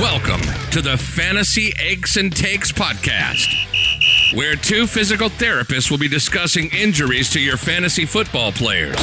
Welcome 0.00 0.42
to 0.72 0.82
the 0.82 0.98
Fantasy 0.98 1.72
Aches 1.78 2.18
and 2.18 2.30
Takes 2.30 2.70
podcast, 2.70 4.36
where 4.36 4.54
two 4.54 4.86
physical 4.86 5.30
therapists 5.30 5.90
will 5.90 5.96
be 5.96 6.06
discussing 6.06 6.68
injuries 6.70 7.30
to 7.30 7.40
your 7.40 7.56
fantasy 7.56 8.04
football 8.04 8.52
players. 8.52 8.98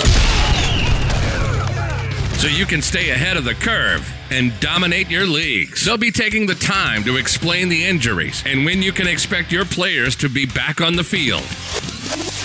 So 2.40 2.48
you 2.48 2.68
can 2.68 2.84
stay 2.84 3.10
ahead 3.10 3.38
of 3.38 3.44
the 3.44 3.56
curve 3.56 4.08
and 4.30 4.54
dominate 4.60 5.10
your 5.10 5.26
leagues. 5.26 5.84
They'll 5.84 5.98
be 5.98 6.12
taking 6.12 6.46
the 6.46 6.54
time 6.54 7.04
to 7.06 7.18
explain 7.18 7.70
the 7.70 7.86
injuries 7.86 8.44
and 8.46 8.64
when 8.64 8.84
you 8.84 8.92
can 8.92 9.08
expect 9.08 9.52
your 9.52 9.66
players 9.66 10.16
to 10.18 10.30
be 10.30 10.46
back 10.46 10.80
on 10.80 10.96
the 10.96 11.04
field. 11.04 11.42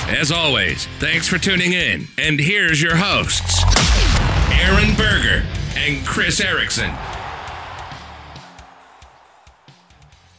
As 0.09 0.33
always, 0.33 0.87
thanks 1.01 1.29
for 1.29 1.37
tuning 1.37 1.75
in. 1.75 2.09
And 2.17 2.41
here's 2.41 2.81
your 2.81 2.97
hosts, 2.97 3.63
Aaron 4.59 4.95
Berger 4.97 5.47
and 5.77 6.07
Chris 6.07 6.41
Erickson. 6.41 6.95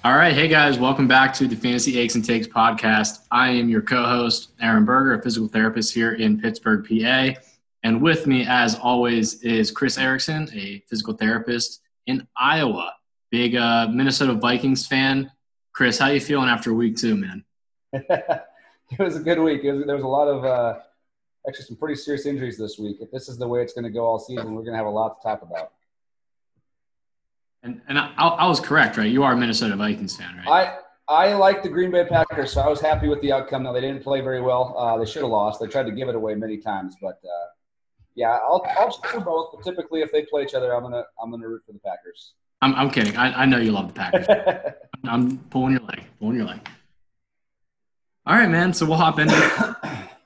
All 0.02 0.16
right. 0.16 0.34
Hey, 0.34 0.48
guys. 0.48 0.80
Welcome 0.80 1.10
back 1.10 1.34
to 1.34 1.46
the 1.46 1.58
Fantasy 1.58 2.00
Aches 2.00 2.16
and 2.16 2.24
Takes 2.24 2.48
podcast. 2.48 3.26
I 3.32 3.50
am 3.50 3.68
your 3.68 3.82
co 3.82 4.06
host, 4.06 4.52
Aaron 4.62 4.86
Berger, 4.86 5.16
a 5.16 5.22
physical 5.22 5.50
therapist 5.50 5.94
here 5.94 6.14
in 6.14 6.40
Pittsburgh, 6.40 6.88
PA. 6.88 7.38
And 7.84 8.02
with 8.02 8.26
me, 8.26 8.46
as 8.48 8.76
always, 8.76 9.44
is 9.44 9.72
Chris 9.72 9.98
Erickson, 9.98 10.50
a 10.54 10.82
physical 10.88 11.16
therapist 11.16 11.82
in 12.08 12.26
Iowa. 12.38 12.94
Big 13.30 13.58
uh, 13.58 13.90
Minnesota 13.92 14.36
Vikings 14.36 14.88
fan. 14.88 15.30
Chris, 15.74 16.00
how 16.00 16.08
you 16.08 16.22
feeling 16.22 16.48
after 16.48 16.74
week 16.74 16.96
two, 16.96 17.18
man? 17.18 17.44
it 17.92 18.44
was 19.00 19.18
a 19.18 19.20
good 19.20 19.40
week. 19.40 19.64
Was, 19.64 19.86
there 19.86 19.96
was 19.96 20.06
a 20.06 20.08
lot 20.08 20.30
of, 20.30 20.46
uh, 20.46 20.80
actually, 21.46 21.66
some 21.66 21.76
pretty 21.76 21.96
serious 21.96 22.26
injuries 22.26 22.58
this 22.58 22.80
week. 22.80 23.00
If 23.02 23.12
this 23.12 23.28
is 23.28 23.38
the 23.38 23.50
way 23.50 23.62
it's 23.62 23.74
going 23.74 23.84
to 23.84 23.92
go 23.92 24.06
all 24.06 24.18
season, 24.18 24.56
we're 24.56 24.62
going 24.62 24.72
to 24.72 24.78
have 24.78 24.88
a 24.88 24.90
lot 24.90 25.22
to 25.22 25.28
talk 25.28 25.42
about. 25.42 25.74
And, 27.64 27.82
and 27.88 28.00
I, 28.00 28.14
I, 28.18 28.48
was 28.48 28.60
correct, 28.60 28.98
right? 28.98 29.12
You 29.12 29.24
are 29.24 29.34
a 29.34 29.38
Minnesota 29.38 29.76
Vikings 29.76 30.16
fan, 30.16 30.42
right? 30.46 30.78
I, 31.10 31.30
I 31.30 31.34
like 31.34 31.62
the 31.62 31.70
Green 31.70 31.92
Bay 31.92 32.06
Packers, 32.06 32.54
so 32.54 32.62
I 32.62 32.70
was 32.70 32.80
happy 32.80 33.10
with 33.10 33.22
the 33.22 33.34
outcome. 33.34 33.64
Now, 33.64 33.74
they 33.74 33.82
didn't 33.82 34.02
play 34.02 34.22
very 34.22 34.42
well. 34.42 34.78
Uh, 34.78 34.98
they 34.98 35.06
should 35.06 35.24
have 35.24 35.32
lost. 35.32 35.60
They 35.60 35.68
tried 35.68 35.88
to 35.88 35.92
give 35.92 36.08
it 36.08 36.16
away 36.16 36.36
many 36.36 36.58
times, 36.58 36.96
but 37.02 37.20
uh, 37.24 37.48
yeah, 38.16 38.38
I'll, 38.48 38.66
I'll 38.78 38.92
for 38.92 39.20
both. 39.20 39.52
But 39.54 39.64
typically, 39.64 40.02
if 40.02 40.12
they 40.12 40.24
play 40.24 40.44
each 40.44 40.54
other, 40.54 40.76
I'm 40.76 40.84
gonna 40.84 41.04
I'm 41.22 41.32
gonna 41.32 41.48
root 41.48 41.64
for 41.66 41.74
the 41.74 41.80
Packers. 41.80 42.34
I'm, 42.62 42.76
I'm 42.76 42.92
kidding. 42.92 43.16
I, 43.16 43.44
I 43.44 43.46
know 43.46 43.58
you 43.58 43.72
love 43.72 43.88
the 43.88 43.94
Packers. 43.94 44.28
I'm 45.06 45.38
pulling 45.50 45.72
your 45.74 45.82
leg, 45.82 46.04
pulling 46.20 46.36
your 46.36 46.46
leg. 46.46 46.60
All 48.26 48.36
right, 48.36 48.50
man. 48.50 48.74
So 48.74 48.86
we'll 48.86 48.98
hop 48.98 49.20
into 49.20 49.34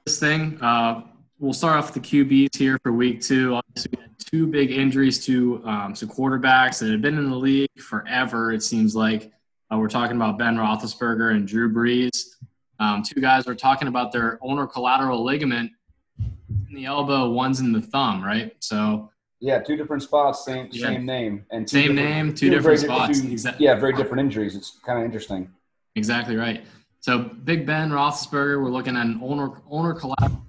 this 0.06 0.20
thing. 0.20 0.58
Uh, 0.60 1.04
we'll 1.44 1.54
start 1.54 1.78
off 1.78 1.94
with 1.94 2.02
the 2.02 2.24
QBs 2.24 2.56
here 2.56 2.80
for 2.82 2.94
week 2.94 3.22
two. 3.22 3.56
Obviously, 3.56 3.92
we 3.98 4.02
had 4.02 4.12
two 4.18 4.48
big 4.48 4.72
injuries 4.72 5.24
to 5.26 5.62
um, 5.66 5.94
some 5.94 6.08
quarterbacks 6.08 6.80
that 6.80 6.90
have 6.90 7.02
been 7.02 7.18
in 7.18 7.30
the 7.30 7.36
league 7.36 7.70
forever. 7.78 8.54
It 8.54 8.64
seems 8.64 8.96
like 8.96 9.30
uh, 9.72 9.78
we're 9.78 9.90
talking 9.90 10.16
about 10.16 10.38
Ben 10.38 10.56
Roethlisberger 10.56 11.36
and 11.36 11.46
Drew 11.46 11.72
Brees. 11.72 12.36
Um, 12.80 13.04
two 13.04 13.20
guys 13.20 13.46
are 13.46 13.56
talking 13.56 13.90
about 13.90 14.14
their 14.14 14.40
ulnar 14.42 14.68
collateral 14.68 15.24
ligament 15.24 15.72
in 16.18 16.74
the 16.74 16.86
elbow, 16.86 17.30
one's 17.30 17.60
in 17.60 17.74
the 17.74 17.82
thumb, 17.82 18.24
right? 18.24 18.56
So 18.60 19.12
yeah, 19.42 19.60
two 19.60 19.76
different 19.76 20.02
spots, 20.02 20.46
same 20.46 20.70
yeah. 20.72 20.88
same 20.88 21.06
name, 21.06 21.46
and 21.52 21.70
same 21.70 21.94
name, 21.94 22.30
two, 22.30 22.50
two 22.50 22.56
different 22.56 22.80
spots. 22.80 23.20
Two, 23.22 23.30
exactly. 23.30 23.66
Yeah, 23.66 23.76
very 23.76 23.94
different 23.94 24.22
injuries. 24.22 24.56
It's 24.56 24.80
kind 24.86 24.98
of 24.98 25.06
interesting. 25.06 25.52
Exactly 25.96 26.38
right. 26.38 26.66
So 27.02 27.20
Big 27.20 27.66
Ben 27.66 27.90
Roethlisberger, 27.92 28.64
we're 28.64 28.70
looking 28.70 28.96
at 28.96 29.06
an 29.06 29.20
ulnar 29.22 29.62
ulnar 29.70 29.94
collateral 29.94 30.42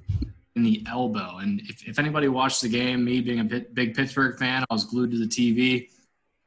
in 0.56 0.62
the 0.62 0.83
elbow. 0.88 1.38
And 1.38 1.60
if, 1.62 1.86
if 1.86 1.98
anybody 1.98 2.28
watched 2.28 2.62
the 2.62 2.69
game, 2.69 3.05
me 3.05 3.20
being 3.20 3.41
a 3.41 3.44
big 3.44 3.94
Pittsburgh 3.94 4.38
fan, 4.38 4.64
I 4.69 4.74
was 4.74 4.84
glued 4.84 5.11
to 5.11 5.19
the 5.19 5.27
TV. 5.27 5.88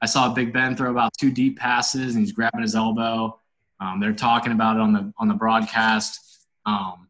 I 0.01 0.05
saw 0.05 0.33
Big 0.33 0.53
Ben 0.53 0.75
throw 0.75 0.91
about 0.91 1.11
two 1.19 1.31
deep 1.31 1.57
passes, 1.57 2.15
and 2.15 2.23
he's 2.23 2.31
grabbing 2.31 2.61
his 2.61 2.75
elbow. 2.75 3.39
Um, 3.79 3.99
they're 3.99 4.13
talking 4.13 4.51
about 4.51 4.77
it 4.77 4.81
on 4.81 4.93
the 4.93 5.13
on 5.17 5.27
the 5.27 5.33
broadcast. 5.33 6.45
Um, 6.65 7.07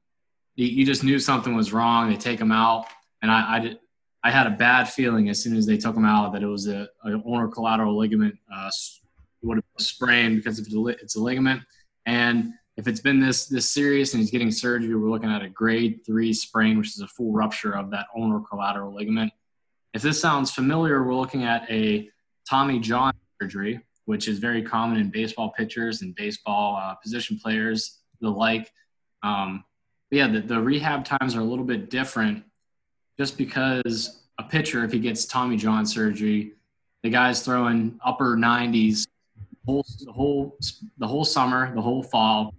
you, 0.55 0.67
you, 0.67 0.85
just 0.85 1.03
knew 1.03 1.19
something 1.19 1.55
was 1.55 1.73
wrong. 1.73 2.09
They 2.09 2.17
take 2.17 2.39
him 2.39 2.51
out, 2.51 2.85
and 3.22 3.31
I, 3.31 3.55
I, 3.55 3.59
did, 3.59 3.79
I 4.23 4.31
had 4.31 4.47
a 4.47 4.51
bad 4.51 4.89
feeling 4.89 5.29
as 5.29 5.41
soon 5.41 5.55
as 5.55 5.66
they 5.66 5.77
took 5.77 5.95
him 5.95 6.05
out 6.05 6.33
that 6.33 6.43
it 6.43 6.47
was 6.47 6.67
a, 6.67 6.88
a 7.05 7.22
ulnar 7.25 7.47
collateral 7.47 7.97
ligament 7.97 8.35
uh, 8.53 8.69
would 9.43 9.57
have 9.57 9.63
sprained 9.79 10.38
because 10.38 10.59
a, 10.59 10.88
it's 10.88 11.16
a 11.16 11.19
ligament. 11.19 11.61
And 12.05 12.53
if 12.77 12.88
it's 12.88 12.99
been 12.99 13.19
this 13.19 13.47
this 13.47 13.69
serious 13.69 14.13
and 14.13 14.21
he's 14.21 14.31
getting 14.31 14.51
surgery, 14.51 14.95
we're 14.95 15.09
looking 15.09 15.31
at 15.31 15.41
a 15.41 15.49
grade 15.49 16.01
three 16.05 16.31
sprain, 16.31 16.77
which 16.77 16.89
is 16.89 17.01
a 17.01 17.07
full 17.07 17.33
rupture 17.33 17.75
of 17.75 17.89
that 17.91 18.05
ulnar 18.15 18.39
collateral 18.39 18.93
ligament. 18.93 19.33
If 19.93 20.03
this 20.03 20.21
sounds 20.21 20.51
familiar, 20.51 21.03
we're 21.03 21.16
looking 21.16 21.43
at 21.43 21.69
a 21.71 22.09
Tommy 22.47 22.79
John 22.79 23.13
surgery, 23.41 23.81
which 24.05 24.27
is 24.27 24.37
very 24.37 24.61
common 24.61 24.99
in 24.99 25.09
baseball 25.09 25.51
pitchers 25.57 26.03
and 26.03 26.13
baseball 26.16 26.77
uh, 26.77 26.93
position 26.95 27.39
players, 27.39 27.99
the 28.21 28.29
like. 28.29 28.71
Um, 29.23 29.63
yeah, 30.11 30.27
the, 30.27 30.41
the 30.41 30.61
rehab 30.61 31.03
times 31.03 31.35
are 31.35 31.41
a 31.41 31.43
little 31.43 31.66
bit 31.66 31.89
different 31.89 32.43
just 33.17 33.37
because 33.37 34.21
a 34.37 34.43
pitcher, 34.43 34.83
if 34.83 34.91
he 34.91 34.99
gets 34.99 35.25
Tommy 35.25 35.57
John 35.57 35.85
surgery, 35.85 36.53
the 37.01 37.09
guy's 37.09 37.41
throwing 37.41 37.99
upper 38.05 38.37
90s 38.37 39.07
whole, 39.67 39.85
the 40.05 40.11
whole 40.11 40.57
the 40.97 41.07
whole 41.07 41.25
summer, 41.25 41.73
the 41.75 41.81
whole 41.81 42.01
fall, 42.01 42.53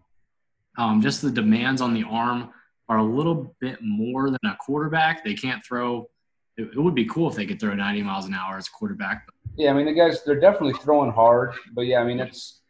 um, 0.78 1.02
just 1.02 1.20
the 1.20 1.30
demands 1.30 1.80
on 1.80 1.92
the 1.92 2.04
arm 2.04 2.50
are 2.88 2.98
a 2.98 3.04
little 3.04 3.54
bit 3.60 3.78
more 3.82 4.30
than 4.30 4.38
a 4.44 4.56
quarterback. 4.56 5.24
They 5.24 5.34
can't 5.34 5.62
throw. 5.64 6.08
It, 6.56 6.70
it 6.74 6.78
would 6.78 6.94
be 6.94 7.04
cool 7.04 7.28
if 7.28 7.34
they 7.36 7.44
could 7.44 7.60
throw 7.60 7.74
90 7.74 8.02
miles 8.02 8.26
an 8.26 8.34
hour 8.34 8.56
as 8.56 8.68
a 8.68 8.70
quarterback. 8.70 9.28
Yeah, 9.56 9.70
I 9.70 9.74
mean 9.74 9.86
the 9.86 9.92
guys 9.92 10.22
they're 10.24 10.40
definitely 10.40 10.74
throwing 10.74 11.10
hard, 11.10 11.52
but 11.72 11.82
yeah, 11.82 11.98
I 11.98 12.04
mean 12.04 12.20
it's 12.20 12.60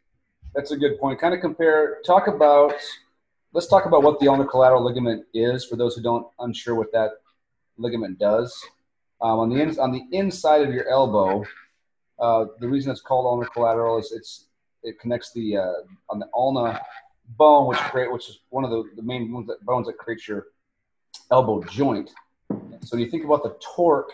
that's 0.55 0.71
a 0.71 0.77
good 0.77 0.99
point. 0.99 1.21
Kind 1.21 1.33
of 1.33 1.39
compare. 1.39 1.99
Talk 2.05 2.27
about. 2.27 2.73
Let's 3.53 3.67
talk 3.67 3.85
about 3.85 4.03
what 4.03 4.19
the 4.19 4.27
ulnar 4.27 4.45
collateral 4.45 4.83
ligament 4.83 5.25
is 5.33 5.65
for 5.65 5.75
those 5.75 5.95
who 5.95 6.03
don't 6.03 6.27
unsure 6.39 6.75
what 6.75 6.91
that 6.91 7.11
ligament 7.77 8.19
does. 8.19 8.55
Um, 9.21 9.39
on 9.39 9.49
the 9.49 9.61
in, 9.61 9.79
on 9.79 9.91
the 9.91 10.03
inside 10.11 10.61
of 10.61 10.73
your 10.73 10.87
elbow, 10.87 11.43
uh, 12.19 12.45
the 12.59 12.67
reason 12.67 12.91
it's 12.91 13.01
called 13.01 13.25
ulnar 13.25 13.45
collateral 13.45 13.97
is 13.99 14.11
it's 14.11 14.45
it 14.83 14.99
connects 14.99 15.31
the 15.33 15.57
uh, 15.57 15.73
on 16.09 16.19
the 16.19 16.27
ulna 16.33 16.79
bone, 17.37 17.67
which 17.67 17.77
create, 17.77 18.11
which 18.11 18.29
is 18.29 18.39
one 18.49 18.63
of 18.63 18.69
the, 18.69 18.83
the 18.95 19.01
main 19.01 19.31
bones 19.31 19.47
that, 19.47 19.63
bones 19.65 19.87
that 19.87 19.97
creates 19.97 20.27
your 20.27 20.47
elbow 21.31 21.63
joint. 21.63 22.11
So 22.83 22.97
you 22.97 23.09
think 23.09 23.25
about 23.25 23.43
the 23.43 23.57
torque 23.75 24.11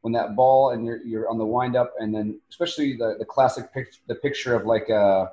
when 0.00 0.12
that 0.12 0.36
ball 0.36 0.70
and 0.70 0.84
you're, 0.84 1.02
you're 1.04 1.28
on 1.28 1.38
the 1.38 1.46
wind 1.46 1.76
up, 1.76 1.92
and 1.98 2.14
then 2.14 2.40
especially 2.50 2.96
the, 2.96 3.16
the 3.18 3.24
classic 3.24 3.72
pic, 3.72 3.88
the 4.06 4.14
picture 4.14 4.54
of 4.54 4.66
like 4.66 4.88
a, 4.88 5.32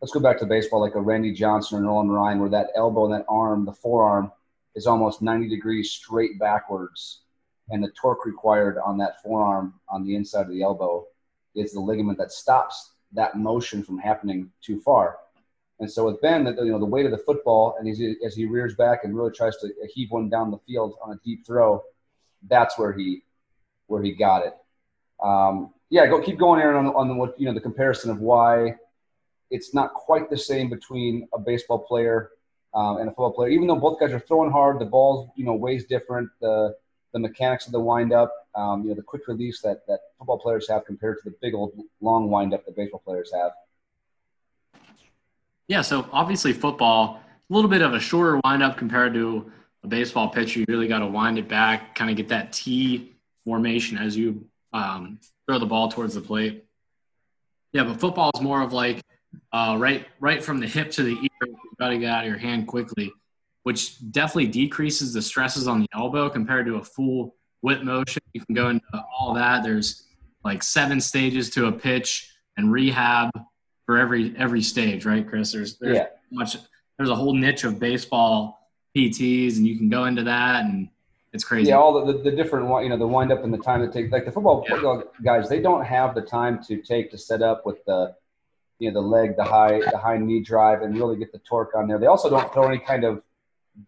let's 0.00 0.12
go 0.12 0.20
back 0.20 0.38
to 0.38 0.46
baseball, 0.46 0.80
like 0.80 0.94
a 0.94 1.00
Randy 1.00 1.32
Johnson 1.32 1.78
or 1.78 1.82
Nolan 1.82 2.10
Ryan, 2.10 2.40
where 2.40 2.48
that 2.50 2.68
elbow 2.74 3.04
and 3.04 3.14
that 3.14 3.26
arm, 3.28 3.64
the 3.64 3.72
forearm, 3.72 4.32
is 4.74 4.86
almost 4.86 5.20
90 5.20 5.48
degrees 5.48 5.90
straight 5.90 6.38
backwards, 6.38 7.22
and 7.68 7.82
the 7.82 7.90
torque 7.90 8.24
required 8.24 8.78
on 8.78 8.96
that 8.98 9.22
forearm 9.22 9.74
on 9.88 10.04
the 10.04 10.14
inside 10.16 10.42
of 10.42 10.48
the 10.48 10.62
elbow 10.62 11.04
is 11.54 11.72
the 11.72 11.80
ligament 11.80 12.18
that 12.18 12.32
stops 12.32 12.92
that 13.12 13.36
motion 13.36 13.82
from 13.82 13.98
happening 13.98 14.50
too 14.62 14.80
far. 14.80 15.16
And 15.80 15.90
so 15.90 16.04
with 16.04 16.20
Ben, 16.20 16.46
you 16.46 16.66
know, 16.66 16.78
the 16.78 16.84
weight 16.84 17.06
of 17.06 17.10
the 17.10 17.18
football, 17.18 17.76
and 17.78 17.88
as 17.88 18.34
he 18.34 18.44
rears 18.44 18.74
back 18.74 19.00
and 19.04 19.16
really 19.16 19.32
tries 19.32 19.56
to 19.58 19.72
heave 19.92 20.10
one 20.10 20.28
down 20.28 20.50
the 20.50 20.58
field 20.66 20.94
on 21.02 21.12
a 21.12 21.16
deep 21.24 21.46
throw, 21.46 21.82
that's 22.48 22.78
where 22.78 22.92
he 22.92 23.22
where 23.86 24.02
he 24.02 24.12
got 24.12 24.46
it. 24.46 24.54
Um, 25.22 25.72
yeah, 25.88 26.06
go 26.06 26.20
keep 26.20 26.38
going, 26.38 26.60
Aaron, 26.60 26.86
on, 26.86 26.94
on 26.94 27.32
you 27.38 27.46
know 27.46 27.54
the 27.54 27.60
comparison 27.60 28.10
of 28.10 28.20
why 28.20 28.76
it's 29.50 29.74
not 29.74 29.94
quite 29.94 30.30
the 30.30 30.36
same 30.36 30.68
between 30.68 31.26
a 31.32 31.38
baseball 31.38 31.78
player 31.78 32.30
um, 32.74 32.98
and 32.98 33.08
a 33.08 33.10
football 33.10 33.32
player. 33.32 33.48
Even 33.48 33.66
though 33.66 33.76
both 33.76 33.98
guys 33.98 34.12
are 34.12 34.20
throwing 34.20 34.50
hard, 34.50 34.78
the 34.78 34.84
ball's 34.84 35.30
you 35.34 35.44
know 35.44 35.54
weighs 35.54 35.86
different. 35.86 36.28
The 36.40 36.76
the 37.12 37.18
mechanics 37.18 37.66
of 37.66 37.72
the 37.72 37.80
windup, 37.80 38.32
um, 38.54 38.82
you 38.82 38.90
know, 38.90 38.94
the 38.94 39.02
quick 39.02 39.26
release 39.26 39.60
that 39.62 39.86
that 39.88 40.00
football 40.18 40.38
players 40.38 40.68
have 40.68 40.84
compared 40.84 41.18
to 41.22 41.30
the 41.30 41.36
big 41.40 41.54
old 41.54 41.72
long 42.00 42.30
windup 42.30 42.64
that 42.66 42.76
baseball 42.76 43.02
players 43.04 43.32
have. 43.34 43.52
Yeah, 45.70 45.82
so 45.82 46.04
obviously 46.12 46.52
football, 46.52 47.22
a 47.48 47.54
little 47.54 47.70
bit 47.70 47.80
of 47.80 47.94
a 47.94 48.00
shorter 48.00 48.40
windup 48.42 48.76
compared 48.76 49.14
to 49.14 49.52
a 49.84 49.86
baseball 49.86 50.28
pitcher. 50.28 50.58
You 50.58 50.66
really 50.68 50.88
got 50.88 50.98
to 50.98 51.06
wind 51.06 51.38
it 51.38 51.46
back, 51.46 51.94
kind 51.94 52.10
of 52.10 52.16
get 52.16 52.26
that 52.30 52.52
T 52.52 53.12
formation 53.44 53.96
as 53.96 54.16
you 54.16 54.44
um, 54.72 55.20
throw 55.46 55.60
the 55.60 55.66
ball 55.66 55.88
towards 55.88 56.14
the 56.14 56.22
plate. 56.22 56.64
Yeah, 57.72 57.84
but 57.84 58.00
football 58.00 58.32
is 58.34 58.40
more 58.40 58.62
of 58.62 58.72
like 58.72 59.00
uh, 59.52 59.76
right, 59.78 60.08
right 60.18 60.42
from 60.42 60.58
the 60.58 60.66
hip 60.66 60.90
to 60.90 61.04
the 61.04 61.12
ear. 61.12 61.46
You 61.46 61.56
got 61.78 61.90
to 61.90 61.98
get 61.98 62.10
out 62.10 62.24
of 62.24 62.28
your 62.28 62.38
hand 62.38 62.66
quickly, 62.66 63.12
which 63.62 64.10
definitely 64.10 64.48
decreases 64.48 65.12
the 65.12 65.22
stresses 65.22 65.68
on 65.68 65.82
the 65.82 65.88
elbow 65.94 66.28
compared 66.28 66.66
to 66.66 66.78
a 66.78 66.84
full 66.84 67.36
whip 67.60 67.84
motion. 67.84 68.20
You 68.32 68.44
can 68.44 68.56
go 68.56 68.70
into 68.70 69.04
all 69.16 69.34
that. 69.34 69.62
There's 69.62 70.08
like 70.42 70.64
seven 70.64 71.00
stages 71.00 71.48
to 71.50 71.66
a 71.66 71.72
pitch 71.72 72.28
and 72.56 72.72
rehab 72.72 73.30
for 73.90 73.98
every 73.98 74.32
every 74.38 74.62
stage, 74.62 75.04
right, 75.04 75.28
Chris? 75.28 75.50
There's 75.50 75.76
there's 75.78 75.96
yeah. 75.96 76.06
much 76.30 76.56
there's 76.96 77.10
a 77.10 77.14
whole 77.16 77.34
niche 77.34 77.64
of 77.64 77.80
baseball 77.80 78.70
PTs, 78.96 79.56
and 79.56 79.66
you 79.66 79.76
can 79.76 79.88
go 79.88 80.04
into 80.04 80.22
that 80.22 80.64
and 80.64 80.88
It's 81.32 81.42
crazy. 81.42 81.70
Yeah, 81.70 81.78
all 81.78 82.06
the, 82.06 82.12
the, 82.12 82.30
the 82.30 82.30
different 82.30 82.68
you 82.84 82.88
know 82.88 82.96
the 82.96 83.08
wind 83.08 83.32
up 83.32 83.42
and 83.42 83.52
the 83.52 83.58
time 83.58 83.84
to 83.84 83.92
take 83.92 84.12
like 84.12 84.26
the 84.26 84.30
football, 84.30 84.64
Yeah. 84.68 84.74
football 84.74 85.02
guys 85.24 85.48
they 85.48 85.60
don't 85.60 85.84
have 85.84 86.14
the 86.14 86.22
time 86.22 86.62
to 86.68 86.80
take 86.82 87.10
to 87.10 87.18
set 87.18 87.42
up 87.42 87.66
with 87.66 87.84
the 87.84 88.14
you 88.78 88.92
know 88.92 89.02
the 89.02 89.08
leg 89.08 89.34
the 89.34 89.42
high 89.42 89.80
the 89.90 89.98
high 89.98 90.18
knee 90.18 90.40
drive 90.40 90.82
and 90.82 90.96
really 90.96 91.16
get 91.16 91.32
the 91.32 91.40
torque 91.40 91.74
on 91.74 91.88
there. 91.88 91.98
They 91.98 92.06
also 92.06 92.30
don't 92.30 92.52
throw 92.52 92.68
any 92.68 92.78
kind 92.78 93.02
of 93.02 93.22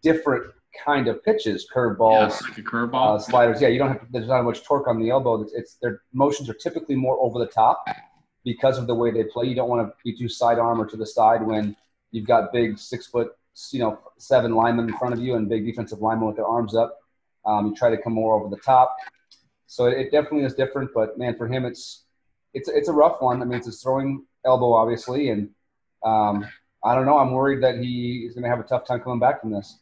different 0.02 0.52
kind 0.84 1.06
of 1.06 1.22
pitches, 1.22 1.68
yeah, 1.70 1.76
curveballs, 1.76 2.30
it's 2.30 2.42
like 2.42 2.58
a 2.58 2.62
curveball. 2.62 3.14
uh, 3.14 3.18
sliders. 3.20 3.62
Yeah, 3.62 3.68
you 3.68 3.78
don't 3.78 3.92
have 3.92 4.00
to, 4.00 4.06
there's 4.10 4.26
not 4.26 4.42
much 4.42 4.64
torque 4.64 4.88
on 4.88 4.98
the 4.98 5.10
elbow. 5.10 5.42
It's, 5.42 5.52
it's 5.52 5.74
their 5.74 6.02
motions 6.12 6.48
are 6.50 6.54
typically 6.54 6.96
more 6.96 7.18
over 7.20 7.38
the 7.38 7.46
top 7.46 7.84
because 8.44 8.78
of 8.78 8.86
the 8.86 8.94
way 8.94 9.10
they 9.10 9.24
play. 9.24 9.46
You 9.46 9.54
don't 9.54 9.68
want 9.68 9.86
to 9.86 9.94
be 10.04 10.16
too 10.16 10.28
sidearm 10.28 10.80
or 10.80 10.86
to 10.86 10.96
the 10.96 11.06
side 11.06 11.46
when 11.46 11.76
you've 12.10 12.26
got 12.26 12.52
big 12.52 12.78
six 12.78 13.06
foot, 13.06 13.32
you 13.70 13.78
know, 13.78 13.98
seven 14.18 14.54
linemen 14.54 14.88
in 14.88 14.96
front 14.98 15.14
of 15.14 15.20
you 15.20 15.34
and 15.34 15.48
big 15.48 15.64
defensive 15.64 16.00
linemen 16.00 16.26
with 16.26 16.36
their 16.36 16.46
arms 16.46 16.74
up. 16.74 16.98
Um, 17.44 17.68
you 17.68 17.74
try 17.74 17.90
to 17.90 18.00
come 18.00 18.14
more 18.14 18.38
over 18.38 18.48
the 18.48 18.60
top. 18.60 18.96
So 19.66 19.86
it, 19.86 19.98
it 19.98 20.12
definitely 20.12 20.44
is 20.44 20.54
different. 20.54 20.90
But 20.94 21.18
man, 21.18 21.36
for 21.36 21.46
him, 21.48 21.64
it's 21.64 22.04
it's 22.54 22.68
it's 22.68 22.88
a 22.88 22.92
rough 22.92 23.20
one. 23.20 23.42
I 23.42 23.44
mean, 23.44 23.58
it's 23.58 23.82
throwing 23.82 24.24
elbow, 24.44 24.72
obviously, 24.72 25.30
and 25.30 25.48
um, 26.04 26.46
I 26.84 26.94
don't 26.94 27.06
know. 27.06 27.18
I'm 27.18 27.32
worried 27.32 27.62
that 27.62 27.78
he 27.78 28.24
is 28.26 28.34
going 28.34 28.44
to 28.44 28.50
have 28.50 28.60
a 28.60 28.64
tough 28.64 28.86
time 28.86 29.00
coming 29.00 29.20
back 29.20 29.40
from 29.40 29.50
this. 29.50 29.78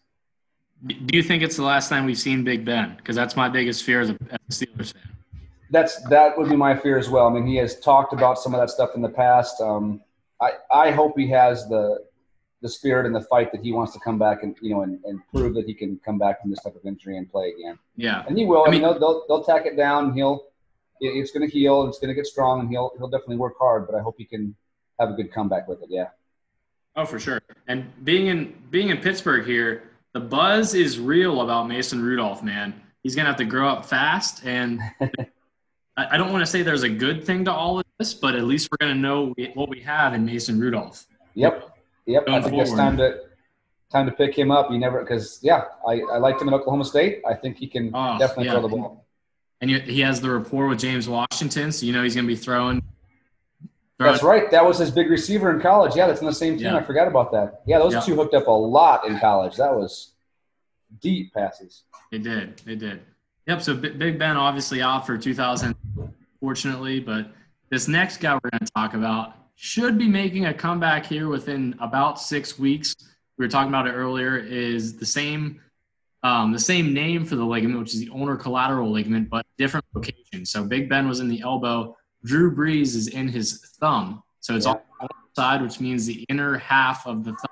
Do 0.87 1.17
you 1.17 1.23
think 1.23 1.43
it's 1.43 1.57
the 1.57 1.62
last 1.62 1.89
time 1.89 2.07
we've 2.07 2.19
seen 2.19 2.43
Big 2.43 2.65
Ben? 2.65 2.95
Because 2.97 3.15
that's 3.15 3.37
my 3.37 3.49
biggest 3.49 3.85
fear 3.85 4.01
as 4.01 4.11
a 4.11 4.15
Steelers 4.51 4.95
fan. 4.95 5.10
That's 5.70 6.02
that 6.08 6.37
would 6.37 6.49
be 6.49 6.56
my 6.56 6.76
fear 6.76 6.99
as 6.99 7.08
well. 7.08 7.26
I 7.28 7.32
mean, 7.32 7.46
he 7.46 7.56
has 7.56 7.78
talked 7.81 8.12
about 8.12 8.38
some 8.38 8.55
of 8.55 8.61
that 8.61 8.70
stuff 8.70 8.90
in 8.96 9.02
the 9.02 9.08
past. 9.08 9.61
Um, 9.61 10.00
I 10.40 10.52
I 10.72 10.90
hope 10.90 11.17
he 11.17 11.28
has 11.28 11.69
the 11.69 12.05
the 12.62 12.69
spirit 12.69 13.06
and 13.06 13.14
the 13.14 13.22
fight 13.22 13.52
that 13.52 13.62
he 13.62 13.72
wants 13.72 13.93
to 13.94 14.00
come 14.00 14.19
back 14.19 14.43
and 14.43 14.55
you 14.61 14.70
know 14.75 14.82
and, 14.82 14.99
and 15.05 15.20
prove 15.32 15.55
that 15.55 15.67
he 15.67 15.75
can 15.75 15.99
come 16.05 16.19
back 16.19 16.40
from 16.40 16.50
this 16.50 16.62
type 16.62 16.75
of 16.75 16.84
injury 16.84 17.17
and 17.17 17.31
play 17.31 17.52
again. 17.58 17.78
Yeah. 17.96 18.25
And 18.28 18.37
he 18.37 18.44
will. 18.44 18.64
I, 18.64 18.69
I 18.69 18.70
mean, 18.70 18.82
mean- 18.82 18.90
they'll, 18.90 18.99
they'll 19.00 19.25
they'll 19.28 19.44
tack 19.44 19.64
it 19.67 19.76
down. 19.76 20.06
And 20.06 20.14
he'll 20.14 20.46
it- 21.00 21.17
it's 21.17 21.31
going 21.31 21.49
to 21.49 21.52
heal. 21.52 21.87
It's 21.87 21.99
going 21.99 22.08
to 22.08 22.14
get 22.14 22.26
strong, 22.26 22.61
and 22.61 22.69
he'll 22.69 22.93
he'll 22.99 23.08
definitely 23.08 23.37
work 23.37 23.55
hard. 23.58 23.87
But 23.87 23.96
I 23.96 24.02
hope 24.02 24.16
he 24.19 24.25
can 24.25 24.55
have 24.99 25.11
a 25.11 25.12
good 25.12 25.32
comeback 25.32 25.69
with 25.69 25.81
it. 25.82 25.88
Yeah. 25.90 26.08
Oh, 26.96 27.05
for 27.06 27.19
sure. 27.20 27.40
And 27.69 27.87
being 28.05 28.26
in 28.26 28.55
being 28.70 28.88
in 28.90 28.99
Pittsburgh 28.99 29.46
here, 29.46 29.90
the 30.12 30.20
buzz 30.20 30.75
is 30.75 30.99
real 30.99 31.43
about 31.43 31.69
Mason 31.69 32.02
Rudolph, 32.02 32.43
man. 32.43 32.75
He's 33.02 33.14
gonna 33.14 33.28
have 33.28 33.38
to 33.38 33.44
grow 33.46 33.69
up 33.69 33.87
fast, 33.87 34.44
and 34.44 34.81
I, 36.00 36.14
I 36.14 36.17
don't 36.17 36.32
want 36.32 36.43
to 36.43 36.47
say 36.50 36.62
there's 36.62 36.82
a 36.82 36.88
good 36.88 37.25
thing 37.25 37.44
to 37.44 37.52
all 37.52 37.79
of 37.79 37.85
this, 37.99 38.14
but 38.14 38.35
at 38.35 38.44
least 38.44 38.69
we're 38.70 38.79
gonna 38.87 38.94
know 38.99 39.35
what 39.55 39.69
we 39.69 39.81
have 39.81 40.14
in 40.14 40.25
Mason 40.25 40.58
Rudolph. 40.58 41.06
Yep. 41.35 41.76
Yep. 42.06 42.23
I 42.23 42.26
Going 42.31 42.43
think 42.43 42.55
it's 42.56 42.70
forward. 42.70 42.82
time 42.82 42.97
to 42.99 43.20
time 43.93 44.06
to 44.06 44.12
pick 44.12 44.37
him 44.37 44.50
up. 44.50 44.70
You 44.70 44.79
never 44.79 45.00
because 45.00 45.38
yeah, 45.43 45.64
I, 45.87 46.00
I 46.12 46.19
liked 46.19 46.41
him 46.41 46.49
in 46.49 46.55
Oklahoma 46.55 46.85
State. 46.85 47.23
I 47.29 47.35
think 47.35 47.58
he 47.58 47.67
can 47.67 47.91
Oh, 47.94 48.19
definitely 48.19 48.47
yeah. 48.47 48.52
throw 48.52 48.62
the 48.62 48.69
ball. 48.69 49.06
And 49.61 49.70
he 49.70 50.00
has 50.00 50.23
the 50.23 50.31
rapport 50.31 50.69
with 50.69 50.79
James 50.79 51.06
Washington, 51.06 51.70
so 51.70 51.85
you 51.85 51.93
know 51.93 52.02
he's 52.02 52.14
gonna 52.14 52.26
be 52.26 52.35
throwing. 52.37 52.82
throwing 53.99 54.12
That's 54.12 54.23
right. 54.23 54.50
That 54.50 54.64
was 54.64 54.79
his 54.79 54.91
big 54.91 55.11
receiver 55.11 55.50
in 55.55 55.61
college. 55.61 55.94
Yeah, 55.94 56.06
that's 56.06 56.20
in 56.20 56.26
the 56.26 56.32
same 56.32 56.55
team. 56.56 56.67
Yeah. 56.69 56.76
I 56.76 56.82
forgot 56.82 57.08
about 57.08 57.31
that. 57.32 57.61
Yeah, 57.67 57.79
those 57.79 57.93
Yeah. 57.93 58.00
two 58.00 58.14
hooked 58.17 58.32
up 58.35 58.47
a 58.47 58.50
lot 58.50 59.06
in 59.06 59.19
college. 59.19 59.56
That 59.56 59.75
was 59.75 60.12
deep 61.02 61.35
passes. 61.35 61.82
They 62.11 62.19
did. 62.19 62.56
They 62.64 62.75
did. 62.76 63.00
Yep. 63.46 63.62
So 63.62 63.75
Big 63.75 64.19
Ben 64.19 64.37
obviously 64.37 64.82
out 64.82 65.06
for 65.06 65.16
2000, 65.19 65.75
fortunately, 66.40 67.00
but 67.00 67.32
this 67.70 67.88
next 67.88 68.19
guy 68.19 68.34
we're 68.34 68.50
going 68.50 68.64
to 68.64 68.72
talk 68.76 68.94
about 68.94 69.34
should 69.56 69.98
be 69.98 70.08
making 70.08 70.46
a 70.46 70.54
comeback 70.54 71.04
here 71.04 71.28
within 71.28 71.75
about 71.81 72.20
six 72.20 72.58
weeks. 72.58 72.94
We 73.38 73.44
were 73.44 73.50
talking 73.50 73.69
about 73.69 73.87
it 73.87 73.92
earlier. 73.92 74.37
Is 74.38 74.96
the 74.96 75.06
same, 75.06 75.60
um, 76.22 76.52
the 76.52 76.58
same 76.58 76.92
name 76.92 77.25
for 77.25 77.37
the 77.37 77.44
ligament, 77.44 77.81
which 77.81 77.94
is 77.94 78.00
the 78.00 78.10
ulnar 78.10 78.37
collateral 78.37 78.90
ligament, 78.90 79.28
but 79.31 79.44
different 79.58 79.84
location. 79.94 80.44
So 80.44 80.64
Big 80.64 80.88
Ben 80.88 81.08
was 81.08 81.20
in 81.20 81.28
the 81.28 81.40
elbow. 81.40 81.96
Drew 82.25 82.54
Brees 82.54 82.94
is 82.94 83.08
in 83.08 83.28
his 83.28 83.75
thumb. 83.81 84.22
So 84.40 84.54
it's 84.56 84.66
Yeah. 84.66 84.72
on 84.72 84.81
the 85.00 85.08
side, 85.34 85.62
which 85.62 85.81
means 85.81 86.06
the 86.06 86.25
inner 86.28 86.58
half 86.58 87.06
of 87.06 87.25
the 87.25 87.32
thumb. 87.32 87.50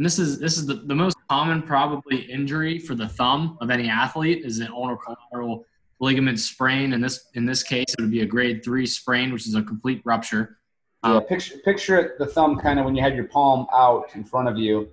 And 0.00 0.06
this 0.06 0.18
is 0.18 0.38
this 0.38 0.56
is 0.56 0.64
the, 0.64 0.76
the 0.76 0.94
most 0.94 1.14
common 1.28 1.60
probably 1.60 2.22
injury 2.22 2.78
for 2.78 2.94
the 2.94 3.06
thumb 3.06 3.58
of 3.60 3.68
any 3.68 3.90
athlete 3.90 4.46
is 4.46 4.58
an 4.60 4.68
ulnar 4.68 4.96
collateral 4.96 5.66
ligament 6.00 6.40
sprain. 6.40 6.94
In 6.94 7.02
this 7.02 7.26
in 7.34 7.44
this 7.44 7.62
case, 7.62 7.84
it 7.98 8.00
would 8.00 8.10
be 8.10 8.22
a 8.22 8.26
grade 8.26 8.64
three 8.64 8.86
sprain, 8.86 9.30
which 9.30 9.46
is 9.46 9.54
a 9.54 9.62
complete 9.62 10.00
rupture. 10.06 10.56
Yeah, 11.04 11.16
Um, 11.16 11.24
picture 11.24 11.58
picture 11.66 11.98
it, 11.98 12.18
the 12.18 12.24
thumb 12.24 12.58
kind 12.58 12.78
of 12.78 12.86
when 12.86 12.96
you 12.96 13.02
had 13.02 13.14
your 13.14 13.26
palm 13.26 13.66
out 13.74 14.06
in 14.14 14.24
front 14.24 14.48
of 14.48 14.56
you, 14.56 14.88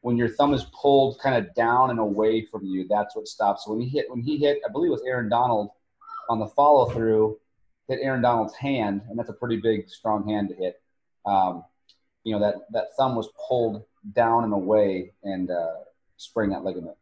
when 0.00 0.16
your 0.16 0.30
thumb 0.30 0.54
is 0.54 0.64
pulled 0.72 1.18
kind 1.18 1.36
of 1.36 1.52
down 1.54 1.90
and 1.90 2.00
away 2.00 2.46
from 2.46 2.64
you. 2.64 2.86
That's 2.88 3.14
what 3.14 3.28
stops. 3.28 3.66
So 3.66 3.72
when 3.72 3.82
he 3.82 3.90
hit 3.90 4.06
when 4.08 4.22
he 4.22 4.38
hit, 4.38 4.60
I 4.66 4.72
believe 4.72 4.88
it 4.88 4.92
was 4.92 5.02
Aaron 5.06 5.28
Donald 5.28 5.68
on 6.30 6.38
the 6.38 6.46
follow 6.46 6.88
through, 6.88 7.38
hit 7.88 7.98
Aaron 8.00 8.22
Donald's 8.22 8.54
hand, 8.54 9.02
and 9.10 9.18
that's 9.18 9.28
a 9.28 9.34
pretty 9.34 9.58
big, 9.58 9.90
strong 9.90 10.26
hand 10.26 10.48
to 10.48 10.54
hit. 10.54 10.80
Um, 11.26 11.62
you 12.26 12.32
know 12.32 12.40
that 12.40 12.56
that 12.72 12.86
thumb 12.98 13.14
was 13.14 13.28
pulled 13.48 13.84
down 14.12 14.42
and 14.42 14.52
away 14.52 15.12
and 15.22 15.48
uh, 15.50 15.74
sprained 16.16 16.52
that 16.52 16.64
ligament. 16.64 16.96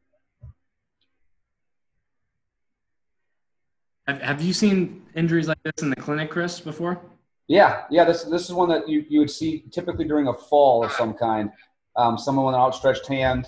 Have, 4.07 4.21
have 4.21 4.43
you 4.43 4.53
seen 4.53 5.07
injuries 5.15 5.49
like 5.49 5.63
this 5.63 5.83
in 5.83 5.89
the 5.89 5.97
clinic, 5.97 6.31
Chris, 6.31 6.61
before? 6.61 7.01
Yeah, 7.49 7.85
yeah. 7.91 8.05
This 8.05 8.25
this 8.25 8.45
is 8.45 8.53
one 8.53 8.69
that 8.69 8.87
you, 8.87 9.07
you 9.09 9.19
would 9.21 9.31
see 9.31 9.65
typically 9.71 10.05
during 10.05 10.29
a 10.29 10.35
fall 10.35 10.85
of 10.85 10.93
some 10.93 11.15
kind. 11.15 11.51
Um, 11.97 12.19
someone 12.19 12.45
with 12.45 12.55
an 12.55 12.61
outstretched 12.61 13.07
hand 13.07 13.47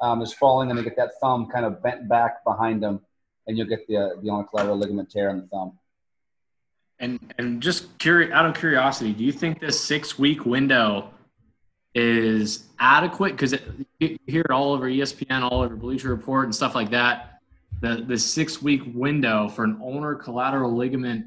um, 0.00 0.22
is 0.22 0.32
falling, 0.32 0.70
and 0.70 0.78
they 0.78 0.84
get 0.84 0.96
that 0.96 1.10
thumb 1.20 1.48
kind 1.48 1.66
of 1.66 1.82
bent 1.82 2.08
back 2.08 2.44
behind 2.44 2.80
them, 2.80 3.00
and 3.48 3.58
you'll 3.58 3.66
get 3.66 3.84
the 3.88 3.96
uh, 3.96 4.08
the 4.22 4.46
collateral 4.48 4.78
ligament 4.78 5.10
tear 5.10 5.30
in 5.30 5.38
the 5.38 5.46
thumb. 5.48 5.76
And 7.00 7.34
and 7.36 7.60
just 7.60 7.98
curi- 7.98 8.30
out 8.30 8.46
of 8.46 8.54
curiosity, 8.54 9.12
do 9.12 9.24
you 9.24 9.32
think 9.32 9.60
this 9.60 9.80
six 9.80 10.20
week 10.20 10.46
window 10.46 11.10
is 11.96 12.64
adequate? 12.78 13.32
Because 13.32 13.54
you 13.98 14.18
hear 14.26 14.42
it 14.42 14.50
all 14.50 14.72
over 14.72 14.88
ESPN, 14.88 15.42
all 15.42 15.62
over 15.62 15.74
Bleacher 15.74 16.10
Report, 16.10 16.44
and 16.44 16.54
stuff 16.54 16.74
like 16.74 16.90
that. 16.90 17.40
The 17.80 18.04
the 18.06 18.18
six 18.18 18.62
week 18.62 18.82
window 18.94 19.48
for 19.48 19.64
an 19.64 19.78
ulnar 19.82 20.14
collateral 20.14 20.76
ligament, 20.76 21.26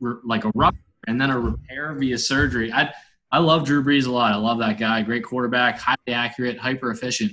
like 0.00 0.44
a 0.44 0.52
rupture, 0.54 0.78
and 1.06 1.20
then 1.20 1.30
a 1.30 1.38
repair 1.38 1.94
via 1.94 2.18
surgery. 2.18 2.72
I 2.72 2.92
I 3.32 3.38
love 3.38 3.64
Drew 3.64 3.82
Brees 3.82 4.06
a 4.06 4.10
lot. 4.10 4.32
I 4.32 4.36
love 4.36 4.58
that 4.58 4.78
guy. 4.78 5.02
Great 5.02 5.24
quarterback, 5.24 5.78
highly 5.78 6.14
accurate, 6.14 6.58
hyper 6.58 6.90
efficient. 6.90 7.32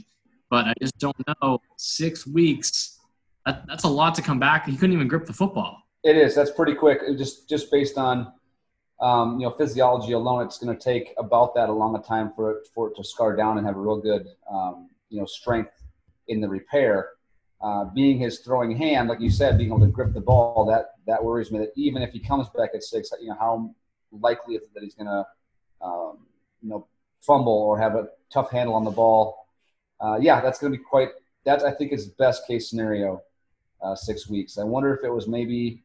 But 0.50 0.66
I 0.66 0.74
just 0.81 0.98
don't 0.98 1.16
know. 1.28 1.60
Six 1.78 2.25
weeks. 2.25 2.98
That, 3.45 3.66
that's 3.68 3.83
a 3.83 3.89
lot 3.89 4.16
to 4.16 4.22
come 4.22 4.39
back. 4.39 4.68
He 4.68 4.75
couldn't 4.75 4.94
even 4.94 5.07
grip 5.07 5.25
the 5.25 5.33
football. 5.33 5.81
It 6.04 6.16
is. 6.18 6.33
That's 6.33 6.51
pretty 6.51 6.75
quick. 6.75 7.01
Just 7.18 7.50
just 7.50 7.72
based 7.72 7.98
on 7.98 8.31
um, 9.01 9.39
you 9.39 9.45
know 9.45 9.51
physiology 9.51 10.14
alone, 10.14 10.45
it's 10.45 10.57
going 10.57 10.76
to 10.76 10.81
take 10.81 11.14
about 11.18 11.56
that 11.56 11.69
a 11.69 11.71
long 11.71 12.02
time 12.04 12.31
for 12.35 12.52
it 12.52 12.68
for 12.73 12.90
it 12.90 12.95
to 12.95 13.04
scar 13.04 13.35
down 13.35 13.57
and 13.57 13.66
have 13.66 13.76
a 13.76 13.80
real 13.80 13.97
good 13.97 14.28
um, 14.49 14.90
you 15.09 15.19
know 15.19 15.26
strength 15.26 15.71
in 16.28 16.40
the 16.42 16.47
repair. 16.47 17.09
Uh, 17.61 17.85
being 17.85 18.18
his 18.18 18.40
throwing 18.40 18.76
hand, 18.76 19.07
like 19.07 19.19
you 19.19 19.30
said, 19.30 19.56
being 19.56 19.69
able 19.69 19.80
to 19.80 19.87
grip 19.87 20.14
the 20.14 20.21
ball, 20.21 20.66
that 20.66 20.95
that 21.06 21.23
worries 21.23 21.52
me. 21.52 21.59
That 21.59 21.71
even 21.76 22.02
if 22.02 22.11
he 22.11 22.19
comes 22.19 22.47
back 22.49 22.71
at 22.73 22.83
six, 22.83 23.11
you 23.19 23.30
know 23.30 23.37
how 23.40 23.73
likely 24.11 24.56
is 24.56 24.64
it 24.64 24.73
that 24.73 24.83
he's 24.83 24.95
going 24.95 25.07
to 25.07 25.26
um, 25.85 26.19
you 26.61 26.69
know 26.69 26.87
fumble 27.21 27.54
or 27.54 27.80
have 27.80 27.95
a 27.95 28.07
tough 28.31 28.49
handle 28.52 28.76
on 28.76 28.83
the 28.83 28.92
ball? 28.92 29.47
Uh, 29.99 30.18
yeah, 30.19 30.42
that's 30.42 30.59
going 30.59 30.73
to 30.73 30.78
be 30.78 30.83
quite. 30.83 31.09
That 31.45 31.64
I 31.64 31.71
think 31.71 31.92
is 31.92 32.07
best 32.07 32.47
case 32.47 32.69
scenario. 32.69 33.21
Uh, 33.81 33.95
six 33.95 34.30
weeks. 34.30 34.59
I 34.59 34.64
wonder 34.64 34.94
if 34.94 35.04
it 35.04 35.09
was 35.09 35.28
maybe 35.28 35.81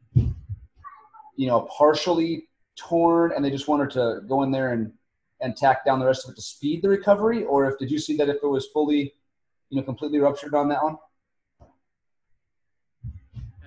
you 1.37 1.47
know, 1.47 1.69
partially 1.77 2.46
torn 2.77 3.33
and 3.35 3.45
they 3.45 3.51
just 3.51 3.69
wanted 3.69 3.91
to 3.91 4.21
go 4.29 4.43
in 4.43 4.51
there 4.51 4.73
and, 4.73 4.93
and 5.41 5.57
tack 5.57 5.85
down 5.85 5.99
the 5.99 6.07
rest 6.07 6.25
of 6.25 6.33
it 6.33 6.37
to 6.37 6.43
speed 6.43 6.83
the 6.83 6.89
recovery? 6.89 7.45
Or 7.45 7.69
if 7.71 7.79
did 7.79 7.91
you 7.91 7.99
see 7.99 8.17
that 8.19 8.29
if 8.29 8.37
it 8.43 8.47
was 8.47 8.67
fully, 8.67 9.15
you 9.71 9.77
know, 9.79 9.83
completely 9.83 10.19
ruptured 10.19 10.55
on 10.55 10.69
that 10.69 10.83
one? 10.83 10.97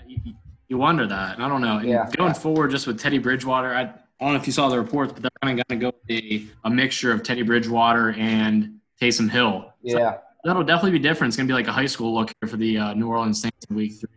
You, 0.08 0.34
you 0.68 0.78
wonder 0.78 1.06
that. 1.06 1.36
and 1.36 1.44
I 1.44 1.48
don't 1.50 1.62
know. 1.62 1.78
And 1.78 1.88
Yeah. 1.90 2.10
Going 2.18 2.34
forward, 2.34 2.72
just 2.72 2.88
with 2.88 3.00
Teddy 3.00 3.18
Bridgewater, 3.20 3.74
I, 3.74 3.82
I 3.82 3.86
don't 4.26 4.34
know 4.34 4.40
if 4.40 4.48
you 4.48 4.54
saw 4.54 4.70
the 4.70 4.80
reports, 4.80 5.14
but 5.14 5.22
they're 5.22 5.32
kind 5.42 5.60
of 5.60 5.66
going 5.68 5.80
to 5.80 5.86
go 5.92 5.98
with 6.08 6.24
a, 6.24 6.46
a 6.66 6.70
mixture 6.70 7.12
of 7.12 7.24
Teddy 7.24 7.44
Bridgewater 7.44 8.12
and 8.14 8.80
Taysom 9.02 9.30
Hill. 9.30 9.72
So 9.88 9.98
Yeah. 10.00 10.18
that'll 10.44 10.64
definitely 10.64 10.92
be 10.92 11.00
different. 11.00 11.30
It's 11.32 11.38
going 11.38 11.48
to 11.48 11.52
be 11.52 11.56
like 11.56 11.68
a 11.68 11.72
high 11.72 11.86
school 11.86 12.14
look 12.14 12.32
here 12.42 12.50
for 12.50 12.58
the 12.58 12.78
uh, 12.78 12.94
New 12.96 13.08
Orleans 13.08 13.42
Saints 13.42 13.66
in 13.70 13.76
week 13.76 13.94
three. 14.00 14.10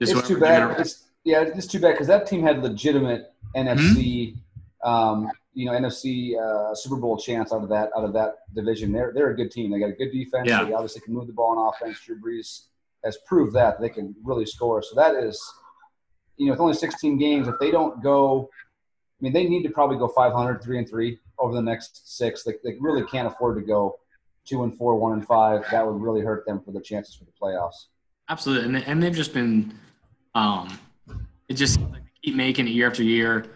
Just 0.00 0.14
it's 0.16 0.28
too 0.28 0.40
bad. 0.40 0.80
It's, 0.80 1.04
yeah, 1.24 1.42
it's 1.42 1.66
too 1.66 1.80
bad 1.80 1.92
because 1.92 2.06
that 2.08 2.26
team 2.26 2.42
had 2.42 2.62
legitimate 2.62 3.32
NFC, 3.56 4.36
um, 4.84 5.30
you 5.54 5.66
know, 5.66 5.72
NFC 5.72 6.36
uh, 6.38 6.74
Super 6.74 6.96
Bowl 6.96 7.16
chance 7.16 7.52
out 7.52 7.62
of 7.62 7.68
that 7.68 7.90
out 7.96 8.04
of 8.04 8.12
that 8.14 8.38
division. 8.54 8.92
They're 8.92 9.12
they're 9.14 9.30
a 9.30 9.36
good 9.36 9.50
team. 9.50 9.70
They 9.70 9.78
got 9.78 9.90
a 9.90 9.92
good 9.92 10.10
defense. 10.10 10.48
Yeah. 10.48 10.64
They 10.64 10.72
obviously 10.72 11.02
can 11.02 11.14
move 11.14 11.26
the 11.26 11.32
ball 11.32 11.58
on 11.58 11.72
offense. 11.72 12.00
Drew 12.04 12.20
Brees 12.20 12.66
has 13.04 13.18
proved 13.26 13.54
that 13.54 13.80
they 13.80 13.88
can 13.88 14.14
really 14.22 14.46
score. 14.46 14.82
So 14.82 14.94
that 14.96 15.14
is, 15.16 15.40
you 16.36 16.46
know, 16.46 16.52
with 16.52 16.60
only 16.60 16.74
16 16.74 17.18
games, 17.18 17.48
if 17.48 17.56
they 17.58 17.70
don't 17.70 18.02
go, 18.02 18.48
I 18.52 19.18
mean, 19.20 19.32
they 19.32 19.44
need 19.44 19.62
to 19.64 19.70
probably 19.70 19.98
go 19.98 20.08
500, 20.08 20.62
three 20.62 20.78
and 20.78 20.88
three 20.88 21.18
over 21.38 21.54
the 21.54 21.62
next 21.62 22.16
six. 22.16 22.44
They, 22.44 22.54
they 22.64 22.76
really 22.80 23.04
can't 23.06 23.26
afford 23.26 23.56
to 23.58 23.62
go 23.62 23.98
two 24.44 24.64
and 24.64 24.76
four, 24.76 24.96
one 24.96 25.12
and 25.12 25.26
five. 25.26 25.64
That 25.70 25.86
would 25.86 26.00
really 26.00 26.20
hurt 26.20 26.46
them 26.46 26.60
for 26.60 26.72
their 26.72 26.82
chances 26.82 27.14
for 27.14 27.24
the 27.24 27.32
playoffs. 27.40 27.86
Absolutely, 28.28 28.76
and 28.76 28.84
and 28.86 29.02
they've 29.02 29.14
just 29.14 29.34
been, 29.34 29.74
um, 30.34 30.78
it 31.48 31.54
just 31.54 31.80
like, 31.80 32.02
keep 32.22 32.34
making 32.34 32.66
it 32.68 32.70
year 32.70 32.86
after 32.88 33.02
year. 33.02 33.46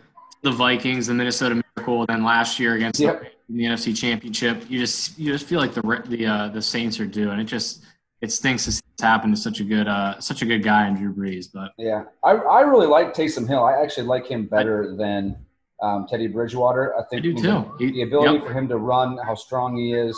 The 0.43 0.50
Vikings, 0.52 1.07
the 1.09 1.14
Minnesota 1.14 1.62
Miracle, 1.76 2.07
then 2.07 2.23
last 2.25 2.61
year 2.61 2.75
against 2.75 3.00
Yep. 3.00 3.23
the, 3.49 3.55
the 3.57 3.62
NFC 3.64 3.97
Championship, 3.97 4.64
you 4.69 4.78
just 4.78 5.19
you 5.19 5.33
just 5.33 5.47
feel 5.47 5.59
like 5.61 5.75
the 5.75 5.83
the 6.07 6.26
uh, 6.26 6.49
the 6.49 6.62
Saints 6.62 7.00
are 7.00 7.07
due, 7.07 7.31
and 7.31 7.40
it 7.40 7.45
just 7.45 7.85
it 8.21 8.31
stinks 8.33 8.64
to 8.66 8.73
see 8.73 8.83
this 8.97 9.05
happen 9.05 9.31
to 9.31 9.37
such 9.37 9.61
a 9.61 9.64
good 9.64 9.88
uh, 9.88 10.21
such 10.21 10.43
a 10.43 10.47
good 10.47 10.62
guy 10.62 10.87
in 10.88 10.95
Drew 10.95 11.12
Brees. 11.12 11.47
But 11.52 11.73
Yeah, 11.78 12.05
I, 12.23 12.33
I 12.33 12.61
really 12.62 12.87
like 12.87 13.12
Taysom 13.14 13.49
Hill. 13.49 13.64
I 13.64 13.83
actually 13.83 14.07
like 14.07 14.26
him 14.26 14.47
better 14.47 14.95
than 14.97 15.37
um, 15.83 16.07
Teddy 16.09 16.26
Bridgewater. 16.28 16.95
I 16.97 17.00
I 17.00 17.05
think 17.07 17.23
do 17.23 17.35
the- 17.35 17.40
too. 17.43 17.75
He- 17.78 17.93
The 17.93 18.02
ability 18.02 18.35
yep. 18.38 18.45
for 18.47 18.52
him 18.52 18.69
to 18.69 18.76
run, 18.78 19.19
how 19.25 19.35
strong 19.35 19.76
he 19.76 19.93
is. 19.95 20.16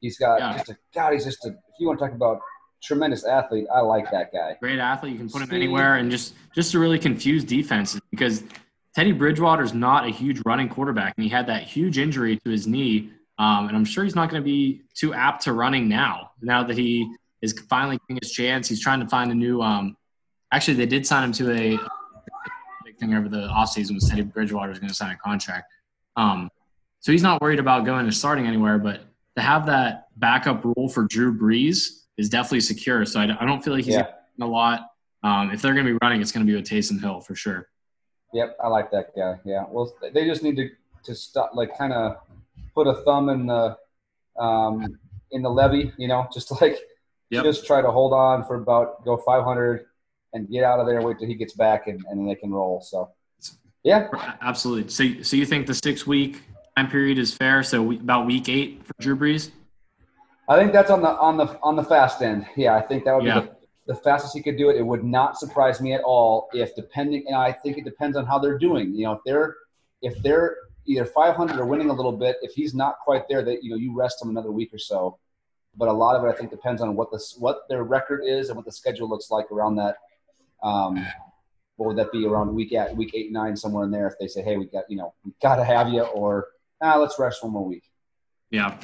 He's 0.00 0.18
got 0.18 0.40
Yeah. 0.40 0.52
just 0.58 0.70
a 0.70 0.76
God. 0.94 1.12
He's 1.14 1.24
just 1.24 1.44
a. 1.46 1.48
If 1.50 1.80
you 1.80 1.86
want 1.86 1.98
to 2.00 2.04
talk 2.06 2.14
about 2.14 2.38
tremendous 2.84 3.24
athlete, 3.24 3.66
I 3.74 3.80
like 3.80 4.10
that 4.10 4.32
guy. 4.32 4.56
great 4.60 4.78
athlete. 4.78 5.12
You 5.12 5.18
can 5.18 5.28
put 5.28 5.40
him 5.42 5.48
Speed. 5.48 5.56
anywhere, 5.56 5.96
and 5.96 6.10
just 6.10 6.34
just 6.54 6.72
to 6.72 6.78
really 6.78 6.98
confuse 6.98 7.44
defenses 7.44 8.00
because 8.10 8.44
Teddy 8.94 9.12
Bridgewater 9.12 9.62
is 9.62 9.74
not 9.74 10.06
a 10.06 10.10
huge 10.10 10.40
running 10.46 10.68
quarterback, 10.68 11.14
and 11.16 11.24
he 11.24 11.30
had 11.30 11.46
that 11.46 11.64
huge 11.64 11.98
injury 11.98 12.38
to 12.44 12.50
his 12.50 12.66
knee. 12.66 13.10
Um, 13.38 13.66
and 13.66 13.76
I'm 13.76 13.84
sure 13.84 14.04
he's 14.04 14.14
not 14.14 14.30
going 14.30 14.40
to 14.40 14.44
be 14.44 14.82
too 14.94 15.12
apt 15.12 15.42
to 15.44 15.52
running 15.52 15.88
now. 15.88 16.30
Now 16.40 16.62
that 16.62 16.78
he 16.78 17.12
is 17.42 17.52
finally 17.68 17.98
getting 18.06 18.20
his 18.22 18.30
chance, 18.30 18.68
he's 18.68 18.80
trying 18.80 19.00
to 19.00 19.08
find 19.08 19.32
a 19.32 19.34
new. 19.34 19.60
Um, 19.60 19.96
actually, 20.52 20.74
they 20.74 20.86
did 20.86 21.06
sign 21.06 21.24
him 21.24 21.32
to 21.32 21.52
a 21.52 21.78
big 22.84 22.98
thing 22.98 23.14
over 23.14 23.28
the 23.28 23.48
offseason 23.48 23.94
was 23.94 24.08
Teddy 24.08 24.22
Bridgewater 24.22 24.70
is 24.70 24.78
going 24.78 24.88
to 24.88 24.94
sign 24.94 25.10
a 25.10 25.16
contract. 25.16 25.72
Um, 26.16 26.48
so 27.00 27.10
he's 27.10 27.22
not 27.22 27.42
worried 27.42 27.58
about 27.58 27.84
going 27.84 28.04
and 28.04 28.14
starting 28.14 28.46
anywhere, 28.46 28.78
but 28.78 29.02
to 29.36 29.42
have 29.42 29.66
that 29.66 30.06
backup 30.16 30.64
role 30.64 30.88
for 30.88 31.02
Drew 31.02 31.36
Brees 31.36 32.03
is 32.16 32.28
definitely 32.28 32.60
secure. 32.60 33.04
So 33.04 33.20
I, 33.20 33.24
I 33.40 33.44
don't 33.46 33.62
feel 33.62 33.74
like 33.74 33.84
he's 33.84 33.94
Yeah. 33.94 34.06
a 34.40 34.46
lot. 34.46 34.80
Um, 35.22 35.50
if 35.50 35.62
they're 35.62 35.74
going 35.74 35.86
to 35.86 35.92
be 35.92 35.98
running, 36.02 36.20
it's 36.20 36.32
going 36.32 36.46
to 36.46 36.50
be 36.50 36.56
with 36.56 36.68
Taysom 36.68 37.00
Hill 37.00 37.20
for 37.20 37.34
sure. 37.34 37.68
Yep, 38.32 38.56
I 38.62 38.68
like 38.68 38.90
that 38.90 39.14
guy. 39.16 39.38
Yeah. 39.44 39.64
Well, 39.68 39.92
they 40.12 40.26
just 40.26 40.42
need 40.42 40.56
to 40.56 40.68
to 41.04 41.14
stop, 41.14 41.50
like, 41.54 41.76
kind 41.76 41.92
of 41.92 42.16
put 42.74 42.86
a 42.86 42.94
thumb 43.04 43.28
in 43.28 43.46
the 43.46 43.76
um, 44.38 44.98
in 45.32 45.42
the 45.42 45.50
levee. 45.50 45.92
You 45.98 46.08
know, 46.08 46.26
just 46.34 46.60
like 46.60 46.78
Yep. 47.30 47.42
just 47.44 47.66
try 47.66 47.80
to 47.80 47.90
hold 47.90 48.12
on 48.12 48.44
for 48.44 48.56
about 48.56 49.04
go 49.04 49.16
500 49.16 49.86
and 50.34 50.48
get 50.50 50.62
out 50.62 50.78
of 50.78 50.86
there. 50.86 51.00
Wait 51.02 51.18
till 51.18 51.26
he 51.26 51.34
gets 51.34 51.54
back, 51.54 51.86
and, 51.86 52.04
and 52.08 52.20
then 52.20 52.26
they 52.26 52.34
can 52.34 52.50
roll. 52.50 52.80
So, 52.80 53.10
yeah, 53.82 54.08
Absolutely. 54.42 54.90
So, 54.90 55.22
so 55.22 55.36
you 55.36 55.46
think 55.46 55.66
the 55.66 55.74
six 55.74 56.06
week 56.06 56.42
time 56.76 56.90
period 56.90 57.18
is 57.18 57.34
fair? 57.34 57.62
So 57.62 57.82
we, 57.82 57.96
about 57.96 58.26
week 58.26 58.48
eight 58.48 58.84
for 58.84 58.92
Drew 59.00 59.16
Brees. 59.16 59.50
I 60.48 60.58
think 60.58 60.72
that's 60.72 60.90
on 60.90 61.00
the 61.00 61.08
on 61.08 61.36
the 61.36 61.58
on 61.62 61.76
the 61.76 61.84
fast 61.84 62.20
end. 62.22 62.46
Yeah, 62.56 62.76
I 62.76 62.82
think 62.82 63.04
that 63.04 63.14
would 63.16 63.24
Yeah. 63.24 63.40
be 63.40 63.46
the, 63.46 63.56
the 63.86 63.94
fastest 63.94 64.34
he 64.34 64.42
could 64.42 64.56
do 64.58 64.68
it. 64.70 64.76
It 64.76 64.82
would 64.86 65.04
not 65.04 65.38
surprise 65.38 65.80
me 65.80 65.94
at 65.94 66.02
all 66.02 66.48
if 66.52 66.74
depending. 66.74 67.24
And 67.26 67.36
I 67.36 67.52
think 67.52 67.78
it 67.78 67.84
depends 67.84 68.16
on 68.16 68.26
how 68.26 68.38
they're 68.38 68.58
doing. 68.58 68.94
You 68.94 69.04
know, 69.06 69.12
if 69.12 69.20
they're 69.24 69.56
if 70.02 70.22
they're 70.22 70.56
either 70.86 71.06
500 71.06 71.58
or 71.58 71.64
winning 71.64 71.88
a 71.88 71.92
little 71.94 72.12
bit, 72.12 72.36
if 72.42 72.52
he's 72.52 72.74
not 72.74 72.96
quite 73.04 73.26
there, 73.28 73.42
that 73.42 73.62
you 73.64 73.70
know 73.70 73.76
you 73.76 73.94
rest 73.96 74.22
him 74.22 74.28
another 74.28 74.52
week 74.52 74.72
or 74.74 74.78
so. 74.78 75.18
But 75.76 75.88
a 75.88 75.92
lot 75.92 76.14
of 76.14 76.24
it, 76.24 76.28
I 76.28 76.32
think, 76.38 76.50
depends 76.50 76.82
on 76.82 76.94
what 76.94 77.10
the 77.10 77.22
what 77.38 77.60
their 77.68 77.82
record 77.84 78.20
is 78.24 78.48
and 78.48 78.56
what 78.56 78.64
the 78.66 78.72
schedule 78.72 79.08
looks 79.08 79.30
like 79.30 79.50
around 79.50 79.76
that. 79.76 79.96
Um, 80.62 81.04
what 81.76 81.88
would 81.88 81.96
that 81.98 82.12
be 82.12 82.26
around 82.26 82.54
week 82.54 82.72
at 82.72 82.94
week 82.94 83.12
eight 83.14 83.32
nine 83.32 83.56
somewhere 83.56 83.84
in 83.84 83.90
there? 83.90 84.06
If 84.06 84.14
they 84.20 84.28
say, 84.28 84.42
hey, 84.42 84.56
we 84.56 84.66
got 84.66 84.84
you 84.88 84.96
know 84.96 85.14
we 85.24 85.32
got 85.42 85.56
to 85.56 85.64
have 85.64 85.88
you, 85.88 86.02
or 86.02 86.48
ah, 86.82 86.96
let's 86.96 87.18
rest 87.18 87.42
one 87.42 87.52
more 87.52 87.64
week. 87.64 87.84
Yeah. 88.50 88.78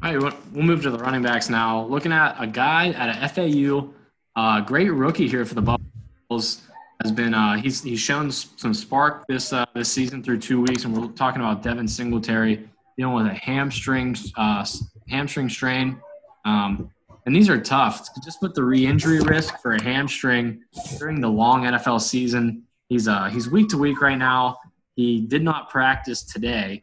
All 0.00 0.14
right, 0.14 0.18
we'll- 0.22 0.62
move 0.62 0.82
to 0.82 0.90
the 0.90 0.98
running 0.98 1.22
backs 1.22 1.48
now. 1.48 1.84
Looking 1.86 2.12
at 2.12 2.36
a 2.38 2.46
guy 2.46 2.90
at 2.90 3.08
a 3.16 3.28
FAU, 3.28 3.92
uh, 4.36 4.60
great 4.60 4.90
rookie 4.90 5.28
here 5.28 5.44
for 5.44 5.54
the 5.54 5.62
Buffaloes. 5.62 6.62
Has 7.02 7.12
been 7.12 7.32
uh, 7.32 7.56
he's 7.56 7.82
he's 7.82 8.00
shown 8.00 8.30
some 8.32 8.74
spark 8.74 9.24
this 9.28 9.52
uh, 9.52 9.64
this 9.74 9.90
season 9.90 10.22
through 10.22 10.38
two 10.38 10.60
weeks, 10.60 10.84
and 10.84 10.96
we're 10.96 11.06
talking 11.12 11.40
about 11.40 11.62
Devin 11.62 11.86
Singletary 11.86 12.68
dealing 12.96 13.14
with 13.14 13.26
a 13.26 13.34
hamstring 13.34 14.16
uh, 14.36 14.66
hamstring 15.08 15.48
strain, 15.48 16.00
um, 16.44 16.90
and 17.24 17.34
these 17.36 17.48
are 17.48 17.60
tough. 17.60 18.08
Just 18.24 18.42
with 18.42 18.52
the 18.54 18.64
re-injury 18.64 19.20
risk 19.20 19.60
for 19.60 19.74
a 19.74 19.82
hamstring 19.82 20.64
during 20.98 21.20
the 21.20 21.28
long 21.28 21.62
NFL 21.64 22.00
season, 22.00 22.64
he's 22.88 23.06
uh, 23.06 23.26
he's 23.26 23.48
week 23.48 23.68
to 23.68 23.78
week 23.78 24.00
right 24.00 24.18
now. 24.18 24.58
He 24.96 25.20
did 25.20 25.44
not 25.44 25.70
practice 25.70 26.22
today, 26.24 26.82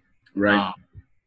um, 0.59 0.73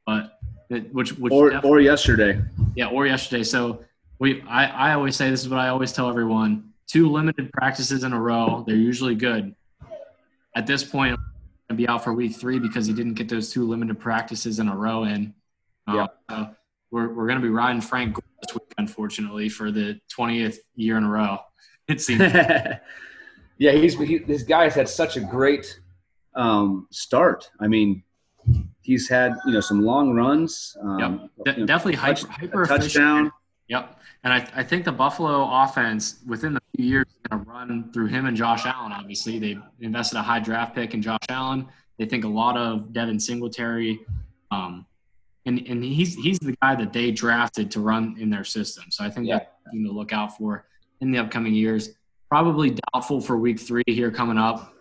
but 0.07 0.38
which 0.69 1.13
which 1.15 1.33
or 1.33 1.65
or 1.65 1.81
yesterday. 1.81 2.41
yeah, 2.75 2.89
or 2.89 3.07
yesterday. 3.07 3.43
So 3.43 3.85
we, 4.19 4.43
I, 4.43 4.91
I 4.91 4.95
always 4.95 5.17
say 5.17 5.31
this 5.31 5.43
is 5.43 5.49
what 5.49 5.61
I 5.61 5.69
always 5.69 5.93
tell 5.93 6.09
everyone: 6.09 6.73
two 6.87 7.11
limited 7.11 7.51
practices 7.53 8.05
in 8.05 8.13
a 8.13 8.21
row, 8.21 8.65
they're 8.67 8.77
usually 8.77 9.15
good. 9.15 9.55
At 10.55 10.67
this 10.67 10.85
point, 10.85 11.13
I'm 11.13 11.25
gonna 11.69 11.77
be 11.79 11.89
out 11.89 12.05
for 12.05 12.13
week 12.13 12.37
three 12.37 12.59
because 12.59 12.87
he 12.87 12.93
didn't 12.93 13.15
get 13.15 13.29
those 13.29 13.51
two 13.51 13.67
limited 13.67 13.99
practices 13.99 14.59
in 14.59 14.69
a 14.69 14.77
row 14.77 15.05
in. 15.05 15.35
Uh, 15.87 15.95
Yeah. 15.95 16.07
so 16.31 16.51
we're 16.91 17.09
we're 17.15 17.27
gonna 17.29 17.41
be 17.41 17.49
riding 17.51 17.81
Frank 17.81 18.17
this 18.17 18.55
week, 18.55 18.75
unfortunately, 18.77 19.49
for 19.49 19.71
the 19.71 20.01
20th 20.17 20.59
year 20.75 20.97
in 20.99 21.05
a 21.05 21.09
row. 21.11 21.39
It 21.89 22.03
seems. 22.03 22.21
yeah, 23.59 23.73
he's 23.73 23.99
he, 23.99 24.19
this 24.19 24.43
guy's 24.43 24.75
had 24.75 24.91
such 24.91 25.17
a 25.17 25.21
great 25.21 25.81
um, 26.35 26.87
start. 26.91 27.51
I 27.61 27.67
mean, 27.67 28.03
he's 28.89 29.07
had 29.09 29.35
you 29.47 29.53
know 29.53 29.61
some 29.61 29.81
long 29.85 30.15
runs. 30.15 30.77
Um, 30.83 31.29
De- 31.45 31.53
you 31.53 31.59
know, 31.61 31.67
definitely 31.67 31.97
hyper, 31.97 32.21
touch- 32.21 32.31
hyper 32.31 32.63
a 32.63 32.67
touchdown. 32.67 33.31
Yep. 33.69 33.85
And 34.25 34.33
I, 34.33 34.49
I 34.57 34.63
think 34.65 34.85
the 34.85 34.93
Buffalo 34.93 35.47
offense 35.63 36.21
within 36.27 36.55
the 36.55 36.61
few 36.75 36.87
years 36.87 37.07
is 37.07 37.21
going 37.29 37.45
to 37.45 37.51
run 37.51 37.91
through 37.93 38.07
him 38.07 38.25
and 38.27 38.35
Josh 38.37 38.65
Allen. 38.65 38.93
Obviously, 38.93 39.39
they 39.39 39.59
invested 39.81 40.17
a 40.19 40.23
high 40.23 40.41
draft 40.41 40.75
pick 40.75 40.95
in 40.95 41.03
Josh 41.03 41.27
Allen. 41.29 41.67
They 41.99 42.07
think 42.07 42.25
a 42.25 42.29
lot 42.29 42.57
of 42.57 42.93
Devin 42.95 43.21
Singletary, 43.21 44.01
um, 44.51 44.87
and 45.47 45.59
and 45.69 45.85
he's 45.85 46.15
he's 46.15 46.39
the 46.39 46.57
guy 46.63 46.75
that 46.77 46.93
they 46.95 47.11
drafted 47.11 47.71
to 47.73 47.81
run 47.81 48.17
in 48.19 48.31
their 48.31 48.45
system. 48.45 48.85
So 48.91 49.05
I 49.05 49.11
think 49.11 49.27
Yeah. 49.29 49.39
that's 49.39 49.51
something 49.65 49.85
to 49.85 49.93
look 49.93 50.13
out 50.15 50.37
for 50.39 50.67
in 51.03 51.11
the 51.13 51.19
upcoming 51.19 51.55
years. 51.55 51.91
Probably 52.31 52.77
doubtful 52.93 53.21
for 53.21 53.37
Week 53.37 53.59
Three 53.61 53.83
here 53.87 54.11
coming 54.11 54.39
up. 54.39 54.75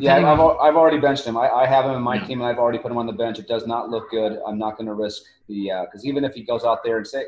Yeah, 0.00 0.16
I've, 0.16 0.40
I've 0.40 0.76
already 0.76 0.98
benched 0.98 1.24
him. 1.24 1.36
I, 1.36 1.48
I 1.48 1.66
have 1.66 1.84
him 1.84 1.92
in 1.92 2.02
my 2.02 2.16
Yeah. 2.16 2.24
team, 2.24 2.40
and 2.40 2.48
I've 2.48 2.58
already 2.58 2.78
put 2.78 2.90
him 2.90 2.98
on 2.98 3.06
the 3.06 3.12
bench. 3.12 3.38
It 3.38 3.48
does 3.48 3.66
not 3.66 3.90
look 3.90 4.10
good. 4.10 4.38
I'm 4.46 4.58
not 4.58 4.76
going 4.76 4.86
to 4.86 4.94
risk 4.94 5.22
the 5.48 5.70
because 5.84 6.06
even 6.06 6.24
if 6.24 6.34
he 6.34 6.42
goes 6.42 6.64
out 6.64 6.84
there 6.84 6.98
and 6.98 7.06
say 7.06 7.24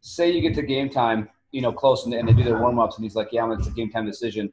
say 0.00 0.30
you 0.30 0.40
get 0.40 0.54
to 0.54 0.62
game 0.62 0.88
time, 0.88 1.28
you 1.52 1.60
know, 1.60 1.72
close 1.72 2.04
and, 2.04 2.14
and 2.14 2.28
they 2.28 2.32
do 2.32 2.42
their 2.42 2.58
warm 2.58 2.78
ups, 2.78 2.96
and 2.96 3.04
he's 3.04 3.14
like, 3.14 3.28
yeah, 3.32 3.50
it's 3.52 3.66
a 3.66 3.70
game 3.70 3.90
time 3.90 4.06
decision. 4.06 4.52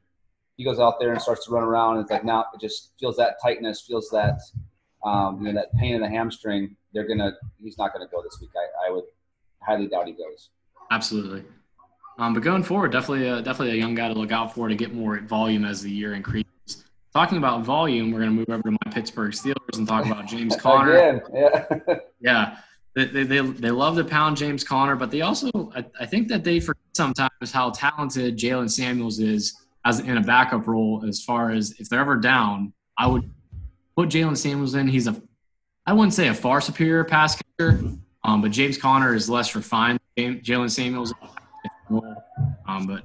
He 0.56 0.64
goes 0.64 0.78
out 0.78 1.00
there 1.00 1.12
and 1.12 1.20
starts 1.20 1.46
to 1.46 1.52
run 1.52 1.64
around, 1.64 1.96
and 1.96 2.02
it's 2.02 2.10
like, 2.10 2.24
nah, 2.24 2.44
it 2.54 2.60
just 2.60 2.92
feels 3.00 3.16
that 3.16 3.36
tightness, 3.42 3.80
feels 3.80 4.10
that 4.10 4.40
um, 5.04 5.38
you 5.38 5.52
know 5.52 5.60
that 5.60 5.72
pain 5.78 5.94
in 5.94 6.00
the 6.00 6.08
hamstring. 6.08 6.76
They're 6.92 7.06
gonna. 7.08 7.32
He's 7.62 7.78
not 7.78 7.94
going 7.94 8.06
to 8.06 8.10
go 8.10 8.22
this 8.22 8.38
week. 8.40 8.50
I, 8.56 8.88
I 8.88 8.92
would 8.92 9.04
highly 9.62 9.86
doubt 9.86 10.06
he 10.06 10.12
goes. 10.12 10.50
Absolutely. 10.90 11.44
Um, 12.18 12.34
but 12.34 12.42
going 12.42 12.62
forward, 12.62 12.92
definitely, 12.92 13.28
a, 13.28 13.40
definitely 13.40 13.78
a 13.78 13.80
young 13.80 13.94
guy 13.94 14.08
to 14.08 14.14
look 14.14 14.32
out 14.32 14.54
for 14.54 14.68
to 14.68 14.74
get 14.74 14.92
more 14.92 15.20
volume 15.20 15.64
as 15.64 15.80
the 15.80 15.90
year 15.90 16.12
increases. 16.12 16.49
Talking 17.12 17.38
about 17.38 17.64
volume, 17.64 18.12
we're 18.12 18.20
going 18.20 18.30
to 18.30 18.36
move 18.36 18.48
over 18.50 18.62
to 18.62 18.70
my 18.70 18.92
Pittsburgh 18.92 19.32
Steelers 19.32 19.76
and 19.76 19.86
talk 19.86 20.06
about 20.06 20.26
James 20.26 20.54
Conner. 20.60 20.92
Again, 20.92 21.22
yeah. 21.34 21.96
Yeah, 22.20 22.58
they, 22.94 23.06
they, 23.06 23.22
they, 23.24 23.40
they 23.40 23.70
love 23.70 23.96
to 23.96 24.04
pound 24.04 24.36
James 24.36 24.62
Conner, 24.62 24.94
but 24.94 25.10
they 25.10 25.22
also, 25.22 25.72
I, 25.74 25.84
I 25.98 26.06
think 26.06 26.28
that 26.28 26.44
they 26.44 26.60
forget 26.60 26.82
sometimes 26.92 27.50
how 27.52 27.70
talented 27.70 28.36
Jaylen 28.36 28.70
Samuels 28.70 29.18
is 29.18 29.56
as 29.84 30.00
in 30.00 30.18
a 30.18 30.20
backup 30.20 30.66
role. 30.66 31.04
As 31.06 31.24
far 31.24 31.50
as 31.50 31.72
if 31.78 31.88
they're 31.88 32.00
ever 32.00 32.16
down, 32.16 32.72
I 32.98 33.06
would 33.06 33.28
put 33.96 34.08
Jaylen 34.08 34.36
Samuels 34.36 34.74
in. 34.74 34.86
He's 34.86 35.06
a, 35.06 35.20
I 35.86 35.92
wouldn't 35.92 36.14
say 36.14 36.28
a 36.28 36.34
far 36.34 36.60
superior 36.60 37.04
pass 37.04 37.40
catcher, 37.58 37.80
um, 38.22 38.42
but 38.42 38.50
James 38.50 38.76
Conner 38.76 39.14
is 39.14 39.28
less 39.28 39.56
refined. 39.56 39.98
than 40.16 40.40
Jaylen 40.40 40.70
Samuels, 40.70 41.12
um, 42.68 42.86
but 42.86 43.02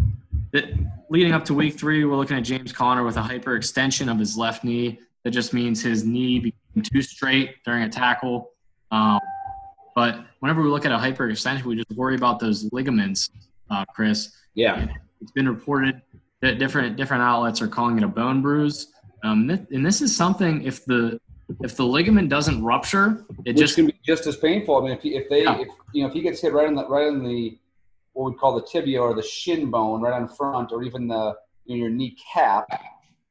it, 0.53 0.77
leading 1.09 1.33
up 1.33 1.45
to 1.45 1.53
week 1.53 1.77
three, 1.77 2.05
we're 2.05 2.15
looking 2.15 2.37
at 2.37 2.43
James 2.43 2.71
Conner 2.71 3.03
with 3.03 3.17
a 3.17 3.21
hyperextension 3.21 4.11
of 4.11 4.19
his 4.19 4.37
left 4.37 4.63
knee. 4.63 4.99
That 5.23 5.31
just 5.31 5.53
means 5.53 5.81
his 5.81 6.03
knee 6.05 6.39
became 6.39 6.83
too 6.83 7.01
straight 7.01 7.63
during 7.65 7.83
a 7.83 7.89
tackle. 7.89 8.51
Um, 8.91 9.19
but 9.95 10.19
whenever 10.39 10.61
we 10.61 10.69
look 10.69 10.85
at 10.85 10.91
a 10.91 10.97
hyperextension, 10.97 11.63
we 11.63 11.75
just 11.75 11.91
worry 11.91 12.15
about 12.15 12.39
those 12.39 12.69
ligaments, 12.71 13.29
uh, 13.69 13.85
Chris. 13.85 14.31
yeah. 14.53 14.87
It's 15.21 15.31
been 15.31 15.47
reported 15.47 16.01
that 16.41 16.59
different 16.59 16.97
different 16.97 17.23
outlets 17.23 17.61
are 17.61 17.67
calling 17.67 17.97
it 17.97 18.03
a 18.03 18.07
bone 18.07 18.41
bruise. 18.41 18.91
Um, 19.23 19.49
and 19.49 19.83
this 19.83 20.01
is 20.01 20.15
something 20.15 20.61
if 20.63 20.85
the 20.85 21.19
if 21.63 21.75
the 21.77 21.85
ligament 21.85 22.29
doesn't 22.29 22.63
rupture, 22.63 23.25
it 23.45 23.51
Which 23.53 23.57
just 23.57 23.75
can 23.75 23.87
be 23.87 23.95
just 24.05 24.27
as 24.27 24.35
painful. 24.35 24.75
I 24.77 24.81
mean, 24.81 24.91
if 24.91 24.99
if 25.05 25.29
they, 25.29 25.43
Yeah. 25.43 25.57
if 25.61 25.67
you 25.93 26.03
know, 26.03 26.09
if 26.09 26.13
he 26.13 26.21
gets 26.21 26.41
hit 26.41 26.53
right 26.53 26.67
in 26.67 26.75
the 26.75 26.85
right 26.87 27.07
in 27.07 27.23
the 27.23 27.57
what 28.15 28.31
we 28.31 28.37
call 28.37 28.55
the 28.55 28.65
tibia 28.65 28.99
or 28.99 29.13
the 29.13 29.21
shin 29.21 29.69
bone, 29.69 30.01
right 30.01 30.13
on 30.13 30.27
front, 30.27 30.71
or 30.71 30.83
even 30.83 31.07
the 31.07 31.35
you 31.65 31.75
know, 31.75 31.81
your 31.83 31.89
kneecap, 31.89 32.67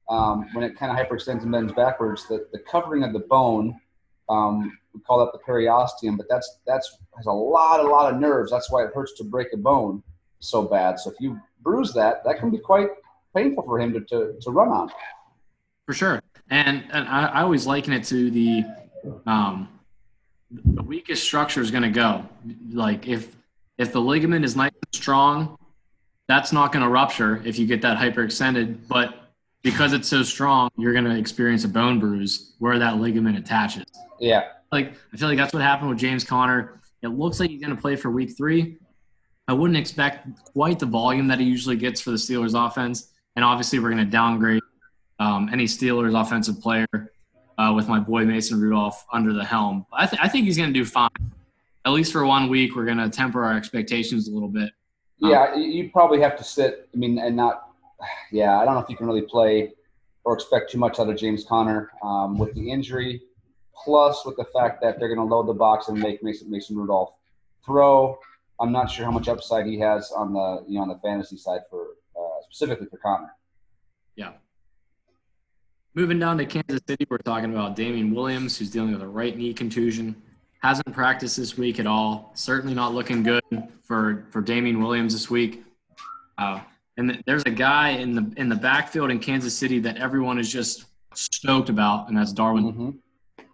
um, 0.09 0.47
when 0.53 0.63
it 0.65 0.77
kind 0.77 0.93
of 0.93 0.97
hyperextends 0.99 1.43
and 1.43 1.51
bends 1.51 1.73
backwards, 1.73 2.29
the, 2.29 2.47
the 2.53 2.59
covering 2.59 3.03
of 3.03 3.13
the 3.13 3.21
bone, 3.21 3.81
um, 4.29 4.79
we 4.93 5.01
call 5.01 5.19
that 5.19 5.33
the 5.33 5.39
periosteum, 5.39 6.17
but 6.17 6.27
that's 6.29 6.61
that's 6.67 6.99
has 7.17 7.27
a 7.27 7.33
lot 7.33 7.81
a 7.81 7.83
lot 7.83 8.13
of 8.13 8.21
nerves. 8.21 8.51
That's 8.51 8.71
why 8.71 8.85
it 8.85 8.91
hurts 8.95 9.15
to 9.15 9.25
break 9.25 9.49
a 9.53 9.57
bone 9.57 10.03
so 10.39 10.63
bad. 10.63 11.01
So 11.01 11.11
if 11.11 11.17
you 11.19 11.41
bruise 11.63 11.93
that, 11.95 12.23
that 12.25 12.39
can 12.39 12.51
be 12.51 12.59
quite 12.59 12.89
painful 13.35 13.65
for 13.65 13.81
him 13.81 13.93
to, 13.95 14.01
to, 14.01 14.39
to 14.41 14.51
run 14.51 14.69
on. 14.69 14.91
For 15.87 15.95
sure. 15.95 16.23
And, 16.51 16.85
and 16.93 17.09
I, 17.09 17.27
I 17.27 17.43
always 17.43 17.67
liken 17.67 17.93
it 17.93 18.05
to 18.05 18.31
the, 18.31 18.65
um, 19.27 19.69
the 20.51 20.83
weakest 20.83 21.25
structure 21.25 21.61
is 21.61 21.71
going 21.71 21.83
to 21.83 21.91
go. 21.91 22.25
Like 22.71 23.09
if, 23.09 23.35
if 23.79 23.93
the 23.93 24.01
ligament 24.01 24.45
is 24.45 24.57
nice 24.57 24.73
and 24.73 24.95
strong, 24.95 25.59
that's 26.29 26.53
not 26.53 26.73
going 26.73 26.83
to 26.83 26.89
rupture 26.89 27.43
if 27.45 27.59
you 27.59 27.67
get 27.67 27.83
that 27.83 27.99
hyperextended. 27.99 28.89
But 28.89 29.31
because 29.63 29.93
it's 29.93 30.09
so 30.09 30.23
strong, 30.23 30.71
you're 30.77 30.93
going 30.93 31.05
to 31.05 31.17
experience 31.17 31.65
a 31.65 31.69
bone 31.69 31.99
bruise 31.99 32.55
where 32.59 32.79
that 32.79 32.99
ligament 32.99 33.39
attaches. 33.39 33.87
Yeah. 34.21 34.45
Like 34.71 34.95
I 35.13 35.17
feel 35.17 35.29
like 35.29 35.39
that's 35.39 35.53
what 35.53 35.63
happened 35.63 35.91
with 35.91 35.99
James 35.99 36.25
Conner. 36.25 36.81
It 37.03 37.09
looks 37.09 37.41
like 37.41 37.51
he's 37.51 37.61
going 37.61 37.75
to 37.75 37.81
play 37.81 37.97
for 37.97 38.11
Week 38.11 38.37
Three. 38.37 38.79
I 39.47 39.53
wouldn't 39.53 39.79
expect 39.79 40.27
quite 40.53 40.79
the 40.79 40.87
volume 40.87 41.29
that 41.29 41.39
he 41.39 41.45
usually 41.45 41.77
gets 41.77 42.01
for 42.01 42.11
the 42.11 42.17
Steelers 42.17 42.55
offense, 42.55 43.13
and 43.37 43.45
obviously 43.45 43.79
we're 43.79 43.91
going 43.91 44.05
to 44.05 44.11
downgrade 44.11 44.63
um, 45.19 45.51
any 45.53 45.65
Steelers 45.65 46.19
offensive 46.19 46.61
player 46.61 47.13
uh, 47.59 47.73
with 47.75 47.87
my 47.87 47.99
boy 47.99 48.25
Mason 48.25 48.59
Rudolph 48.61 49.05
under 49.13 49.33
the 49.33 49.45
helm. 49.45 49.87
I, 49.93 50.07
th- 50.07 50.21
I 50.23 50.29
think 50.29 50.47
he's 50.47 50.57
going 50.57 50.73
to 50.73 50.79
do 50.79 50.85
fine. 50.85 51.11
At 51.85 51.93
least 51.93 52.13
for 52.13 52.25
one 52.25 52.49
week, 52.49 52.75
we're 52.75 52.87
going 52.87 52.99
to 52.99 53.11
temper 53.11 53.45
our 53.45 53.57
expectations 53.57 54.29
a 54.29 54.33
little 54.33 54.49
bit. 54.49 54.71
Um, 55.23 55.31
yeah, 55.31 55.55
you 55.55 55.91
probably 55.91 56.21
have 56.21 56.37
to 56.39 56.45
sit. 56.45 56.89
I 56.93 56.97
mean, 56.97 57.19
and 57.19 57.37
not. 57.37 57.69
Yeah, 58.33 58.59
I 58.59 58.65
don't 58.65 58.75
know 58.75 58.81
if 58.81 58.89
you 58.89 58.97
can 58.97 59.07
really 59.07 59.23
play 59.23 59.73
or 60.25 60.35
expect 60.35 60.71
too 60.71 60.79
much 60.79 60.99
out 60.99 61.09
of 61.09 61.17
James 61.17 61.45
Conner 61.45 61.91
um, 62.03 62.39
with 62.39 62.55
the 62.55 62.71
injury, 62.71 63.23
plus 63.85 64.27
with 64.27 64.37
the 64.37 64.45
fact 64.47 64.81
that 64.83 64.99
they're 64.99 65.15
going 65.15 65.27
to 65.27 65.35
load 65.35 65.47
the 65.47 65.55
box 65.55 65.89
and 65.89 65.99
make 65.99 66.23
Mason, 66.23 66.51
Mason 66.51 66.77
Rudolph 66.77 67.15
throw. 67.65 68.19
I'm 68.61 68.73
not 68.73 68.91
sure 68.91 69.05
how 69.05 69.11
much 69.11 69.29
upside 69.29 69.67
he 69.67 69.79
has 69.81 70.13
on 70.13 70.33
the 70.33 70.65
you 70.67 70.77
know 70.77 70.83
on 70.83 70.89
the 70.89 70.99
fantasy 71.03 71.37
side 71.37 71.61
for 71.71 71.89
uh, 72.17 72.43
specifically 72.51 72.87
for 72.87 72.99
Conner. 72.99 73.35
Yeah. 74.17 74.33
Moving 75.95 76.19
down 76.19 76.39
to 76.39 76.47
Kansas 76.47 76.81
City, 76.89 77.07
we're 77.09 77.19
talking 77.19 77.53
about 77.53 77.77
Damien 77.77 78.15
Williams, 78.15 78.59
who's 78.59 78.71
dealing 78.71 78.93
with 78.93 79.03
a 79.03 79.07
right 79.07 79.37
knee 79.37 79.55
contusion. 79.55 80.17
Hasn't 80.65 80.95
practiced 80.95 81.37
this 81.37 81.59
week 81.59 81.79
at 81.79 81.87
all. 81.87 82.33
Certainly 82.33 82.73
not 82.73 82.95
looking 82.95 83.23
good 83.23 83.43
for 83.83 84.25
for 84.31 84.41
Damien 84.41 84.83
Williams 84.83 85.13
this 85.13 85.29
week. 85.29 85.63
Uh, 86.39 86.61
and 86.97 87.23
there's 87.27 87.43
a 87.45 87.51
guy 87.51 87.91
in 87.91 88.15
the 88.15 88.33
in 88.39 88.49
the 88.49 88.57
backfield 88.57 89.11
in 89.11 89.19
Kansas 89.19 89.55
City 89.55 89.79
that 89.81 89.99
everyone 89.99 90.39
is 90.39 90.51
just 90.51 90.87
stoked 91.13 91.69
about, 91.69 92.09
and 92.09 92.17
that's 92.17 92.33
Darwin. 92.33 92.65
Mm-hmm. 92.65 92.91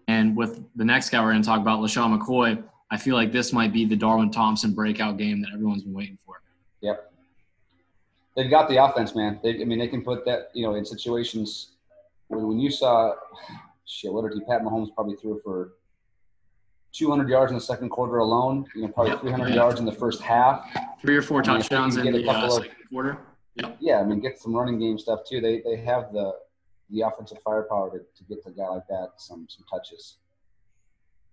And 0.07 0.37
with 0.37 0.63
the 0.77 0.85
next 0.85 1.11
guy 1.11 1.21
we're 1.21 1.33
going 1.33 1.43
to 1.43 1.49
talk 1.49 1.61
about, 1.61 1.81
LeSean 1.81 2.17
McCoy, 2.17 2.63
I 2.93 2.97
feel 2.97 3.17
like 3.17 3.33
this 3.33 3.53
might 3.53 3.73
be 3.73 3.85
the 3.85 3.97
Darwin 3.97 4.31
Thompson 4.31 4.73
breakout 4.73 5.17
game 5.17 5.43
that 5.43 5.51
everyone's 5.53 5.83
been 5.83 5.93
waiting 5.93 6.19
for. 6.25 6.41
Yep. 6.81 7.13
They've 8.37 8.51
got 8.51 8.69
the 8.69 8.77
offense, 8.85 9.17
man. 9.17 9.41
They, 9.43 9.61
I 9.61 9.65
mean, 9.65 9.81
they 9.81 9.89
can 9.89 10.05
put 10.05 10.25
that, 10.27 10.51
you 10.55 10.65
know, 10.65 10.77
in 10.77 10.85
situations 10.85 11.73
when, 12.29 12.47
when 12.47 12.61
you 12.61 12.71
saw, 12.71 13.15
shit, 13.85 14.13
what 14.13 14.31
did 14.31 14.39
he, 14.39 14.45
Pat 14.45 14.63
Mahomes 14.63 14.95
probably 14.95 15.17
threw 15.17 15.41
for 15.43 15.73
200 16.93 17.29
yards 17.29 17.51
in 17.53 17.57
the 17.57 17.61
second 17.63 17.89
quarter 17.91 18.19
alone, 18.19 18.67
you 18.75 18.83
know, 18.83 18.89
probably 18.89 19.13
Yep. 19.13 19.21
300 19.23 19.49
Yeah. 19.51 19.55
yards 19.55 19.81
in 19.81 19.87
the 19.87 19.93
first 19.93 20.21
half. 20.21 20.67
Three 21.01 21.17
or 21.17 21.23
four 21.23 21.43
touchdowns 21.43 21.97
in 21.97 22.13
the 22.13 22.29
uh, 22.29 22.33
couple 22.33 22.57
of- 22.57 22.63
second 22.65 22.77
quarter. 22.91 23.19
Yep. 23.57 23.77
Yeah, 23.81 24.01
I 24.01 24.05
mean, 24.05 24.21
get 24.21 24.39
some 24.39 24.55
running 24.55 24.79
game 24.79 24.99
stuff 24.99 25.21
too. 25.29 25.41
They, 25.41 25.61
they 25.63 25.77
have 25.77 26.13
the, 26.13 26.33
the 26.91 27.03
offensive 27.03 27.39
firepower 27.45 27.91
to, 27.91 27.99
to 27.99 28.25
get 28.29 28.45
the 28.45 28.51
guy 28.51 28.69
like 28.69 28.87
that 28.89 29.13
some, 29.17 29.47
some 29.49 29.65
touches. 29.71 30.17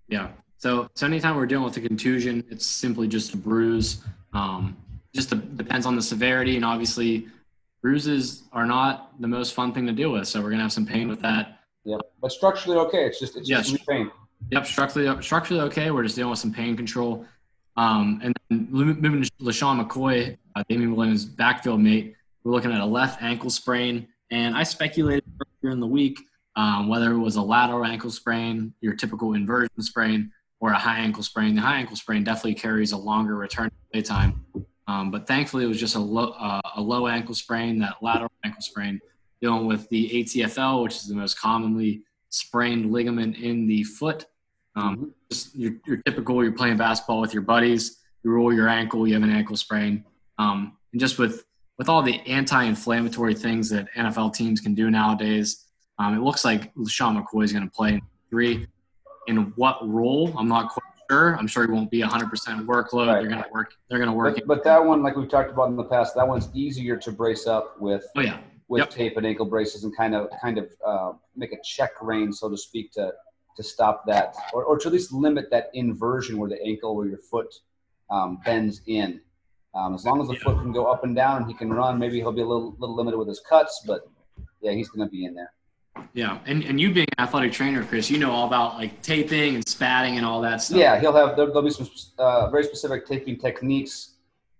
Yeah. 0.07 0.29
So, 0.57 0.89
so 0.95 1.05
anytime 1.05 1.35
we're 1.35 1.45
dealing 1.45 1.65
with 1.65 1.77
a 1.77 1.81
contusion, 1.81 2.43
it's 2.49 2.65
simply 2.65 3.07
just 3.07 3.33
a 3.33 3.37
bruise. 3.37 4.03
Um, 4.33 4.75
just 5.13 5.29
de- 5.29 5.35
depends 5.35 5.85
on 5.85 5.95
the 5.95 6.01
severity, 6.01 6.55
and 6.55 6.65
obviously, 6.65 7.27
bruises 7.81 8.43
are 8.51 8.65
not 8.65 9.19
the 9.21 9.27
most 9.27 9.53
fun 9.53 9.71
thing 9.73 9.85
to 9.87 9.93
deal 9.93 10.11
with. 10.11 10.27
So 10.27 10.41
we're 10.41 10.49
gonna 10.49 10.63
have 10.63 10.73
some 10.73 10.85
pain 10.85 11.07
with 11.07 11.21
that. 11.21 11.59
Yep. 11.85 12.01
But 12.21 12.31
structurally 12.31 12.77
okay. 12.79 13.05
It's 13.05 13.19
just, 13.19 13.37
it's 13.37 13.47
Yes. 13.49 13.69
just 13.69 13.87
pain. 13.87 14.11
Yep, 14.51 14.65
structurally 14.65 15.21
structurally 15.21 15.61
okay. 15.63 15.91
We're 15.91 16.03
just 16.03 16.15
dealing 16.15 16.31
with 16.31 16.39
some 16.39 16.53
pain 16.53 16.75
control. 16.75 17.25
Um, 17.75 18.19
and 18.23 18.33
then 18.49 18.67
moving 18.71 19.21
to 19.21 19.29
LeSean 19.41 19.85
McCoy, 19.85 20.37
uh, 20.55 20.63
Damien 20.67 20.95
Williams' 20.95 21.25
backfield 21.25 21.79
mate, 21.79 22.15
we're 22.43 22.51
looking 22.51 22.71
at 22.71 22.81
a 22.81 22.85
left 22.85 23.21
ankle 23.21 23.49
sprain. 23.49 24.07
And 24.31 24.55
I 24.55 24.63
speculated 24.63 25.23
earlier 25.63 25.73
in 25.73 25.79
the 25.79 25.87
week 25.87 26.19
um, 26.57 26.87
whether 26.87 27.11
it 27.11 27.19
was 27.19 27.35
a 27.35 27.41
lateral 27.41 27.85
ankle 27.85 28.09
sprain, 28.09 28.73
your 28.81 28.95
typical 28.95 29.35
inversion 29.35 29.79
sprain, 29.79 30.31
or 30.59 30.71
a 30.71 30.77
high 30.77 30.97
ankle 30.97 31.21
sprain. 31.21 31.55
The 31.55 31.61
high 31.61 31.77
ankle 31.77 31.95
sprain 31.95 32.23
definitely 32.23 32.55
carries 32.55 32.91
a 32.91 32.97
longer 32.97 33.35
return 33.35 33.69
play 33.91 34.01
time. 34.01 34.43
Um, 34.87 35.11
but 35.11 35.27
thankfully, 35.27 35.65
it 35.65 35.67
was 35.67 35.79
just 35.79 35.95
a 35.95 35.99
low, 35.99 36.29
uh, 36.31 36.61
a 36.75 36.81
low 36.81 37.07
ankle 37.07 37.35
sprain, 37.35 37.77
that 37.79 37.97
lateral 38.01 38.31
ankle 38.43 38.61
sprain, 38.61 38.99
dealing 39.39 39.67
with 39.67 39.87
the 39.89 40.09
ATFL, 40.09 40.83
which 40.83 40.95
is 40.95 41.07
the 41.07 41.15
most 41.15 41.39
commonly 41.39 42.01
sprained 42.29 42.91
ligament 42.91 43.37
in 43.37 43.67
the 43.67 43.83
foot. 43.83 44.25
Um, 44.75 45.13
just 45.31 45.55
your, 45.55 45.73
your 45.85 45.97
typical, 45.97 46.43
you're 46.43 46.53
playing 46.53 46.77
basketball 46.77 47.21
with 47.21 47.33
your 47.33 47.41
buddies, 47.41 47.99
you 48.23 48.31
roll 48.31 48.53
your 48.53 48.69
ankle, 48.69 49.07
you 49.07 49.13
have 49.15 49.23
an 49.23 49.31
ankle 49.31 49.55
sprain. 49.55 50.03
Um, 50.37 50.77
and 50.93 50.99
just 50.99 51.17
with, 51.17 51.45
with 51.77 51.89
all 51.89 52.01
the 52.03 52.19
anti-inflammatory 52.21 53.33
things 53.33 53.69
that 53.69 53.87
NFL 53.95 54.33
teams 54.33 54.61
can 54.61 54.75
do 54.75 54.91
nowadays, 54.91 55.65
um, 55.99 56.15
it 56.15 56.21
looks 56.21 56.45
like 56.45 56.73
LeSean 56.75 57.21
McCoy 57.21 57.43
is 57.43 57.51
going 57.51 57.63
to 57.63 57.71
play 57.71 57.93
in 57.93 58.01
three. 58.29 58.67
In 59.27 59.51
what 59.55 59.77
role? 59.87 60.33
I'm 60.37 60.47
not 60.47 60.69
quite 60.69 60.83
sure. 61.09 61.37
I'm 61.37 61.47
sure 61.47 61.65
he 61.65 61.71
won't 61.71 61.91
be 61.91 62.01
100% 62.01 62.29
workload. 62.65 63.07
Right. 63.07 63.19
They're 63.19 63.29
going 63.29 63.43
to 63.43 63.49
work. 63.51 63.73
They're 63.89 63.99
going 63.99 64.09
to 64.09 64.15
work. 64.15 64.35
But, 64.35 64.47
but 64.47 64.63
that 64.63 64.83
one, 64.83 65.03
like 65.03 65.15
we've 65.15 65.29
talked 65.29 65.51
about 65.51 65.69
in 65.69 65.75
the 65.75 65.83
past, 65.83 66.15
that 66.15 66.27
one's 66.27 66.49
easier 66.53 66.97
to 66.97 67.11
brace 67.11 67.47
up 67.47 67.79
with 67.79 68.05
Oh 68.15 68.21
yeah, 68.21 68.39
with 68.69 68.79
Yep. 68.79 68.89
tape 68.89 69.17
and 69.17 69.25
ankle 69.25 69.45
braces 69.45 69.83
and 69.83 69.95
kind 69.95 70.13
of 70.15 70.29
kind 70.41 70.57
of 70.57 70.69
uh, 70.85 71.13
make 71.35 71.53
a 71.53 71.57
check 71.63 71.91
rein, 72.01 72.31
so 72.33 72.49
to 72.49 72.57
speak, 72.57 72.91
to 72.93 73.11
to 73.55 73.63
stop 73.63 74.05
that 74.05 74.35
or, 74.53 74.63
or 74.65 74.77
to 74.77 74.87
at 74.87 74.93
least 74.93 75.11
limit 75.11 75.49
that 75.49 75.71
inversion 75.73 76.37
where 76.37 76.47
the 76.49 76.61
ankle 76.63 76.91
or 76.91 77.07
your 77.07 77.17
foot 77.17 77.51
um, 78.11 78.39
bends 78.45 78.81
in. 78.85 79.19
Um, 79.73 79.95
as 79.95 80.05
long 80.05 80.21
as 80.21 80.27
the 80.27 80.33
Yeah. 80.35 80.39
foot 80.43 80.59
can 80.61 80.71
go 80.71 80.85
up 80.85 81.03
and 81.03 81.15
down 81.15 81.37
and 81.41 81.47
he 81.47 81.53
can 81.55 81.73
run, 81.73 81.97
maybe 81.97 82.17
he'll 82.17 82.31
be 82.31 82.41
a 82.41 82.45
little 82.45 82.75
little 82.77 82.95
limited 82.95 83.17
with 83.17 83.27
his 83.27 83.39
cuts, 83.49 83.83
but 83.87 84.01
yeah, 84.61 84.71
he's 84.73 84.89
going 84.89 85.07
to 85.07 85.11
be 85.11 85.25
in 85.25 85.33
there. 85.33 85.53
yeah. 86.13 86.39
And 86.45 86.63
and 86.63 86.79
you 86.79 86.93
being 86.93 87.07
an 87.17 87.23
athletic 87.23 87.51
trainer, 87.53 87.83
Chris, 87.83 88.09
you 88.11 88.17
know 88.19 88.31
all 88.31 88.47
about 88.47 88.75
like 88.75 89.01
taping 89.01 89.55
and 89.55 89.67
spatting 89.67 90.17
and 90.17 90.25
all 90.25 90.41
that 90.41 90.61
stuff. 90.61 90.77
Yeah, 90.77 90.99
he'll 90.99 91.13
have 91.13 91.35
there, 91.35 91.45
there'll 91.47 91.61
be 91.63 91.69
some 91.71 91.89
uh, 92.19 92.49
very 92.49 92.63
specific 92.65 93.07
taping 93.07 93.37
techniques 93.39 94.15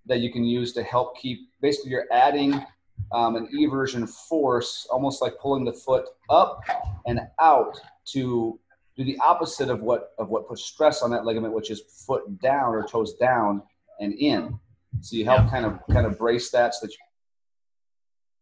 that 0.08 0.20
you 0.22 0.32
can 0.32 0.43
use 0.43 0.72
to 0.74 0.82
help 0.84 1.17
keep. 1.17 1.50
Basically, 1.62 1.91
you're 1.91 2.08
adding 2.12 2.63
um, 3.12 3.36
an 3.36 3.48
eversion 3.58 4.08
force, 4.08 4.88
almost 4.92 5.22
like 5.22 5.38
pulling 5.40 5.64
the 5.66 5.74
foot 5.74 6.06
up 6.30 6.62
and 7.06 7.22
out 7.40 7.80
to 8.14 8.60
do 8.96 9.04
the 9.04 9.18
opposite 9.20 9.70
of 9.70 9.82
what 9.82 10.12
of 10.18 10.30
what 10.30 10.48
puts 10.48 10.64
stress 10.64 11.02
on 11.02 11.12
that 11.12 11.24
ligament, 11.26 11.54
which 11.54 11.72
is 11.72 11.82
foot 12.06 12.40
down 12.42 12.74
or 12.74 12.84
toes 12.84 13.14
down 13.14 13.62
and 14.00 14.14
in. 14.14 14.60
So 15.02 15.16
you 15.16 15.26
help 15.26 15.42
Yeah. 15.44 15.50
kind 15.50 15.66
of 15.66 15.80
kind 15.92 16.06
of 16.06 16.18
brace 16.18 16.50
that 16.52 16.74
so 16.74 16.88
that 16.88 16.94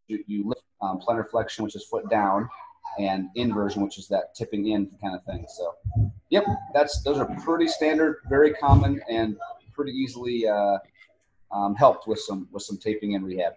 you, 0.08 0.24
you 0.26 0.48
lift 0.48 0.62
um, 0.80 1.00
plantar 1.00 1.28
flexion, 1.28 1.64
which 1.64 1.76
is 1.76 1.84
foot 1.84 2.08
down, 2.08 2.48
and 2.98 3.28
inversion, 3.34 3.82
which 3.82 3.98
is 3.98 4.08
that 4.08 4.34
tipping 4.34 4.68
in 4.68 4.90
kind 5.02 5.14
of 5.14 5.24
thing. 5.24 5.46
So. 5.48 5.74
Yep, 6.30 6.44
that's 6.74 7.02
those 7.02 7.18
are 7.18 7.26
pretty 7.44 7.68
standard, 7.68 8.16
very 8.28 8.52
common, 8.54 9.00
and 9.08 9.36
pretty 9.72 9.92
easily 9.92 10.48
uh, 10.48 10.78
um, 11.52 11.74
helped 11.76 12.08
with 12.08 12.18
some 12.18 12.48
with 12.50 12.64
some 12.64 12.78
taping 12.78 13.14
and 13.14 13.24
rehab. 13.24 13.52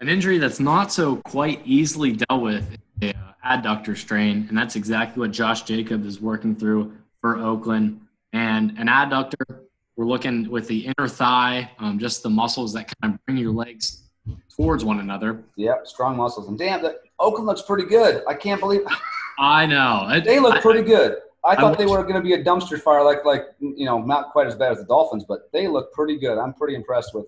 An 0.00 0.08
injury 0.08 0.38
that's 0.38 0.60
not 0.60 0.90
so 0.90 1.16
quite 1.16 1.60
easily 1.66 2.12
dealt 2.12 2.40
with 2.42 2.64
is 3.02 3.12
a 3.12 3.18
uh, 3.18 3.32
adductor 3.44 3.94
strain, 3.94 4.46
and 4.48 4.56
that's 4.56 4.74
exactly 4.74 5.20
what 5.20 5.30
Josh 5.30 5.62
Jacobs 5.62 6.06
is 6.06 6.22
working 6.22 6.56
through 6.56 6.94
for 7.20 7.36
Oakland. 7.36 8.00
And 8.32 8.70
an 8.78 8.86
adductor, 8.86 9.60
we're 9.96 10.06
looking 10.06 10.48
with 10.50 10.66
the 10.68 10.86
inner 10.86 11.06
thigh, 11.06 11.70
um, 11.78 11.98
just 11.98 12.22
the 12.22 12.30
muscles 12.30 12.72
that 12.72 12.90
kind 13.02 13.12
of 13.14 13.26
bring 13.26 13.36
your 13.36 13.52
legs 13.52 14.04
towards 14.56 14.86
one 14.86 15.00
another. 15.00 15.42
Yep, 15.56 15.86
strong 15.86 16.16
muscles, 16.16 16.48
and 16.48 16.58
damn, 16.58 16.80
the 16.80 16.98
Oakland 17.18 17.46
looks 17.46 17.60
pretty 17.60 17.84
good. 17.86 18.22
I 18.26 18.32
can't 18.32 18.58
believe 18.60 18.80
I 19.38 19.66
know 19.66 20.08
It- 20.10 20.24
they 20.24 20.38
look 20.40 20.54
I- 20.54 20.60
pretty 20.60 20.82
good. 20.82 21.16
I 21.42 21.56
thought 21.56 21.78
they 21.78 21.86
were 21.86 22.02
going 22.02 22.16
to 22.16 22.20
be 22.20 22.34
a 22.34 22.44
dumpster 22.44 22.78
fire, 22.78 23.02
like 23.02 23.24
like 23.24 23.46
you 23.60 23.86
know, 23.86 23.98
not 23.98 24.30
quite 24.30 24.46
as 24.46 24.54
bad 24.54 24.72
as 24.72 24.78
the 24.78 24.84
Dolphins, 24.84 25.24
but 25.26 25.50
they 25.52 25.68
look 25.68 25.90
pretty 25.92 26.18
good. 26.18 26.36
I'm 26.36 26.52
pretty 26.52 26.74
impressed 26.74 27.14
with 27.14 27.26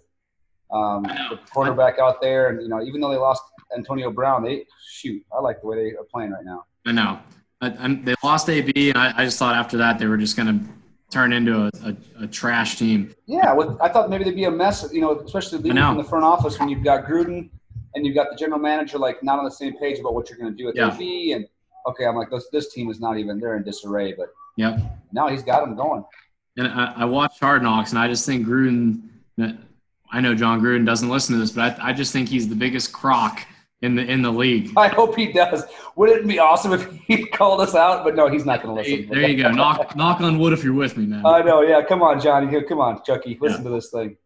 um, 0.72 1.02
the 1.02 1.38
quarterback 1.52 1.98
out 1.98 2.20
there, 2.20 2.48
and 2.48 2.62
you 2.62 2.68
know, 2.68 2.82
even 2.82 3.00
though 3.00 3.10
they 3.10 3.16
lost 3.16 3.42
Antonio 3.76 4.10
Brown, 4.10 4.42
they 4.42 4.64
shoot. 4.90 5.22
I 5.36 5.40
like 5.40 5.60
the 5.60 5.66
way 5.66 5.76
they 5.76 5.96
are 5.96 6.04
playing 6.12 6.32
right 6.32 6.44
now. 6.44 6.64
I 6.86 6.92
know. 6.92 7.18
I, 7.60 7.70
I'm, 7.78 8.04
they 8.04 8.14
lost 8.24 8.48
AB, 8.48 8.90
and 8.90 8.98
I, 8.98 9.12
I 9.16 9.24
just 9.24 9.38
thought 9.38 9.54
after 9.54 9.76
that 9.78 9.98
they 9.98 10.06
were 10.06 10.16
just 10.16 10.36
going 10.36 10.58
to 10.58 10.64
turn 11.10 11.32
into 11.32 11.64
a, 11.66 11.70
a, 11.84 12.24
a 12.24 12.26
trash 12.26 12.76
team. 12.78 13.14
Yeah, 13.26 13.54
I 13.80 13.88
thought 13.88 14.08
maybe 14.08 14.24
they'd 14.24 14.34
be 14.34 14.44
a 14.44 14.50
mess, 14.50 14.88
you 14.92 15.00
know, 15.02 15.18
especially 15.20 15.58
leaving 15.58 15.76
from 15.76 15.98
the 15.98 16.04
front 16.04 16.24
office 16.24 16.58
when 16.58 16.68
you've 16.70 16.82
got 16.82 17.04
Gruden 17.04 17.50
and 17.94 18.06
you've 18.06 18.14
got 18.14 18.30
the 18.30 18.36
general 18.36 18.58
manager 18.58 18.98
like 18.98 19.22
not 19.22 19.38
on 19.38 19.44
the 19.44 19.50
same 19.50 19.76
page 19.76 19.98
about 19.98 20.14
what 20.14 20.30
you're 20.30 20.38
going 20.38 20.50
to 20.50 20.56
do 20.56 20.64
with 20.64 20.74
Yeah. 20.74 20.94
AB. 20.94 21.32
And 21.32 21.46
okay, 21.86 22.06
I'm 22.06 22.16
like, 22.16 22.30
this, 22.30 22.48
this 22.50 22.72
team 22.72 22.90
is 22.90 22.98
not 22.98 23.18
even 23.18 23.38
they're 23.38 23.56
in 23.58 23.62
disarray, 23.62 24.14
but 24.14 24.28
Yep. 24.56 24.80
now 25.12 25.28
he's 25.28 25.42
got 25.42 25.60
them 25.60 25.76
going. 25.76 26.02
And 26.56 26.66
I, 26.68 26.92
I 26.96 27.04
watched 27.04 27.40
Hard 27.40 27.62
Knocks, 27.62 27.90
and 27.90 27.98
I 27.98 28.08
just 28.08 28.24
think 28.26 28.46
Gruden. 28.46 29.02
I 30.12 30.20
know 30.20 30.34
Jon 30.34 30.60
Gruden 30.60 30.84
doesn't 30.84 31.08
listen 31.08 31.34
to 31.34 31.40
this, 31.40 31.50
but 31.50 31.80
I, 31.80 31.88
I 31.88 31.92
just 31.92 32.12
think 32.12 32.28
he's 32.28 32.48
the 32.48 32.54
biggest 32.54 32.92
crock 32.92 33.46
in 33.80 33.96
the 33.96 34.04
in 34.04 34.22
the 34.22 34.30
league. 34.30 34.72
I 34.76 34.88
hope 34.88 35.16
he 35.16 35.32
does. 35.32 35.64
Wouldn't 35.96 36.20
it 36.20 36.26
be 36.26 36.38
awesome 36.38 36.72
if 36.72 36.90
he 37.06 37.26
called 37.32 37.60
us 37.60 37.74
out? 37.74 38.04
But 38.04 38.14
no, 38.14 38.28
he's 38.28 38.44
not 38.44 38.62
going 38.62 38.76
to 38.76 38.82
listen. 38.82 39.08
There 39.08 39.28
you 39.28 39.42
go. 39.42 39.50
knock 39.50 39.96
knock 39.96 40.20
on 40.20 40.38
wood 40.38 40.52
if 40.52 40.62
you're 40.62 40.74
with 40.74 40.96
me, 40.96 41.06
man. 41.06 41.26
I 41.26 41.42
know. 41.42 41.62
Yeah, 41.62 41.82
come 41.82 42.02
on, 42.02 42.20
Johnny. 42.20 42.62
Come 42.62 42.80
on, 42.80 43.02
Chucky. 43.04 43.38
Listen 43.40 43.62
yeah. 43.62 43.70
to 43.70 43.74
this 43.74 43.90
thing. 43.90 44.16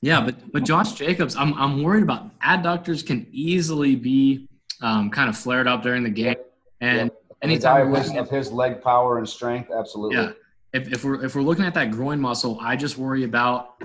Yeah, 0.00 0.24
but 0.24 0.52
but 0.52 0.64
Josh 0.64 0.92
Jacobs, 0.92 1.36
I'm 1.36 1.54
I'm 1.54 1.82
worried 1.82 2.02
about 2.02 2.38
adductors 2.40 3.06
can 3.06 3.26
easily 3.30 3.96
be 3.96 4.48
um, 4.82 5.10
kind 5.10 5.28
of 5.28 5.36
flared 5.36 5.68
up 5.68 5.82
during 5.82 6.02
the 6.02 6.10
game, 6.10 6.36
and 6.80 7.10
yeah. 7.10 7.36
anytime 7.42 7.94
of 7.94 8.30
his 8.30 8.50
leg 8.50 8.82
power 8.82 9.18
and 9.18 9.28
strength, 9.28 9.70
absolutely. 9.70 10.16
Yeah. 10.16 10.32
If, 10.72 10.92
if 10.92 11.04
we're 11.04 11.24
if 11.24 11.36
we're 11.36 11.42
looking 11.42 11.64
at 11.64 11.74
that 11.74 11.92
groin 11.92 12.20
muscle, 12.20 12.58
I 12.60 12.74
just 12.74 12.98
worry 12.98 13.22
about 13.22 13.80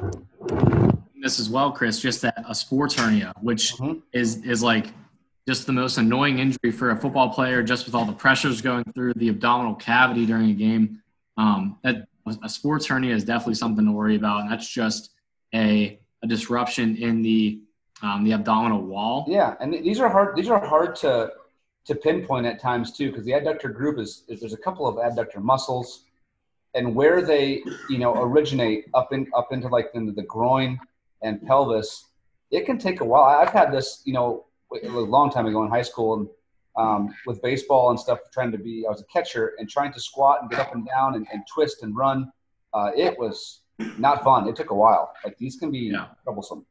this 1.22 1.40
as 1.40 1.50
well, 1.50 1.72
Chris. 1.72 2.00
Just 2.00 2.22
that 2.22 2.44
a 2.48 2.56
sports 2.56 2.96
hernia, 2.96 3.34
which 3.42 3.74
mm-hmm. 3.76 4.00
is 4.14 4.44
is 4.46 4.64
like 4.64 4.88
just 5.48 5.66
the 5.66 5.74
most 5.74 5.98
annoying 5.98 6.40
injury 6.40 6.72
for 6.72 6.92
a 6.92 6.96
football 6.96 7.30
player, 7.30 7.64
just 7.64 7.86
with 7.86 7.96
all 7.96 8.06
the 8.06 8.14
pressures 8.14 8.62
going 8.62 8.84
through 8.94 9.14
the 9.16 9.30
abdominal 9.30 9.76
cavity 9.76 10.26
during 10.26 10.52
a 10.52 10.54
game. 10.54 11.02
Um, 11.38 11.78
that 11.84 12.08
a 12.44 12.50
sports 12.50 12.86
hernia 12.86 13.16
is 13.16 13.24
definitely 13.24 13.56
something 13.56 13.86
to 13.86 13.92
worry 13.92 14.16
about, 14.16 14.42
and 14.42 14.52
that's 14.52 14.68
just 14.68 15.12
a, 15.56 16.00
a 16.22 16.28
disruption 16.28 16.96
in 16.98 17.22
the 17.22 17.62
um, 18.02 18.24
the 18.24 18.34
abdominal 18.34 18.82
wall. 18.82 19.26
Yeah, 19.28 19.56
and 19.60 19.74
these 19.74 20.00
are 20.00 20.10
hard. 20.10 20.36
These 20.36 20.50
are 20.50 20.64
hard 20.66 20.96
to 20.98 21.32
to 21.86 21.96
pinpoint 21.96 22.46
at 22.46 22.62
times 22.62 22.96
too, 22.96 23.10
because 23.10 23.26
the 23.26 23.32
adductor 23.32 23.74
group 23.74 23.98
is, 23.98 24.24
is 24.28 24.40
there's 24.40 24.54
a 24.54 24.58
couple 24.58 24.88
of 24.88 24.96
adductor 24.98 25.42
muscles, 25.42 26.04
and 26.76 26.94
where 26.94 27.22
they 27.22 27.64
you 27.90 27.98
know 27.98 28.22
originate 28.22 28.86
up 28.94 29.12
in 29.12 29.28
up 29.36 29.52
into 29.52 29.68
like 29.68 29.90
into 29.96 30.12
the 30.12 30.24
groin 30.24 30.80
and 31.22 31.46
pelvis, 31.46 32.06
it 32.52 32.66
can 32.66 32.78
take 32.78 33.02
a 33.02 33.06
while. 33.06 33.40
I've 33.40 33.54
had 33.54 33.72
this 33.72 34.02
you 34.06 34.14
know 34.14 34.46
a 34.84 34.88
long 34.88 35.32
time 35.32 35.46
ago 35.46 35.64
in 35.64 35.70
high 35.70 35.82
school 35.82 36.14
and 36.16 36.30
um, 36.80 37.14
with 37.26 37.42
baseball 37.42 37.90
and 37.90 38.00
stuff, 38.00 38.20
trying 38.32 38.52
to 38.52 38.58
be, 38.58 38.86
I 38.88 38.90
was 38.90 39.02
a 39.02 39.06
catcher 39.06 39.54
and 39.60 39.70
trying 39.70 39.92
to 39.94 40.00
squat 40.00 40.42
and 40.42 40.50
get 40.50 40.60
up 40.60 40.74
and 40.74 40.88
down 40.88 41.16
and, 41.16 41.28
and 41.32 41.44
twist 41.54 41.84
and 41.84 41.96
run. 41.96 42.32
Uh, 42.74 42.92
it 42.96 43.18
was 43.20 43.62
not 43.98 44.24
fun. 44.24 44.48
It 44.48 44.56
took 44.56 44.70
a 44.70 44.76
while. 44.76 45.14
Like 45.26 45.38
these 45.38 45.58
can 45.58 45.72
be 45.72 45.80
yeah. 45.80 46.08
troublesome. 46.24 46.66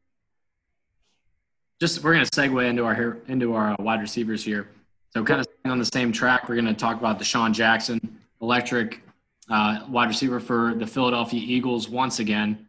Just 1.81 2.03
we're 2.03 2.15
going 2.15 2.25
to 2.25 2.31
segue 2.31 2.69
into 2.69 2.85
our 2.85 2.95
here 2.95 3.19
into 3.29 3.55
our 3.55 3.77
wide 3.79 4.01
receivers 4.01 4.43
here. 4.43 4.69
So 5.11 5.23
kind 5.25 5.41
of 5.41 5.47
on 5.65 5.79
the 5.79 5.85
same 5.85 6.11
track, 6.11 6.49
we're 6.49 6.57
going 6.57 6.67
to 6.67 6.75
talk 6.75 6.99
about 6.99 7.19
DeSean 7.19 7.53
Jackson, 7.53 8.01
electric 8.41 9.03
uh, 9.51 9.85
wide 9.89 10.09
receiver 10.09 10.41
for 10.41 10.75
the 10.75 10.87
Philadelphia 10.87 11.41
Eagles 11.41 11.89
once 11.89 12.19
again. 12.19 12.68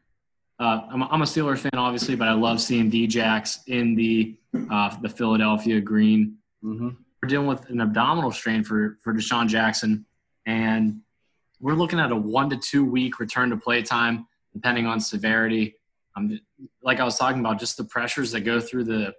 Uh, 0.60 0.82
I'm, 0.92 1.02
a, 1.02 1.08
I'm 1.10 1.22
a 1.22 1.26
Steelers 1.26 1.60
fan, 1.60 1.72
obviously, 1.76 2.16
but 2.16 2.28
I 2.28 2.34
love 2.34 2.60
seeing 2.60 2.92
Djax 2.92 3.60
in 3.68 3.96
the 3.96 4.36
uh, 4.70 4.96
the 5.02 5.08
Philadelphia 5.08 5.80
green. 5.80 6.38
Mm-hmm. 6.64 6.90
We're 7.22 7.30
dealing 7.30 7.48
with 7.48 7.70
an 7.70 7.80
abdominal 7.80 8.32
strain 8.32 8.64
for 8.64 8.98
for 9.02 9.14
DeSean 9.14 9.48
Jackson, 9.48 10.06
and 10.46 11.02
we're 11.62 11.76
looking 11.76 12.00
at 12.00 12.12
a 12.12 12.16
one 12.16 12.50
to 12.50 12.58
two 12.58 12.84
week 12.84 13.20
return 13.20 13.50
to 13.52 13.58
play 13.58 13.82
time, 13.84 14.28
depending 14.54 14.86
on 14.86 15.00
severity. 15.00 15.76
Um, 16.18 16.40
like 16.84 17.00
I 17.00 17.06
was 17.06 17.18
talking 17.18 17.40
about, 17.40 17.60
just 17.60 17.78
the 17.78 17.86
pressures 17.86 18.32
that 18.32 18.42
go 18.42 18.60
through 18.60 18.84
the 18.84 19.16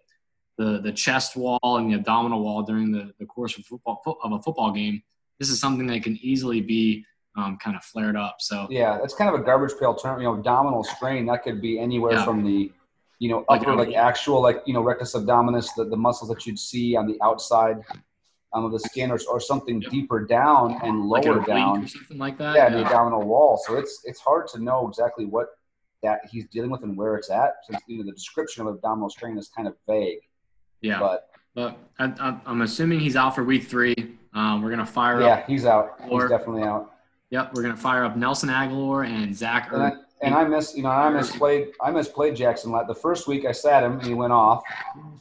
the, 0.59 0.79
the 0.81 0.93
chest 0.93 1.37
wall 1.37 1.59
and 1.63 1.91
the 1.91 1.95
abdominal 1.95 2.45
wall 2.45 2.63
during 2.63 2.93
the, 2.93 3.15
the 3.19 3.25
course 3.25 3.57
of, 3.57 3.65
football, 3.65 4.03
of 4.23 4.33
a 4.33 4.43
football 4.43 4.73
game. 4.73 5.03
This 5.39 5.49
is 5.49 5.59
something 5.59 5.87
that 5.87 6.03
can 6.03 6.19
easily 6.21 6.61
be 6.61 7.07
um, 7.37 7.59
kind 7.63 7.77
of 7.77 7.85
flared 7.85 8.17
up. 8.17 8.37
So 8.41 8.67
yeah, 8.71 8.99
that's 9.01 9.15
kind 9.15 9.33
of 9.33 9.41
a 9.41 9.45
garbage 9.45 9.73
pail 9.79 9.95
term. 9.95 10.21
You 10.21 10.29
know, 10.29 10.35
abdominal 10.35 10.85
strain 10.85 11.27
that 11.27 11.43
could 11.43 11.61
be 11.61 11.79
anywhere 11.79 12.13
yeah. 12.13 12.25
from 12.25 12.45
the 12.45 12.73
you 13.19 13.29
know 13.29 13.45
upper 13.49 13.75
like, 13.75 13.89
like 13.89 13.97
actual 13.97 14.41
like 14.41 14.63
you 14.67 14.75
know 14.75 14.81
rectus 14.81 15.15
abdominis, 15.15 15.69
the, 15.77 15.85
the 15.85 15.97
muscles 15.97 16.31
that 16.31 16.47
you'd 16.47 16.59
see 16.59 16.97
on 16.97 17.07
the 17.07 17.17
outside 17.23 17.77
um, 18.53 18.65
of 18.65 18.73
the 18.73 18.81
skin, 18.81 19.11
or, 19.11 19.19
or 19.31 19.41
something 19.41 19.81
yep. 19.81 19.91
deeper 19.91 20.25
down 20.25 20.81
and 20.83 21.05
lower 21.05 21.37
like 21.37 21.47
down, 21.47 21.85
or 21.85 21.89
something 21.89 22.19
like 22.19 22.37
that. 22.39 22.57
Yeah, 22.57 22.69
yeah, 22.69 22.77
the 22.77 22.85
abdominal 22.85 23.23
wall. 23.23 23.61
So 23.65 23.77
it's 23.77 24.03
it's 24.05 24.21
hard 24.21 24.49
to 24.49 24.63
know 24.63 24.89
exactly 24.89 25.25
what 25.25 25.49
that 26.03 26.21
he's 26.31 26.47
dealing 26.49 26.71
with 26.71 26.83
and 26.83 26.97
where 26.97 27.17
it's 27.17 27.31
at, 27.31 27.55
since 27.69 27.81
you 27.87 27.99
know 27.99 28.05
the 28.05 28.13
description 28.13 28.67
of 28.67 28.75
abdominal 28.75 29.11
strain 29.11 29.39
is 29.39 29.49
kind 29.49 29.69
of 29.69 29.77
vague. 29.87 30.21
Yeah, 30.81 30.99
but 30.99 31.31
but 31.55 31.79
I, 31.99 32.41
am 32.47 32.63
assuming 32.63 33.01
he's 33.01 33.17
out 33.17 33.35
for 33.35 33.45
week 33.45 33.65
three. 33.65 33.95
Um, 34.35 34.63
we're 34.63 34.71
gonna 34.71 34.87
fire 34.87 35.21
yeah, 35.21 35.27
up. 35.27 35.39
Yeah, 35.41 35.47
he's 35.47 35.67
out. 35.67 36.01
He's 36.09 36.29
definitely 36.29 36.63
out. 36.63 36.93
Yep, 37.31 37.55
we're 37.55 37.63
gonna 37.63 37.77
fire 37.77 38.05
up 38.05 38.17
Nelson 38.17 38.49
Agholor 38.49 39.07
and 39.07 39.35
Zach. 39.35 39.73
And 39.73 39.83
I, 39.83 39.93
and 40.21 40.35
I 40.35 40.45
miss, 40.45 40.75
you 40.77 40.83
know, 40.83 40.91
I 40.91 41.11
misplayed. 41.11 41.73
I 41.81 41.91
misplayed 41.91 42.37
Jackson. 42.37 42.73
The 42.87 42.95
first 42.95 43.29
week 43.29 43.45
I 43.45 43.53
sat 43.53 43.85
him 43.85 43.93
and 43.93 44.03
he 44.03 44.15
went 44.15 44.33
off. 44.33 44.63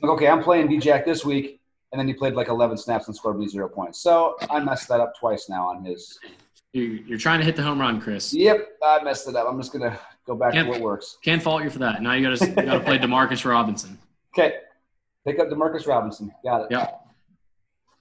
Like, 0.02 0.12
okay, 0.14 0.28
I'm 0.28 0.42
playing 0.42 0.68
D-Jack 0.70 1.06
this 1.06 1.24
week, 1.24 1.60
and 1.92 2.00
then 2.00 2.08
he 2.08 2.14
played 2.14 2.34
like 2.34 2.48
11 2.48 2.78
snaps 2.78 3.08
and 3.08 3.16
scored 3.16 3.38
me 3.38 3.48
zero 3.48 3.70
points. 3.70 4.00
So 4.02 4.36
I 4.50 4.60
messed 4.60 4.88
that 4.90 5.00
up 5.00 5.14
twice 5.18 5.50
now 5.50 5.68
on 5.68 5.86
his. 5.86 6.20
You're 6.74 7.18
trying 7.18 7.40
to 7.40 7.46
hit 7.46 7.56
the 7.56 7.64
home 7.64 7.80
run, 7.80 8.02
Chris. 8.02 8.34
Yep, 8.34 8.68
I 8.84 9.04
messed 9.04 9.28
it 9.28 9.36
up. 9.36 9.48
I'm 9.48 9.60
just 9.60 9.72
gonna 9.72 10.00
go 10.26 10.36
back 10.36 10.54
can't, 10.54 10.66
to 10.66 10.72
what 10.72 10.82
works. 10.82 11.18
Can't 11.24 11.42
fault 11.42 11.64
you 11.64 11.70
for 11.70 11.80
that. 11.80 12.02
Now 12.02 12.14
you 12.14 12.28
got 12.28 12.38
to 12.38 12.48
you 12.48 12.56
got 12.56 12.74
to 12.74 12.80
play 12.80 12.98
Demarcus 13.00 13.48
Robinson. 13.48 13.98
Okay, 14.36 14.58
pick 15.26 15.40
up 15.40 15.50
Demarcus 15.50 15.88
Robinson. 15.88 16.32
Got 16.44 16.64
it. 16.64 16.68
Yep. 16.72 17.06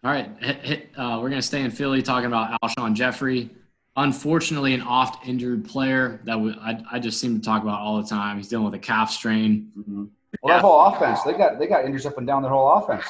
All 0.04 0.12
right, 0.12 0.30
hit, 0.38 0.56
hit, 0.58 0.90
uh, 0.96 1.18
we're 1.20 1.28
gonna 1.28 1.42
stay 1.42 1.62
in 1.62 1.70
Philly 1.70 2.02
talking 2.02 2.26
about 2.26 2.60
Alshon 2.62 2.94
Jeffery 2.94 3.50
unfortunately 3.98 4.74
an 4.74 4.82
oft 4.82 5.26
injured 5.26 5.64
player 5.64 6.20
that 6.24 6.40
we, 6.40 6.52
I, 6.52 6.82
I, 6.92 6.98
just 6.98 7.20
seem 7.20 7.38
to 7.38 7.44
talk 7.44 7.62
about 7.62 7.80
all 7.80 8.00
the 8.00 8.08
time. 8.08 8.36
He's 8.36 8.48
dealing 8.48 8.64
with 8.64 8.74
a 8.74 8.78
calf 8.78 9.10
strain. 9.10 9.72
Mm-hmm. 9.76 10.04
Well, 10.42 10.54
that 10.54 10.60
whole 10.60 10.80
offense, 10.86 11.22
they 11.22 11.32
got 11.32 11.58
they 11.58 11.66
got 11.66 11.84
injuries 11.84 12.06
up 12.06 12.18
and 12.18 12.26
down 12.26 12.42
their 12.42 12.52
whole 12.52 12.70
offense. 12.74 13.04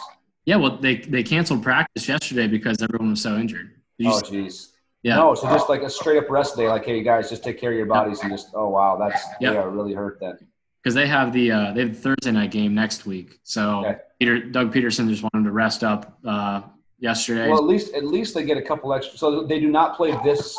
Yeah, 0.47 0.57
well, 0.57 0.79
they 0.79 0.97
they 0.97 1.23
canceled 1.23 1.63
practice 1.63 2.09
yesterday 2.09 2.47
because 2.47 2.81
everyone 2.81 3.11
was 3.11 3.23
so 3.23 3.37
injured. 3.37 3.73
Oh, 4.05 4.21
jeez. 4.21 4.69
Yeah. 5.03 5.17
No, 5.17 5.35
so 5.35 5.49
just 5.49 5.69
like 5.69 5.83
a 5.83 5.91
straight 5.91 6.19
up 6.19 6.31
rest 6.31 6.57
day, 6.57 6.69
like, 6.69 6.85
hey, 6.85 7.03
guys, 7.03 7.29
just 7.29 7.45
take 7.45 7.59
care 7.59 7.71
of 7.71 7.77
your 7.77 7.87
bodies 7.87 8.21
and 8.21 8.31
just, 8.31 8.51
oh 8.55 8.69
wow, 8.69 8.97
that's 8.97 9.23
yep. 9.41 9.53
they 9.53 9.59
are 9.59 9.71
really 9.71 9.93
hurt 9.93 10.19
then. 10.21 10.39
Because 10.83 10.95
they 10.95 11.07
have 11.07 11.33
the 11.33 11.53
uh, 11.53 11.73
they 11.73 11.83
have 11.83 11.95
the 11.95 12.01
Thursday 12.01 12.33
night 12.33 12.51
game 12.51 12.75
next 12.75 13.05
week, 13.05 13.41
so 13.43 13.85
okay. 13.85 13.99
Peter 14.19 14.41
Doug 14.41 14.73
Pederson 14.73 15.09
just 15.09 15.23
wanted 15.23 15.45
to 15.45 15.53
rest 15.53 15.85
up 15.85 16.19
uh, 16.25 16.63
yesterday. 16.99 17.49
Well, 17.49 17.59
at 17.59 17.65
least 17.65 17.95
at 17.95 18.05
least 18.05 18.35
they 18.35 18.45
get 18.45 18.57
a 18.57 18.63
couple 18.63 18.95
extra. 18.95 19.19
So 19.19 19.43
they 19.43 19.61
do 19.61 19.69
not 19.69 19.97
play 19.97 20.17
this 20.25 20.57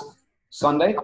Sunday? 0.49 0.95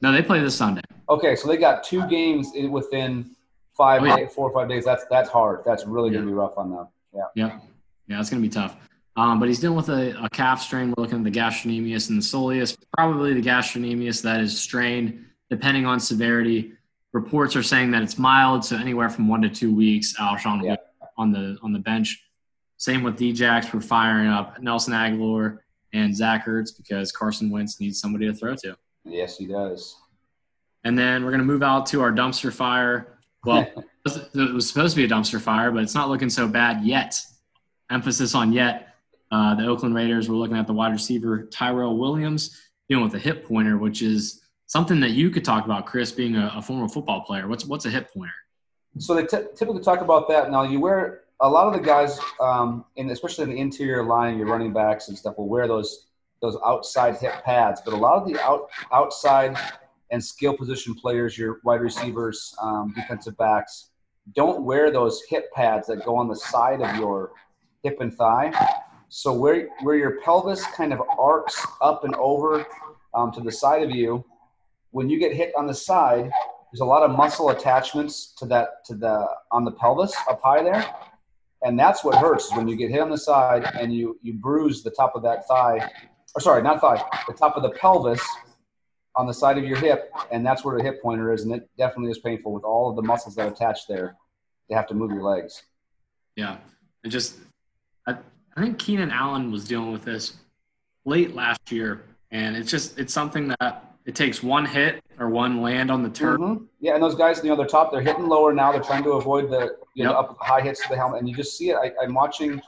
No, 0.00 0.12
they 0.12 0.22
play 0.22 0.40
this 0.40 0.56
Sunday. 0.56 0.82
Okay, 1.08 1.36
so 1.36 1.48
they 1.48 1.56
got 1.56 1.84
two 1.84 2.06
games 2.08 2.52
within 2.70 3.30
five, 3.76 4.02
oh, 4.02 4.06
yeah. 4.06 4.16
days, 4.16 4.32
four 4.34 4.50
or 4.50 4.52
five 4.52 4.68
days. 4.68 4.84
That's 4.84 5.04
that's 5.10 5.28
hard. 5.28 5.62
That's 5.64 5.86
really 5.86 6.10
yeah. 6.10 6.18
gonna 6.18 6.30
be 6.30 6.34
rough 6.34 6.58
on 6.58 6.70
them. 6.70 6.88
Yeah. 7.14 7.22
Yeah. 7.34 7.58
Yeah, 8.06 8.20
it's 8.20 8.30
gonna 8.30 8.42
be 8.42 8.48
tough. 8.48 8.76
Um, 9.16 9.38
but 9.38 9.48
he's 9.48 9.60
dealing 9.60 9.76
with 9.76 9.88
a, 9.90 10.24
a, 10.24 10.28
calf 10.28 10.60
strain. 10.60 10.92
We're 10.96 11.04
looking 11.04 11.18
at 11.18 11.24
the 11.24 11.38
gastrocnemius 11.38 12.10
and 12.10 12.18
the 12.18 12.24
soleus. 12.24 12.76
Probably 12.96 13.32
the 13.32 13.48
gastrocnemius 13.48 14.22
that 14.22 14.40
is 14.40 14.60
strained, 14.60 15.24
depending 15.50 15.86
on 15.86 16.00
severity. 16.00 16.72
Reports 17.12 17.54
are 17.54 17.62
saying 17.62 17.92
that 17.92 18.02
it's 18.02 18.18
mild, 18.18 18.64
so 18.64 18.76
anywhere 18.76 19.08
from 19.08 19.28
one 19.28 19.40
to 19.42 19.48
two 19.48 19.72
weeks. 19.72 20.14
Alshon 20.18 20.64
yeah. 20.64 20.76
on 21.16 21.30
the 21.30 21.56
on 21.62 21.72
the 21.72 21.78
bench. 21.78 22.24
Same 22.76 23.04
with 23.04 23.16
Djax. 23.16 23.72
We're 23.72 23.80
firing 23.80 24.26
up 24.26 24.60
Nelson 24.60 24.92
Agholor 24.92 25.60
and 25.94 26.14
Zach 26.14 26.46
Ertz 26.46 26.76
because 26.76 27.10
Carson 27.12 27.48
Wentz 27.48 27.80
needs 27.80 28.00
somebody 28.00 28.26
to 28.26 28.34
throw 28.34 28.54
to. 28.56 28.76
Yes, 29.04 29.38
he 29.38 29.46
does. 29.46 29.96
And 30.82 30.98
then 30.98 31.24
we're 31.24 31.30
going 31.30 31.40
to 31.40 31.46
move 31.46 31.62
out 31.62 31.86
to 31.86 32.02
our 32.02 32.12
dumpster 32.12 32.52
fire. 32.52 33.18
Well, 33.44 33.66
it 34.04 34.52
was 34.52 34.68
supposed 34.68 34.94
to 34.94 35.00
be 35.00 35.04
a 35.04 35.08
dumpster 35.08 35.40
fire, 35.40 35.70
but 35.70 35.82
it's 35.82 35.94
not 35.94 36.10
looking 36.10 36.28
so 36.28 36.46
bad 36.46 36.84
yet. 36.84 37.18
Emphasis 37.90 38.34
on 38.34 38.52
yet. 38.52 38.96
Uh, 39.30 39.54
the 39.54 39.66
Oakland 39.66 39.94
Raiders 39.94 40.28
were 40.28 40.36
looking 40.36 40.56
at 40.56 40.66
the 40.66 40.72
wide 40.72 40.92
receiver 40.92 41.44
Tyrell 41.44 41.96
Williams 41.96 42.60
dealing 42.88 43.04
with 43.04 43.14
a 43.14 43.18
hip 43.18 43.46
pointer, 43.46 43.78
which 43.78 44.02
is 44.02 44.42
something 44.66 45.00
that 45.00 45.10
you 45.10 45.30
could 45.30 45.44
talk 45.44 45.64
about, 45.64 45.86
Chris, 45.86 46.12
being 46.12 46.36
a, 46.36 46.52
a 46.56 46.62
former 46.62 46.88
football 46.88 47.22
player. 47.22 47.48
What's 47.48 47.64
what's 47.64 47.86
a 47.86 47.90
hip 47.90 48.12
pointer? 48.12 48.34
So 48.98 49.14
they 49.14 49.26
t- 49.26 49.48
typically 49.56 49.82
talk 49.82 50.02
about 50.02 50.28
that. 50.28 50.50
Now 50.50 50.62
you 50.62 50.80
wear 50.80 51.23
a 51.40 51.48
lot 51.48 51.66
of 51.66 51.72
the 51.72 51.80
guys, 51.80 52.18
um, 52.40 52.84
in 52.96 53.10
especially 53.10 53.44
in 53.44 53.50
the 53.50 53.58
interior 53.58 54.04
line, 54.04 54.38
your 54.38 54.46
running 54.46 54.72
backs 54.72 55.08
and 55.08 55.18
stuff, 55.18 55.36
will 55.38 55.48
wear 55.48 55.66
those 55.66 56.06
those 56.40 56.56
outside 56.64 57.16
hip 57.16 57.42
pads. 57.44 57.80
But 57.84 57.94
a 57.94 57.96
lot 57.96 58.20
of 58.22 58.28
the 58.28 58.40
out 58.40 58.68
outside 58.92 59.56
and 60.10 60.22
skill 60.22 60.56
position 60.56 60.94
players, 60.94 61.36
your 61.36 61.60
wide 61.64 61.80
receivers, 61.80 62.54
um, 62.60 62.92
defensive 62.94 63.36
backs, 63.36 63.90
don't 64.34 64.62
wear 64.62 64.90
those 64.90 65.22
hip 65.28 65.52
pads 65.52 65.88
that 65.88 66.04
go 66.04 66.16
on 66.16 66.28
the 66.28 66.36
side 66.36 66.80
of 66.82 66.94
your 66.96 67.32
hip 67.82 68.00
and 68.00 68.14
thigh. 68.14 68.52
So 69.08 69.32
where 69.32 69.68
where 69.82 69.96
your 69.96 70.20
pelvis 70.22 70.64
kind 70.66 70.92
of 70.92 71.02
arcs 71.18 71.66
up 71.80 72.04
and 72.04 72.14
over 72.16 72.64
um, 73.14 73.32
to 73.32 73.40
the 73.40 73.52
side 73.52 73.82
of 73.82 73.90
you, 73.90 74.24
when 74.90 75.10
you 75.10 75.18
get 75.18 75.32
hit 75.32 75.52
on 75.56 75.66
the 75.66 75.74
side, 75.74 76.30
there's 76.70 76.80
a 76.80 76.84
lot 76.84 77.02
of 77.02 77.16
muscle 77.16 77.50
attachments 77.50 78.34
to 78.38 78.46
that 78.46 78.84
to 78.86 78.94
the 78.94 79.26
on 79.50 79.64
the 79.64 79.72
pelvis 79.72 80.14
up 80.28 80.40
high 80.42 80.62
there 80.62 80.84
and 81.64 81.78
that's 81.78 82.04
what 82.04 82.14
hurts 82.14 82.54
when 82.54 82.68
you 82.68 82.76
get 82.76 82.90
hit 82.90 83.00
on 83.00 83.10
the 83.10 83.18
side 83.18 83.64
and 83.78 83.92
you 83.92 84.18
you 84.22 84.34
bruise 84.34 84.82
the 84.82 84.90
top 84.90 85.16
of 85.16 85.22
that 85.22 85.46
thigh 85.48 85.78
or 86.34 86.40
sorry 86.40 86.62
not 86.62 86.80
thigh 86.80 87.02
the 87.26 87.34
top 87.34 87.56
of 87.56 87.62
the 87.62 87.70
pelvis 87.70 88.22
on 89.16 89.26
the 89.26 89.34
side 89.34 89.58
of 89.58 89.64
your 89.64 89.78
hip 89.78 90.12
and 90.30 90.44
that's 90.44 90.64
where 90.64 90.76
the 90.76 90.82
hip 90.82 91.00
pointer 91.02 91.32
is 91.32 91.42
and 91.42 91.52
it 91.52 91.68
definitely 91.78 92.10
is 92.10 92.18
painful 92.18 92.52
with 92.52 92.64
all 92.64 92.90
of 92.90 92.96
the 92.96 93.02
muscles 93.02 93.34
that 93.34 93.50
attach 93.50 93.86
there 93.88 94.16
to 94.68 94.74
have 94.74 94.86
to 94.88 94.94
move 94.94 95.10
your 95.10 95.22
legs. 95.22 95.62
Yeah, 96.36 96.56
and 97.02 97.12
just 97.12 97.36
I, 98.06 98.16
I 98.56 98.62
think 98.62 98.78
Keenan 98.78 99.10
Allen 99.10 99.52
was 99.52 99.64
dealing 99.64 99.92
with 99.92 100.04
this 100.04 100.34
late 101.04 101.34
last 101.34 101.70
year, 101.70 102.02
and 102.30 102.56
it's 102.56 102.70
just 102.70 102.98
it's 102.98 103.12
something 103.12 103.54
that 103.60 103.93
it 104.04 104.14
takes 104.14 104.42
one 104.42 104.66
hit 104.66 105.02
or 105.18 105.28
one 105.30 105.62
land 105.62 105.90
on 105.90 106.02
the 106.02 106.10
turn. 106.10 106.38
Mm-hmm. 106.40 106.64
Yeah, 106.80 106.94
and 106.94 107.02
those 107.02 107.14
guys, 107.14 107.42
you 107.42 107.48
know, 107.50 107.56
they're 107.56 107.66
top, 107.66 107.90
they're 107.92 108.02
hitting 108.02 108.26
lower 108.26 108.52
now. 108.52 108.70
They're 108.72 108.82
trying 108.82 109.02
to 109.04 109.12
avoid 109.12 109.50
the 109.50 109.76
you 109.94 110.04
know 110.04 110.12
up 110.12 110.36
high 110.40 110.60
hits 110.60 110.82
to 110.82 110.88
the 110.90 110.96
helmet, 110.96 111.20
and 111.20 111.28
you 111.28 111.34
just 111.34 111.56
see 111.56 111.70
it. 111.70 111.76
I, 111.76 111.92
I'm 112.02 112.12
watching, 112.14 112.60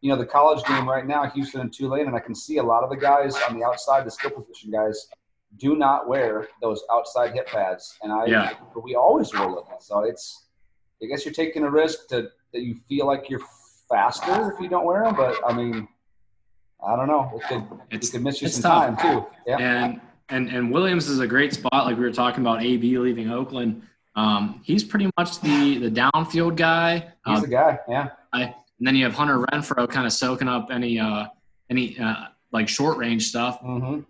you 0.00 0.10
know, 0.10 0.16
the 0.16 0.26
college 0.26 0.64
game 0.66 0.88
right 0.88 1.06
now, 1.06 1.28
Houston 1.30 1.60
and 1.62 1.72
Tulane, 1.72 2.06
and 2.06 2.14
I 2.14 2.20
can 2.20 2.34
see 2.34 2.58
a 2.58 2.62
lot 2.62 2.84
of 2.84 2.90
the 2.90 2.96
guys 2.96 3.34
on 3.48 3.58
the 3.58 3.64
outside, 3.64 4.06
the 4.06 4.10
skill 4.10 4.30
position 4.30 4.70
guys, 4.70 5.08
do 5.58 5.74
not 5.76 6.06
wear 6.08 6.48
those 6.60 6.82
outside 6.92 7.32
hip 7.32 7.46
pads, 7.48 7.96
and 8.02 8.12
I 8.12 8.26
Yeah. 8.26 8.52
we 8.84 8.94
always 8.94 9.32
wear 9.32 9.48
them. 9.48 9.64
So 9.80 10.00
it's, 10.04 10.46
I 11.02 11.06
guess 11.06 11.24
you're 11.24 11.34
taking 11.34 11.64
a 11.64 11.70
risk 11.70 12.08
to 12.08 12.28
that 12.52 12.60
you 12.62 12.76
feel 12.88 13.06
like 13.06 13.28
you're 13.28 13.42
faster 13.88 14.52
if 14.52 14.60
you 14.60 14.68
don't 14.68 14.84
wear 14.84 15.04
them, 15.04 15.16
but 15.16 15.36
I 15.46 15.52
mean. 15.52 15.88
I 16.86 16.94
don't 16.94 17.08
know. 17.08 17.32
It 17.34 17.42
could, 17.48 17.64
It's 17.90 18.08
it 18.08 18.12
could 18.12 18.22
miss 18.22 18.42
you 18.42 18.48
some 18.48 18.62
tough. 18.62 19.02
time 19.02 19.14
too. 19.20 19.26
Yeah. 19.46 19.84
and 19.84 20.00
and 20.28 20.48
and 20.48 20.72
Williams 20.72 21.08
is 21.08 21.20
a 21.20 21.26
great 21.26 21.52
spot. 21.54 21.86
Like 21.86 21.96
we 21.96 22.02
were 22.02 22.12
talking 22.12 22.40
about, 22.42 22.62
AB 22.62 22.98
leaving 22.98 23.30
Oakland. 23.30 23.82
Um, 24.14 24.60
he's 24.64 24.82
pretty 24.82 25.10
much 25.18 25.40
the 25.40 25.78
the 25.78 25.90
downfield 25.90 26.56
guy. 26.56 26.98
He's 27.26 27.38
Uh, 27.38 27.40
the 27.40 27.48
guy. 27.48 27.78
Yeah. 27.88 28.08
and 28.32 28.54
then 28.80 28.96
you 28.96 29.04
have 29.04 29.14
Hunter 29.14 29.44
Renfrow 29.52 29.88
kind 29.88 30.06
of 30.06 30.12
soaking 30.12 30.48
up 30.48 30.68
any 30.70 30.98
uh, 30.98 31.26
any 31.70 31.98
uh, 31.98 32.26
like 32.52 32.68
short 32.68 32.98
range 32.98 33.28
stuff. 33.28 33.60
Mm-hmm. 33.62 34.00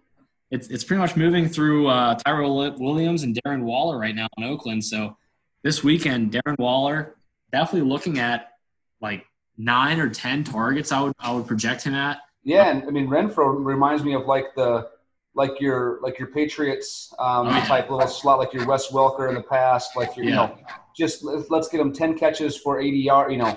It's 0.50 0.68
it's 0.68 0.84
pretty 0.84 1.00
much 1.00 1.16
moving 1.16 1.48
through 1.48 1.88
uh, 1.88 2.14
Tyrell 2.14 2.76
Williams 2.78 3.22
and 3.24 3.38
Darren 3.44 3.62
Waller 3.62 3.98
right 3.98 4.14
now 4.14 4.28
in 4.38 4.44
Oakland. 4.44 4.84
So 4.84 5.16
this 5.62 5.82
weekend, 5.82 6.32
Darren 6.32 6.58
Waller 6.58 7.16
definitely 7.52 7.88
looking 7.88 8.18
at 8.18 8.52
like 9.00 9.26
nine 9.58 9.98
or 9.98 10.08
ten 10.08 10.44
targets. 10.44 10.92
I 10.92 11.02
would 11.02 11.12
I 11.18 11.32
would 11.32 11.46
project 11.46 11.82
him 11.82 11.94
at. 11.94 12.18
Yeah, 12.44 12.70
and 12.70 12.84
I 12.84 12.90
mean 12.90 13.08
Renfrow 13.08 13.64
reminds 13.64 14.04
me 14.04 14.14
of 14.14 14.26
like 14.26 14.54
the 14.54 14.88
like 15.36 15.60
your 15.60 16.00
like 16.02 16.18
your 16.18 16.28
Patriots 16.28 17.12
um, 17.18 17.48
Oh, 17.48 17.60
type 17.66 17.90
little 17.90 18.08
slot, 18.08 18.38
like 18.38 18.52
your 18.52 18.66
Wes 18.66 18.88
Welker 18.90 19.28
in 19.28 19.34
the 19.34 19.42
past, 19.42 19.94
like 19.94 20.16
your 20.16 20.24
you 20.24 20.32
know, 20.32 20.56
just 20.96 21.22
let's, 21.22 21.68
get 21.68 21.80
him 21.80 21.92
ten 21.92 22.18
catches 22.18 22.56
for 22.56 22.80
eighty 22.80 22.98
yard, 22.98 23.30
you 23.30 23.38
know, 23.38 23.56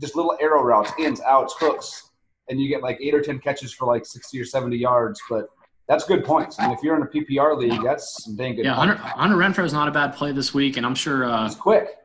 just 0.00 0.16
little 0.16 0.36
arrow 0.40 0.62
routes, 0.62 0.90
ins, 0.98 1.20
outs, 1.20 1.54
hooks, 1.58 2.10
and 2.48 2.60
you 2.60 2.68
get 2.68 2.82
like 2.82 2.98
eight 3.00 3.14
or 3.14 3.22
ten 3.22 3.38
catches 3.38 3.72
for 3.72 3.86
like 3.86 4.04
sixty 4.04 4.40
or 4.40 4.44
seventy 4.44 4.76
yards. 4.76 5.20
But 5.30 5.46
that's 5.88 6.04
good 6.04 6.24
points. 6.24 6.58
I 6.58 6.66
mean, 6.66 6.76
if 6.76 6.82
you're 6.82 6.96
in 6.96 7.02
a 7.02 7.06
PPR 7.06 7.56
league, 7.56 7.80
that's 7.82 8.24
some 8.24 8.36
dang 8.36 8.56
good. 8.56 8.64
Yeah, 8.64 8.74
Hunter. 8.74 8.96
Hunter 8.96 9.36
Renfrow 9.36 9.64
is 9.64 9.72
not 9.72 9.86
a 9.86 9.92
bad 9.92 10.14
play 10.14 10.32
this 10.32 10.52
week, 10.52 10.76
and 10.76 10.84
I'm 10.84 10.96
sure 10.96 11.24
uh, 11.24 11.44
He's 11.44 11.54
quick. 11.54 11.96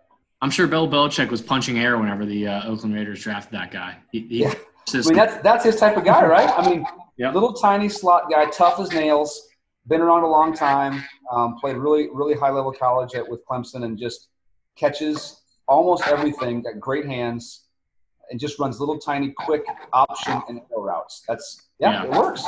I'm 0.42 0.52
sure 0.52 0.68
Bill 0.68 0.88
Belichick 0.88 1.30
was 1.30 1.42
punching 1.42 1.80
air 1.80 1.98
whenever 1.98 2.26
the 2.26 2.48
uh, 2.48 2.70
Oakland 2.70 2.94
Raiders 2.94 3.24
drafted 3.24 3.54
that 3.54 3.72
guy. 3.72 3.98
He, 4.12 4.20
he 4.28 4.42
Yeah. 4.44 4.54
I 4.94 4.98
mean, 4.98 5.16
that's 5.16 5.42
that's 5.42 5.66
his 5.66 5.78
type 5.78 5.98
of 5.98 6.06
guy, 6.06 6.24
right? 6.24 6.48
I 6.56 6.70
mean, 6.70 6.86
Yeah. 7.18 7.32
little 7.32 7.54
tiny 7.54 7.90
slot 7.90 8.30
guy, 8.30 8.46
tough 8.50 8.80
as 8.80 8.92
nails, 8.92 9.48
been 9.88 10.02
around 10.02 10.24
a 10.24 10.28
long 10.28 10.54
time, 10.54 11.04
um, 11.32 11.58
played 11.60 11.78
really 11.78 12.10
really 12.12 12.34
high 12.36 12.50
level 12.50 12.72
college 12.72 13.16
at, 13.16 13.28
with 13.30 13.46
Clemson, 13.46 13.84
and 13.86 13.98
just 13.98 14.30
catches 14.76 15.42
almost 15.68 16.06
everything. 16.08 16.62
Got 16.62 16.80
great 16.80 17.06
hands, 17.06 17.66
and 18.30 18.40
just 18.40 18.60
runs 18.60 18.80
little 18.80 18.98
tiny 19.00 19.32
quick 19.38 19.64
option 19.94 20.42
and 20.50 20.62
arrow 20.72 20.84
routes. 20.84 21.24
That's 21.28 21.68
yeah, 21.80 22.04
Yeah. 22.04 22.04
it 22.06 22.12
works. 22.12 22.44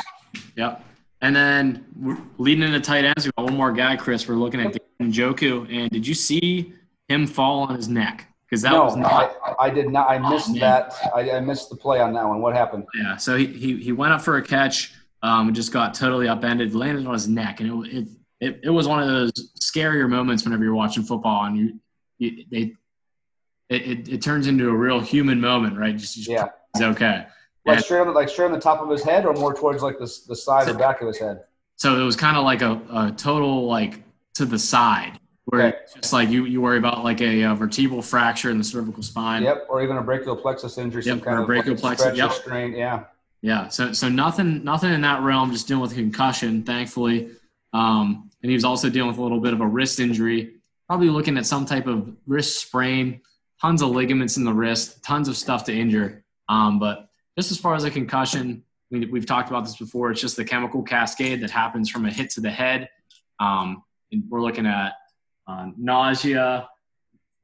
Yep. 0.56 0.84
And 1.22 1.36
then 1.36 2.30
leading 2.38 2.64
into 2.64 2.80
tight 2.80 3.04
ends, 3.06 3.26
we 3.26 3.32
got 3.38 3.46
one 3.46 3.56
more 3.58 3.72
guy, 3.72 3.96
Chris. 3.96 4.28
We're 4.28 4.36
looking 4.36 4.62
at 4.62 4.76
Njoku. 5.02 5.68
And 5.74 5.90
did 5.90 6.06
you 6.06 6.14
see 6.14 6.74
him 7.10 7.26
fall 7.26 7.62
on 7.64 7.76
his 7.76 7.88
neck? 7.88 8.27
Because 8.50 8.62
that 8.62 8.72
no, 8.72 8.86
was 8.86 8.96
not. 8.96 9.36
I, 9.46 9.66
I 9.66 9.70
did 9.70 9.90
not. 9.90 10.10
I 10.10 10.18
missed 10.18 10.52
man. 10.52 10.60
that. 10.60 10.94
I, 11.14 11.32
I 11.32 11.40
missed 11.42 11.70
the 11.70 11.76
play 11.76 12.00
on 12.00 12.14
that 12.14 12.26
one. 12.26 12.40
What 12.40 12.56
happened? 12.56 12.86
Yeah. 12.96 13.18
So 13.18 13.36
he, 13.36 13.46
he, 13.48 13.78
he 13.78 13.92
went 13.92 14.14
up 14.14 14.22
for 14.22 14.38
a 14.38 14.42
catch, 14.42 14.94
um, 15.22 15.48
and 15.48 15.56
just 15.56 15.74
got 15.74 15.94
totally 15.94 16.30
upended, 16.30 16.74
landed 16.74 17.06
on 17.06 17.14
his 17.14 17.28
neck. 17.28 17.60
And 17.60 17.86
it, 17.86 17.94
it, 17.94 18.08
it, 18.40 18.60
it 18.64 18.70
was 18.70 18.88
one 18.88 19.02
of 19.04 19.10
those 19.10 19.52
scarier 19.60 20.08
moments 20.10 20.46
whenever 20.46 20.64
you're 20.64 20.76
watching 20.76 21.04
football 21.04 21.44
and 21.44 21.58
you, 21.58 21.80
you 22.20 22.46
they, 22.50 22.74
it, 23.70 23.82
it, 23.82 24.10
it 24.10 24.22
turns 24.22 24.48
into 24.48 24.70
a 24.70 24.74
real 24.74 25.02
human 25.02 25.42
moment, 25.42 25.78
right? 25.78 25.98
Just, 25.98 26.16
just 26.16 26.30
Yeah, 26.30 26.48
it's 26.74 26.82
okay. 26.82 27.26
like 27.66 27.78
And- 27.78 27.84
straight 27.86 28.00
on 28.00 28.08
the, 28.08 28.14
like 28.14 28.30
straight 28.30 28.46
on 28.46 28.54
the 28.54 28.62
top 28.62 28.80
of 28.82 28.90
his 28.90 29.04
head, 29.04 29.26
or 29.26 29.34
more 29.34 29.54
towards 29.54 29.84
like 29.84 29.98
the 29.98 30.10
the 30.30 30.36
side 30.38 30.70
or 30.70 30.74
back 30.74 31.02
of 31.02 31.08
his 31.08 31.18
head. 31.20 31.44
So 31.76 32.00
it 32.00 32.04
was 32.04 32.16
kind 32.16 32.38
of 32.38 32.46
like 32.46 32.62
a, 32.62 32.80
a 32.94 33.12
total 33.18 33.68
like 33.68 34.02
to 34.36 34.46
the 34.46 34.58
side 34.58 35.20
where 35.48 35.68
Okay. 35.68 35.78
it's 35.84 35.94
just 35.94 36.14
like 36.14 36.30
you, 36.30 36.44
you 36.46 36.60
worry 36.62 36.78
about 36.78 37.04
like 37.04 37.22
a, 37.22 37.44
uh 37.46 37.56
vertebral 37.56 38.02
fracture 38.02 38.50
in 38.50 38.58
the 38.58 38.64
cervical 38.64 39.02
spine. 39.02 39.44
Yep, 39.44 39.68
or 39.70 39.82
even 39.82 39.98
a 39.98 40.02
brachial 40.04 40.36
plexus 40.36 40.78
injury, 40.78 41.04
some 41.04 41.18
Yep, 41.20 41.26
kind 41.26 41.40
or 41.40 41.44
of 41.44 41.50
like 41.50 41.58
brachial 41.66 41.76
plexus, 41.78 42.18
yep. 42.18 42.32
strain. 42.34 42.74
Yeah, 42.74 43.06
Yeah. 43.42 43.70
So 43.70 43.94
so 43.94 44.10
nothing 44.10 44.64
nothing 44.64 44.94
in 44.94 45.02
that 45.02 45.22
realm. 45.22 45.52
Just 45.52 45.68
dealing 45.68 45.82
with 45.84 45.94
concussion, 45.96 46.64
thankfully. 46.64 47.30
Um, 47.74 48.30
and 48.44 48.50
he 48.50 48.56
was 48.56 48.66
also 48.66 48.90
dealing 48.90 49.10
with 49.10 49.18
a 49.20 49.24
little 49.24 49.40
bit 49.40 49.54
of 49.54 49.62
a 49.62 49.68
wrist 49.68 50.00
injury. 50.00 50.54
Probably 50.88 51.10
looking 51.10 51.38
at 51.38 51.46
some 51.46 51.66
type 51.66 51.88
of 51.88 52.14
wrist 52.28 52.60
sprain. 52.62 53.22
Tons 53.62 53.82
of 53.82 53.90
ligaments 53.90 54.38
in 54.38 54.44
the 54.44 54.54
wrist. 54.54 55.02
Tons 55.04 55.28
of 55.28 55.36
stuff 55.38 55.64
to 55.66 55.74
injure. 55.74 56.24
Um, 56.50 56.78
but 56.80 57.10
just 57.38 57.52
as 57.52 57.58
far 57.58 57.74
as 57.76 57.84
a 57.84 57.92
concussion, 57.92 58.64
we, 58.92 59.06
we've 59.06 59.26
talked 59.26 59.50
about 59.50 59.64
this 59.66 59.76
before. 59.78 60.12
It's 60.12 60.22
just 60.22 60.36
the 60.38 60.46
chemical 60.46 60.84
cascade 60.84 61.42
that 61.42 61.52
happens 61.52 61.90
from 61.90 62.06
a 62.06 62.12
hit 62.12 62.30
to 62.32 62.42
the 62.42 62.50
head. 62.52 62.90
Um, 63.40 63.84
and 64.12 64.24
we're 64.30 64.42
looking 64.42 64.66
at 64.66 64.94
uh, 65.48 65.68
nausea, 65.78 66.68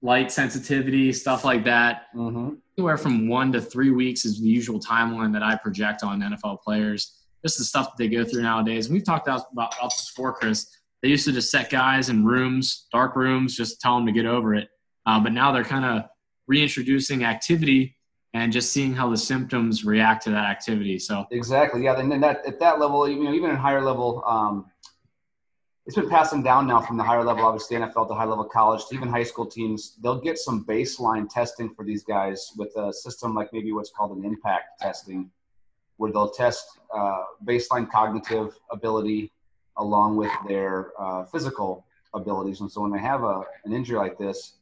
light 0.02 0.32
sensitivity, 0.32 1.14
stuff 1.14 1.46
like 1.46 1.64
that 1.64 2.08
mm-hmm. 2.16 2.56
anywhere 2.78 2.98
from 2.98 3.28
one 3.28 3.52
to 3.54 3.62
three 3.62 3.92
weeks 3.92 4.26
is 4.26 4.42
the 4.42 4.50
usual 4.50 4.80
timeline 4.80 5.32
that 5.34 5.42
I 5.42 5.56
project 5.56 6.04
on 6.04 6.22
NFL 6.22 6.62
players. 6.62 7.20
Just 7.42 7.58
the 7.58 7.64
stuff 7.66 7.88
that 7.88 7.98
they 7.98 8.08
go 8.08 8.24
through 8.24 8.44
nowadays. 8.44 8.86
And 8.86 8.94
we've 8.94 9.04
talked 9.04 9.28
about, 9.28 9.46
about, 9.52 9.74
about 9.78 9.90
this 9.92 10.12
before, 10.12 10.34
Chris. 10.34 10.70
They 11.02 11.10
used 11.10 11.26
to 11.26 11.34
just 11.34 11.52
set 11.52 11.70
guys 11.70 12.10
in 12.10 12.24
rooms, 12.24 12.88
dark 12.92 13.16
rooms, 13.16 13.56
just 13.56 13.82
tell 13.82 13.98
them 13.98 14.06
to 14.06 14.14
get 14.14 14.26
over 14.26 14.56
it. 14.56 14.70
Uh, 15.06 15.20
but 15.20 15.34
now 15.34 15.52
they're 15.52 15.66
kind 15.66 15.84
of 15.84 16.10
reintroducing 16.48 17.26
activity 17.26 17.98
and 18.34 18.52
just 18.52 18.72
seeing 18.72 18.94
how 18.94 19.10
the 19.10 19.18
symptoms 19.18 19.86
react 19.86 20.24
to 20.24 20.32
that 20.32 20.46
activity. 20.46 20.98
So, 20.98 21.26
exactly. 21.32 21.84
Yeah, 21.84 22.00
and 22.00 22.12
then 22.12 22.22
that 22.22 22.46
at 22.48 22.60
that 22.60 22.80
level, 22.80 23.08
you 23.08 23.24
know, 23.24 23.34
even 23.34 23.50
in 23.50 23.56
higher 23.58 23.82
level, 23.82 24.24
um, 24.26 24.66
it's 25.86 25.98
been 25.98 26.10
passing 26.10 26.42
down 26.42 26.66
now 26.66 26.80
from 26.80 26.96
the 26.96 27.04
higher 27.04 27.24
level, 27.24 27.44
obviously 27.44 27.76
NFL 27.76 28.08
to 28.08 28.14
high 28.14 28.26
level 28.26 28.46
college 28.46 28.86
to 28.88 28.96
even 28.96 29.10
high 29.10 29.24
school 29.24 29.46
teams. 29.46 29.98
They'll 30.02 30.22
get 30.22 30.38
some 30.38 30.64
baseline 30.66 31.28
testing 31.30 31.74
for 31.74 31.84
these 31.84 32.04
guys 32.04 32.54
with 32.58 32.74
a 32.78 32.94
system 32.94 33.36
like 33.36 33.52
maybe 33.52 33.74
what's 33.74 33.92
called 33.92 34.18
an 34.18 34.24
impact 34.24 34.80
testing, 34.80 35.30
where 35.98 36.12
they'll 36.12 36.30
test 36.30 36.80
uh, 36.96 37.24
baseline 37.46 37.92
cognitive 37.92 38.58
ability 38.72 39.32
along 39.78 40.16
with 40.16 40.32
their 40.48 40.92
uh, 40.98 41.26
physical 41.26 41.86
abilities. 42.14 42.62
And 42.62 42.72
so 42.72 42.82
when 42.82 42.92
they 42.92 43.00
have 43.00 43.24
a, 43.24 43.44
an 43.66 43.74
injury 43.74 43.98
like 43.98 44.18
this, 44.18 44.54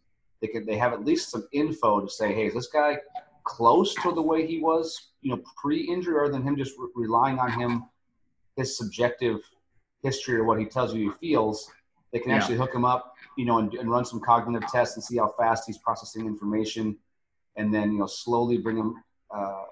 they 0.41 0.47
could 0.47 0.65
they 0.65 0.77
have 0.77 0.91
at 0.91 1.05
least 1.05 1.29
some 1.29 1.47
info 1.51 2.01
to 2.01 2.10
say, 2.10 2.34
hey, 2.34 2.47
is 2.47 2.55
this 2.55 2.67
guy 2.67 2.97
close 3.43 3.93
to 3.95 4.12
the 4.12 4.21
way 4.21 4.47
he 4.47 4.60
was, 4.60 5.12
you 5.21 5.29
know, 5.29 5.41
pre-injury, 5.62 6.15
rather 6.15 6.31
than 6.31 6.41
him 6.41 6.55
just 6.57 6.73
re- 6.79 6.89
relying 6.95 7.38
on 7.38 7.51
him, 7.51 7.84
his 8.55 8.75
subjective 8.75 9.39
history 10.01 10.35
or 10.35 10.43
what 10.43 10.59
he 10.59 10.65
tells 10.65 10.93
you 10.93 11.11
he 11.11 11.27
feels. 11.29 11.69
They 12.11 12.19
can 12.19 12.31
Yeah. 12.31 12.37
actually 12.37 12.57
hook 12.57 12.73
him 12.73 12.85
up, 12.85 13.13
you 13.37 13.45
know, 13.45 13.59
and, 13.59 13.73
and 13.75 13.89
run 13.89 14.05
some 14.05 14.19
cognitive 14.19 14.67
tests 14.69 14.95
and 14.95 15.03
see 15.03 15.17
how 15.17 15.33
fast 15.39 15.63
he's 15.67 15.77
processing 15.77 16.25
information, 16.25 16.97
and 17.55 17.73
then 17.73 17.91
you 17.93 17.99
know 17.99 18.07
slowly 18.07 18.57
bring 18.57 18.77
him, 18.77 19.03
uh, 19.33 19.63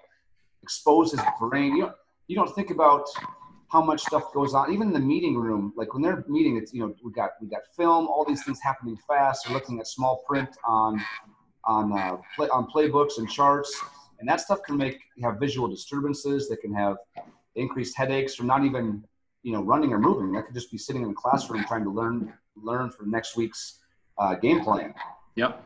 expose 0.64 1.12
his 1.12 1.22
brain. 1.40 1.76
You 1.76 1.84
know, 1.84 1.94
you 2.28 2.36
don't 2.36 2.54
think 2.56 2.70
about 2.70 3.06
how 3.70 3.82
much 3.82 4.02
stuff 4.02 4.34
goes 4.34 4.54
on, 4.54 4.74
even 4.74 4.88
in 4.88 4.94
the 4.94 5.00
meeting 5.00 5.36
room. 5.38 5.74
Like 5.76 5.94
when 5.94 6.02
they're 6.02 6.24
meeting, 6.28 6.58
it's 6.58 6.74
you 6.74 6.82
know 6.82 6.96
we 7.04 7.12
got 7.12 7.32
we 7.42 7.48
got 7.48 7.62
film, 7.76 8.08
all 8.08 8.26
these 8.26 8.44
things 8.44 8.60
happening 8.62 8.98
fast. 9.08 9.46
They're 9.46 9.54
looking 9.54 9.80
at 9.80 9.88
small 9.88 10.24
print 10.28 10.50
on 10.66 11.00
on 11.66 11.92
uh, 11.92 12.18
play, 12.36 12.48
on 12.50 12.68
playbooks 12.74 13.18
and 13.18 13.30
charts, 13.30 13.72
and 14.20 14.30
that 14.30 14.40
stuff 14.42 14.60
can 14.66 14.78
make 14.78 15.00
have 15.22 15.40
visual 15.40 15.68
disturbances. 15.68 16.48
That 16.48 16.62
can 16.62 16.74
have 16.74 16.98
increased 17.56 17.98
headaches 17.98 18.36
from 18.36 18.48
not 18.48 18.64
even 18.64 19.04
you 19.44 19.54
know 19.54 19.62
running 19.64 19.94
or 19.94 20.00
moving. 20.00 20.36
I 20.38 20.42
could 20.42 20.54
just 20.54 20.72
be 20.72 20.78
sitting 20.78 21.02
in 21.04 21.10
the 21.10 21.14
classroom 21.14 21.64
trying 21.66 21.84
to 21.84 21.90
learn 21.90 22.34
learn 22.56 22.90
for 22.92 23.04
next 23.06 23.36
week's 23.38 23.80
uh, 24.18 24.36
game 24.36 24.62
plan. 24.64 24.94
Yep. 25.36 25.64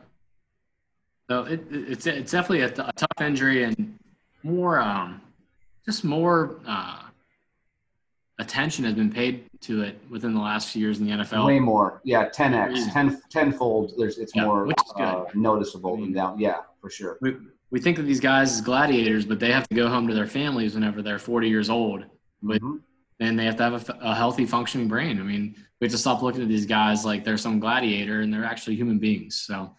So 1.28 1.42
it, 1.44 1.60
it- 1.70 1.90
it's 1.92 2.06
it's 2.06 2.32
definitely 2.32 2.60
a, 2.62 2.68
a 2.68 2.92
tough 2.92 3.20
injury 3.20 3.64
and 3.64 3.98
more 4.42 4.78
um, 4.80 5.20
just 5.84 6.04
more 6.04 6.60
uh, 6.66 7.00
attention 8.38 8.84
has 8.84 8.94
been 8.94 9.10
paid 9.12 9.44
to 9.62 9.82
it 9.82 9.98
within 10.10 10.34
the 10.34 10.40
last 10.40 10.68
few 10.70 10.82
years 10.82 10.98
in 11.00 11.06
the 11.06 11.12
NFL. 11.12 11.46
Way 11.46 11.58
more, 11.60 12.00
yeah, 12.04 12.28
10x, 12.28 12.66
Crazy. 12.72 12.90
10 12.90 13.22
tenfold. 13.30 13.92
There's 13.96 14.18
it's 14.18 14.34
Yeah, 14.34 14.44
more 14.44 14.66
which 14.66 14.76
is 14.84 14.92
good. 14.92 15.02
uh, 15.02 15.24
noticeable 15.34 15.96
than 15.96 16.12
down. 16.12 16.38
Yeah, 16.38 16.58
for 16.80 16.90
sure. 16.90 17.16
We, 17.22 17.36
we 17.70 17.80
think 17.80 17.98
of 17.98 18.06
these 18.06 18.20
guys 18.20 18.52
as 18.52 18.60
gladiators, 18.60 19.24
but 19.24 19.40
they 19.40 19.50
have 19.52 19.66
to 19.68 19.74
go 19.74 19.88
home 19.88 20.06
to 20.08 20.14
their 20.14 20.26
families 20.26 20.74
whenever 20.74 21.00
they're 21.00 21.18
40 21.18 21.48
years 21.48 21.70
old, 21.70 22.04
But- 22.42 22.60
Mhm. 22.60 22.80
And 23.20 23.38
they 23.38 23.44
have 23.44 23.56
to 23.56 23.62
have 23.62 23.90
a 24.00 24.14
healthy, 24.14 24.44
functioning 24.44 24.88
brain. 24.88 25.20
I 25.20 25.22
mean, 25.22 25.54
we 25.80 25.86
have 25.86 25.92
to 25.92 25.98
stop 25.98 26.22
looking 26.22 26.42
at 26.42 26.48
these 26.48 26.66
guys 26.66 27.04
like 27.04 27.24
they're 27.24 27.38
some 27.38 27.60
gladiator, 27.60 28.20
and 28.20 28.32
they're 28.32 28.44
actually 28.44 28.76
human 28.76 28.98
beings. 28.98 29.36
So 29.36 29.74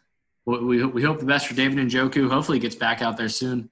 we, 0.46 0.86
we 0.86 1.04
hope 1.04 1.20
the 1.20 1.26
best 1.26 1.48
for 1.48 1.54
David 1.54 1.78
Njoku. 1.78 2.30
Hopefully, 2.30 2.58
he 2.58 2.62
gets 2.62 2.76
back 2.76 3.02
out 3.02 3.18
there 3.18 3.30
soon. 3.30 3.70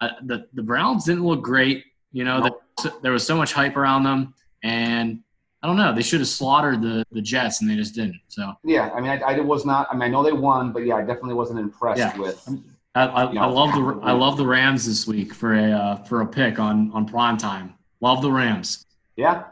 Uh, 0.00 0.10
the 0.24 0.46
the 0.54 0.62
Browns 0.62 1.04
didn't 1.04 1.24
look 1.24 1.42
great. 1.42 1.84
You 2.12 2.24
know, 2.24 2.40
nope. 2.40 2.62
the, 2.82 2.94
there 3.02 3.12
was 3.12 3.26
so 3.26 3.36
much 3.36 3.52
hype 3.52 3.76
around 3.76 4.02
them, 4.02 4.34
and 4.62 5.20
I 5.62 5.66
don't 5.66 5.76
know. 5.76 5.94
They 5.94 6.02
should 6.02 6.20
have 6.20 6.28
slaughtered 6.28 6.82
the, 6.82 7.04
the 7.12 7.22
Jets, 7.22 7.60
and 7.60 7.70
they 7.70 7.76
just 7.76 7.94
didn't. 7.94 8.20
So 8.28 8.52
yeah, 8.64 8.90
I 8.94 9.00
mean, 9.00 9.10
I, 9.10 9.18
I 9.20 9.40
was 9.40 9.64
not. 9.64 9.88
I 9.90 9.94
mean, 9.94 10.02
I 10.02 10.08
know 10.08 10.22
they 10.22 10.32
won, 10.32 10.72
but 10.72 10.84
yeah, 10.84 10.96
I 10.96 11.00
definitely 11.00 11.34
wasn't 11.34 11.58
impressed 11.58 11.98
yeah. 11.98 12.16
with. 12.18 12.46
I, 12.94 13.06
I, 13.06 13.28
you 13.28 13.34
know, 13.34 13.40
I, 13.40 13.46
love 13.46 13.72
the 13.72 14.00
I 14.06 14.12
love 14.12 14.36
the 14.36 14.46
Rams 14.46 14.86
this 14.86 15.06
week 15.06 15.34
for 15.34 15.54
a 15.54 15.70
uh, 15.70 15.96
for 16.04 16.20
a 16.20 16.26
pick 16.26 16.58
on 16.58 16.90
on 16.92 17.06
prime 17.06 17.36
time. 17.36 17.74
Love 18.00 18.22
the 18.22 18.30
Rams. 18.30 18.84
Yeah, 19.16 19.44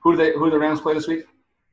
who 0.00 0.12
do 0.12 0.16
they 0.16 0.32
who 0.32 0.46
do 0.46 0.50
the 0.50 0.58
Rams 0.58 0.80
play 0.80 0.94
this 0.94 1.06
week? 1.06 1.24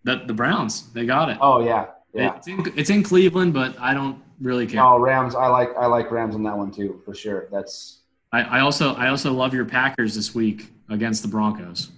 The 0.03 0.23
the 0.25 0.33
Browns. 0.33 0.91
They 0.93 1.05
got 1.05 1.29
it. 1.29 1.37
Oh 1.41 1.63
yeah, 1.63 1.87
yeah. 2.13 2.35
It's 2.35 2.47
in, 2.47 2.73
it's 2.75 2.89
in 2.89 3.03
Cleveland, 3.03 3.53
but 3.53 3.77
I 3.79 3.93
don't 3.93 4.21
really 4.39 4.67
care. 4.67 4.83
Oh, 4.83 4.99
Rams. 4.99 5.35
I 5.35 5.47
like 5.47 5.69
I 5.77 5.85
like 5.85 6.11
Rams 6.11 6.35
on 6.35 6.43
that 6.43 6.57
one 6.57 6.71
too 6.71 7.01
for 7.05 7.13
sure. 7.13 7.47
That's. 7.51 7.99
I, 8.31 8.41
I 8.41 8.59
also 8.59 8.93
I 8.95 9.09
also 9.09 9.33
love 9.33 9.53
your 9.53 9.65
Packers 9.65 10.15
this 10.15 10.35
week 10.35 10.71
against 10.89 11.21
the 11.21 11.27
Broncos. 11.27 11.91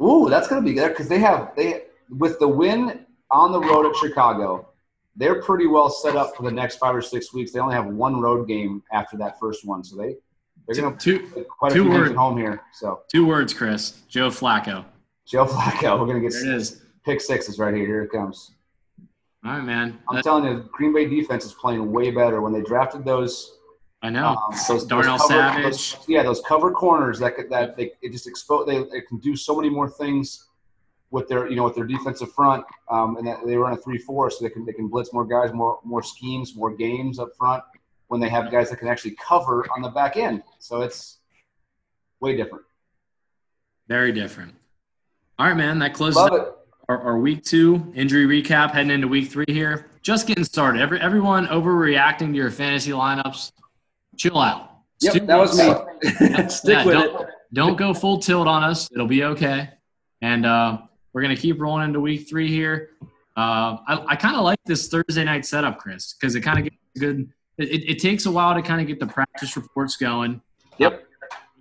Ooh, 0.00 0.28
that's 0.28 0.48
gonna 0.48 0.62
be 0.62 0.74
good 0.74 0.90
because 0.90 1.08
they 1.08 1.18
have 1.18 1.54
they 1.56 1.84
with 2.08 2.38
the 2.38 2.48
win 2.48 3.06
on 3.30 3.52
the 3.52 3.60
road 3.60 3.86
at 3.86 3.96
Chicago 3.96 4.68
they're 5.16 5.42
pretty 5.42 5.66
well 5.66 5.90
set 5.90 6.16
up 6.16 6.34
for 6.36 6.42
the 6.42 6.50
next 6.50 6.76
five 6.76 6.94
or 6.94 7.02
six 7.02 7.32
weeks. 7.34 7.52
They 7.52 7.60
only 7.60 7.74
have 7.74 7.86
one 7.86 8.20
road 8.20 8.48
game 8.48 8.82
after 8.92 9.16
that 9.18 9.38
first 9.38 9.66
one, 9.66 9.84
so 9.84 9.96
they 9.96 10.16
they're 10.66 10.82
going 10.82 10.96
to 10.96 10.98
two 10.98 11.44
quite 11.44 11.72
a 11.72 11.74
two 11.74 11.84
few 11.84 11.92
words, 11.92 12.10
at 12.10 12.16
home 12.16 12.36
here. 12.36 12.62
So 12.72 13.02
two 13.08 13.26
words, 13.26 13.52
Chris. 13.52 14.02
Joe 14.08 14.28
Flacco. 14.28 14.84
Joe 15.26 15.46
Flacco. 15.46 15.98
We're 15.98 16.06
going 16.06 16.22
to 16.22 16.28
get 16.28 16.32
there 16.32 16.52
it 16.52 16.56
is. 16.56 16.82
pick 17.04 17.20
sixes 17.20 17.58
right 17.58 17.74
here. 17.74 17.86
Here 17.86 18.02
it 18.04 18.12
comes. 18.12 18.52
All 19.44 19.52
right, 19.52 19.64
man. 19.64 19.98
I'm 20.08 20.16
That, 20.16 20.24
telling 20.24 20.44
you, 20.44 20.68
Green 20.72 20.94
Bay 20.94 21.06
defense 21.06 21.44
is 21.44 21.52
playing 21.52 21.90
way 21.90 22.10
better. 22.10 22.40
When 22.40 22.52
they 22.52 22.62
drafted 22.62 23.04
those, 23.04 23.58
I 24.00 24.10
know 24.10 24.28
um, 24.28 24.54
those, 24.68 24.84
Darnell 24.84 25.18
those 25.18 25.28
cover, 25.28 25.40
Savage. 25.40 25.94
Those, 25.94 26.08
yeah, 26.08 26.22
those 26.22 26.40
cover 26.46 26.70
corners 26.70 27.18
that 27.18 27.34
could, 27.34 27.50
that 27.50 27.76
they 27.76 27.92
it 28.02 28.12
just 28.12 28.28
expose. 28.28 28.66
They, 28.66 28.78
they 28.84 29.00
can 29.00 29.18
do 29.18 29.34
so 29.34 29.56
many 29.56 29.68
more 29.68 29.88
things 29.88 30.48
with 31.10 31.28
their 31.28 31.48
you 31.48 31.56
know 31.56 31.64
with 31.64 31.74
their 31.74 31.86
defensive 31.86 32.32
front, 32.32 32.64
um, 32.88 33.16
and 33.16 33.26
that 33.26 33.44
they 33.44 33.56
run 33.56 33.72
a 33.72 33.76
three 33.76 33.98
four, 33.98 34.30
so 34.30 34.44
they 34.44 34.50
can 34.50 34.64
they 34.64 34.72
can 34.72 34.86
blitz 34.88 35.12
more 35.12 35.24
guys, 35.24 35.52
more 35.52 35.80
more 35.84 36.02
schemes, 36.02 36.54
more 36.54 36.70
games 36.74 37.18
up 37.18 37.30
front 37.36 37.64
when 38.12 38.20
they 38.20 38.28
have 38.28 38.50
guys 38.50 38.68
that 38.68 38.76
can 38.76 38.88
actually 38.88 39.16
cover 39.26 39.66
on 39.74 39.80
the 39.80 39.88
back 39.88 40.18
end. 40.18 40.42
So 40.58 40.82
it's 40.82 41.20
way 42.20 42.36
different. 42.36 42.62
Very 43.88 44.12
different. 44.12 44.54
All 45.38 45.46
right, 45.46 45.56
man. 45.56 45.78
That 45.78 45.94
closes 45.94 46.18
our, 46.18 46.54
our, 46.90 47.18
week 47.18 47.42
two 47.42 47.90
injury 47.96 48.26
recap. 48.26 48.72
Heading 48.72 48.90
into 48.90 49.08
week 49.08 49.30
three 49.30 49.46
here. 49.48 49.86
Just 50.02 50.26
getting 50.26 50.44
started. 50.44 50.82
Every 50.82 51.00
everyone 51.00 51.46
overreacting 51.46 52.32
to 52.32 52.36
your 52.36 52.50
fantasy 52.50 52.90
lineups. 52.90 53.52
Chill 54.18 54.38
out. 54.38 54.72
Yep, 55.00 55.26
that 55.26 55.38
was 55.38 55.56
me. 55.56 55.64
Stick 56.50 56.74
yeah, 56.74 56.84
with 56.84 56.94
don't, 56.94 57.22
it. 57.22 57.28
Don't 57.54 57.78
go 57.78 57.94
full 57.94 58.18
tilt 58.18 58.46
on 58.46 58.62
us. 58.62 58.92
It'll 58.92 59.06
be 59.06 59.24
okay. 59.24 59.70
And 60.20 60.44
uh, 60.44 60.82
we're 61.14 61.22
going 61.22 61.34
to 61.34 61.40
keep 61.40 61.58
rolling 61.58 61.84
into 61.84 62.00
week 62.00 62.28
three 62.28 62.48
here. 62.48 62.90
Uh, 63.38 63.80
I, 63.88 64.04
I 64.08 64.16
kind 64.16 64.36
of 64.36 64.42
like 64.42 64.58
this 64.66 64.88
Thursday 64.88 65.24
night 65.24 65.46
setup, 65.46 65.78
Chris, 65.78 66.12
because 66.12 66.34
it 66.34 66.42
kind 66.42 66.58
of 66.58 66.64
gets 66.64 66.76
good. 66.98 67.32
It, 67.62 67.88
it, 67.88 67.98
takes 67.98 68.26
a 68.26 68.30
while 68.30 68.54
to 68.54 68.62
kind 68.62 68.80
of 68.80 68.86
get 68.86 69.00
the 69.00 69.06
practice 69.06 69.56
reports 69.56 69.96
going. 69.96 70.40
Yep. 70.78 71.04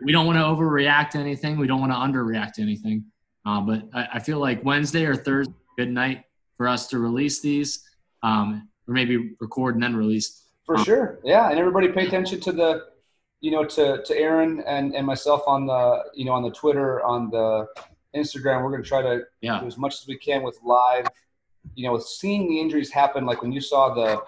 We 0.04 0.12
don't 0.12 0.26
want 0.26 0.38
to 0.38 0.44
overreact 0.44 1.12
to 1.12 1.20
anything. 1.20 1.58
We 1.58 1.68
don't 1.68 1.80
want 1.80 1.92
to 1.92 1.98
underreact 1.98 2.54
to 2.54 2.62
anything. 2.62 3.06
Uh, 3.46 3.62
but 3.62 3.84
I, 3.94 4.08
I, 4.14 4.20
feel 4.20 4.40
like 4.40 4.64
Wednesday 4.64 5.06
or 5.06 5.16
Thursday, 5.16 5.54
good 5.78 5.90
night 5.90 6.24
for 6.58 6.68
us 6.68 6.88
to 6.88 7.00
release 7.00 7.40
these, 7.42 7.88
um, 8.24 8.68
or 8.88 8.94
maybe 8.94 9.36
record 9.40 9.76
and 9.76 9.84
then 9.84 9.96
release. 9.96 10.44
For 10.66 10.78
um, 10.78 10.84
sure, 10.84 11.20
yeah. 11.24 11.50
And 11.50 11.58
everybody 11.58 11.88
pay 11.90 12.06
attention 12.06 12.40
to 12.42 12.52
the, 12.52 12.86
you 13.40 13.52
know, 13.52 13.66
to 13.66 14.04
to 14.04 14.18
Aaron 14.18 14.64
and 14.68 14.96
and 14.96 15.06
myself 15.08 15.42
on 15.48 15.66
the, 15.66 16.04
you 16.14 16.26
know, 16.26 16.34
on 16.34 16.44
the 16.44 16.52
Twitter, 16.52 17.04
on 17.04 17.32
the 17.32 17.68
Instagram. 18.16 18.64
We're 18.64 18.70
going 18.70 18.84
to 18.84 18.88
try 18.88 19.02
to 19.02 19.24
yeah. 19.42 19.60
do 19.60 19.66
as 19.66 19.78
much 19.78 19.96
as 19.96 20.08
we 20.08 20.18
can 20.18 20.44
with 20.44 20.60
live. 20.64 21.08
You 21.76 21.88
know, 21.88 21.94
with 21.94 22.04
seeing 22.04 22.48
the 22.48 22.60
injuries 22.60 22.92
happen, 22.92 23.26
like 23.26 23.42
when 23.42 23.52
you 23.52 23.62
saw 23.62 23.94
the, 23.94 24.22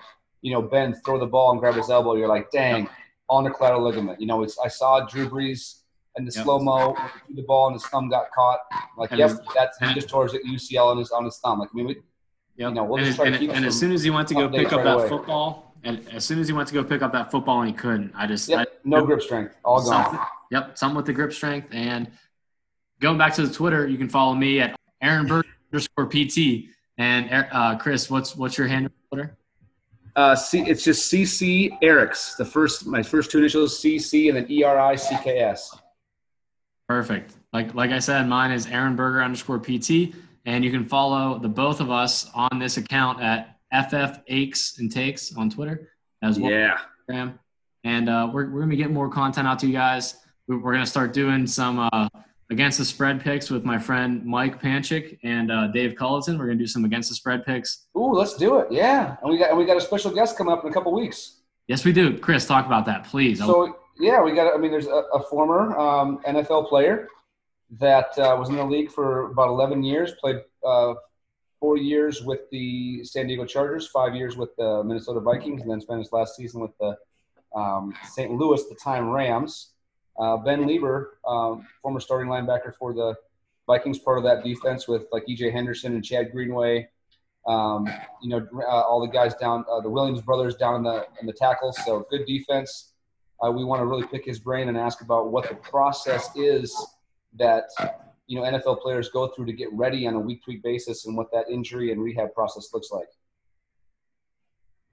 you 0.44 0.52
know, 0.52 0.62
Ben 0.62 0.94
throw 0.94 1.18
the 1.18 1.26
ball 1.26 1.52
and 1.52 1.60
grab 1.60 1.74
his 1.74 1.90
elbow, 1.90 2.16
you're 2.16 2.28
like, 2.28 2.52
dang, 2.52 2.88
on 3.30 3.46
the 3.46 3.50
collateral 3.50 3.82
ligament. 3.82 4.22
You 4.22 4.28
know, 4.28 4.44
it's 4.44 4.60
I 4.60 4.68
saw 4.68 5.06
Drew 5.06 5.28
Brees 5.28 5.80
and 6.16 6.28
the 6.28 6.34
yep. 6.36 6.44
slow 6.44 6.60
mo 6.60 6.96
the 7.34 7.42
ball 7.44 7.68
and 7.68 7.76
his 7.76 7.86
thumb 7.86 8.10
got 8.10 8.30
caught. 8.32 8.60
Like, 8.98 9.12
and 9.12 9.20
yep, 9.20 9.30
his, 9.30 9.40
that's 9.56 9.80
he 9.80 9.94
just 9.94 10.10
tore 10.10 10.28
his 10.28 10.34
UCL 10.34 10.86
on 10.86 10.98
his 10.98 11.12
on 11.12 11.26
his 11.26 11.38
thumb. 11.38 11.60
Like, 11.60 11.70
I 11.74 11.78
mean, 11.78 11.88
we, 11.88 11.94
yep. 11.94 12.04
you 12.58 12.72
know, 12.72 12.84
we'll 12.84 12.98
and, 12.98 13.06
just 13.06 13.18
try 13.18 13.28
and. 13.28 13.52
And 13.52 13.66
as 13.66 13.80
soon 13.80 13.94
as 13.94 14.04
he 14.04 14.10
went 14.10 14.28
to 14.28 14.36
go 14.36 14.50
pick 14.50 14.74
up 14.74 14.84
that 14.84 14.98
away. 14.98 15.10
football, 15.10 15.76
and 15.84 16.08
as 16.10 16.26
soon 16.26 16.40
as 16.40 16.48
he 16.48 16.54
went 16.54 16.68
to 16.68 16.74
go 16.74 16.84
pick 16.84 17.02
up 17.02 17.14
that 17.14 17.32
football 17.32 17.62
and 17.62 17.70
he 17.70 17.76
couldn't, 17.76 18.12
I 18.14 18.28
just 18.28 18.50
yep, 18.50 18.68
I, 18.68 18.72
no 18.84 19.06
grip 19.06 19.22
strength, 19.22 19.56
all 19.64 19.84
gone. 19.84 20.20
Yep, 20.52 20.78
something 20.78 20.98
with 20.98 21.06
the 21.06 21.14
grip 21.14 21.34
strength 21.34 21.70
and 21.72 22.12
going 23.00 23.18
back 23.18 23.34
to 23.36 23.48
the 23.48 23.54
Twitter, 23.54 23.88
you 23.88 23.98
can 23.98 24.10
follow 24.10 24.36
me 24.36 24.60
at 24.60 24.78
Aaron 25.02 25.26
Berg 25.26 25.46
underscore 25.72 26.08
PT. 26.08 26.70
And 26.98 27.48
uh, 27.52 27.78
Chris, 27.78 28.10
what's 28.10 28.36
what's 28.36 28.58
your 28.58 28.68
handle 28.68 28.92
Twitter? 29.10 29.38
Uh, 30.16 30.36
C, 30.36 30.62
it's 30.62 30.84
just 30.84 31.12
CC 31.12 31.80
Ericks. 31.82 32.38
The 32.38 32.46
first, 32.46 32.86
my 32.86 33.02
first 33.02 33.32
two 33.32 33.40
initials, 33.40 33.82
CC, 33.82 34.28
and 34.28 34.38
then 34.38 34.46
E 34.50 34.64
R 34.64 34.80
I 34.80 34.96
C 34.96 35.16
K 35.24 35.40
S. 35.40 35.76
Perfect. 36.88 37.34
Like 37.52 37.74
like 37.74 37.92
I 37.92 38.00
said, 38.00 38.28
mine 38.28 38.52
is 38.52 38.68
Aaron 38.68 38.96
Berger 38.96 39.24
underscore 39.24 39.60
PT, 39.60 40.14
and 40.46 40.64
you 40.64 40.72
can 40.72 40.86
follow 40.86 41.40
the 41.40 41.50
both 41.50 41.80
of 41.80 41.90
us 41.90 42.30
on 42.36 42.60
this 42.60 42.78
account 42.78 43.22
at 43.22 43.58
FF 43.90 44.20
Aches 44.28 44.78
and 44.78 44.92
Takes 44.92 45.36
on 45.36 45.50
Twitter 45.50 45.90
as 46.22 46.40
well. 46.40 46.52
Yeah. 46.52 47.32
And 47.84 48.10
uh, 48.10 48.30
we're 48.32 48.50
we're 48.50 48.62
gonna 48.62 48.76
get 48.76 48.92
more 48.92 49.10
content 49.10 49.48
out 49.48 49.60
to 49.60 49.68
you 49.68 49.74
guys. 49.74 50.16
We're 50.48 50.74
gonna 50.74 50.86
start 50.86 51.14
doing 51.14 51.48
some. 51.48 51.80
Uh, 51.92 52.10
against 52.54 52.78
the 52.78 52.86
spread 52.86 53.20
picks 53.20 53.50
with 53.50 53.66
my 53.66 53.78
friend 53.78 54.24
Mike 54.24 54.62
Panchik 54.62 55.20
and 55.24 55.52
uh, 55.52 55.68
Dave 55.68 55.96
Culleton. 55.96 56.38
We're 56.38 56.46
gonna 56.46 56.60
do 56.60 56.68
some 56.68 56.86
against 56.86 57.10
the 57.10 57.16
spread 57.16 57.46
picks. 57.46 57.88
Ooh, 57.98 58.14
let's 58.14 58.38
do 58.38 58.60
it. 58.60 58.72
Yeah, 58.72 59.18
and 59.22 59.30
we 59.30 59.38
got 59.38 59.58
we 59.58 59.66
got 59.66 59.76
a 59.76 59.82
special 59.82 60.12
guest 60.12 60.38
coming 60.38 60.54
up 60.54 60.64
in 60.64 60.70
a 60.70 60.74
couple 60.74 60.94
weeks. 60.94 61.42
Yes, 61.68 61.84
we 61.84 61.92
do. 61.92 62.18
Chris, 62.18 62.46
talk 62.46 62.66
about 62.66 62.86
that, 62.86 63.06
please. 63.06 63.40
So 63.40 63.78
yeah, 64.00 64.22
we 64.22 64.34
got. 64.34 64.54
I 64.54 64.58
mean, 64.58 64.72
there's 64.72 64.88
a, 64.88 65.04
a 65.14 65.24
former 65.24 65.78
um, 65.78 66.20
NFL 66.28 66.70
player 66.70 67.10
that 67.80 68.18
uh, 68.18 68.36
was 68.38 68.50
in 68.50 68.56
the 68.56 68.64
league 68.64 68.92
for 68.92 69.32
about 69.32 69.50
11 69.50 69.84
years. 69.84 70.14
Played 70.22 70.38
uh, 70.66 70.94
four 71.60 71.78
years 71.78 72.22
with 72.22 72.42
the 72.52 73.04
San 73.04 73.28
Diego 73.28 73.46
Chargers, 73.46 73.88
five 73.88 74.16
years 74.16 74.38
with 74.38 74.56
the 74.58 74.84
Minnesota 74.84 75.20
Vikings, 75.20 75.62
and 75.62 75.72
then 75.72 75.82
spent 75.82 76.00
his 76.00 76.12
last 76.12 76.36
season 76.36 76.62
with 76.62 76.72
the 76.80 76.96
um, 77.58 77.94
St. 78.10 78.32
Louis, 78.32 78.62
the 78.70 78.76
time 78.76 79.10
Rams. 79.10 79.74
Uh, 80.20 80.38
ben 80.38 80.66
Leber, 80.66 81.06
um, 81.28 81.68
former 81.82 82.00
starting 82.00 82.30
linebacker 82.30 82.74
for 82.78 82.94
the 82.94 83.16
Vikings, 83.66 84.00
part 84.00 84.18
of 84.18 84.24
that 84.24 84.44
defense 84.44 84.88
with 84.88 85.06
like 85.12 85.26
EJ 85.28 85.52
Henderson 85.52 85.94
and 85.94 86.04
Chad 86.04 86.32
Greenway. 86.32 86.88
Um, 87.48 87.88
you 88.22 88.30
know, 88.30 88.48
uh, 88.56 88.66
all 88.66 89.02
the 89.02 89.12
guys 89.12 89.34
down, 89.36 89.66
uh, 89.70 89.82
the 89.82 89.90
Williams 89.90 90.22
brothers 90.22 90.56
down 90.56 90.76
in 90.76 90.84
the 90.84 91.06
in 91.20 91.28
the 91.28 91.34
tackles. 91.34 91.78
So 91.86 92.06
good 92.10 92.26
defense. 92.26 92.94
Uh, 93.42 93.52
we 93.52 93.64
want 93.64 93.82
to 93.82 93.86
really 93.86 94.08
pick 94.08 94.24
his 94.24 94.40
brain 94.40 94.70
and 94.70 94.78
ask 94.78 95.02
about 95.02 95.32
what 95.32 95.50
the 95.50 95.56
process 95.56 96.30
is 96.36 96.74
that 97.38 97.66
you 98.28 98.40
know 98.40 98.44
NFL 98.44 98.82
players 98.82 99.10
go 99.10 99.28
through 99.28 99.46
to 99.48 99.54
get 99.54 99.72
ready 99.74 100.08
on 100.08 100.14
a 100.14 100.20
week 100.20 100.44
to 100.46 100.52
week 100.52 100.64
basis, 100.64 101.06
and 101.06 101.18
what 101.18 101.32
that 101.34 101.50
injury 101.50 101.92
and 101.92 102.02
rehab 102.02 102.34
process 102.34 102.70
looks 102.74 102.92
like. 102.92 103.08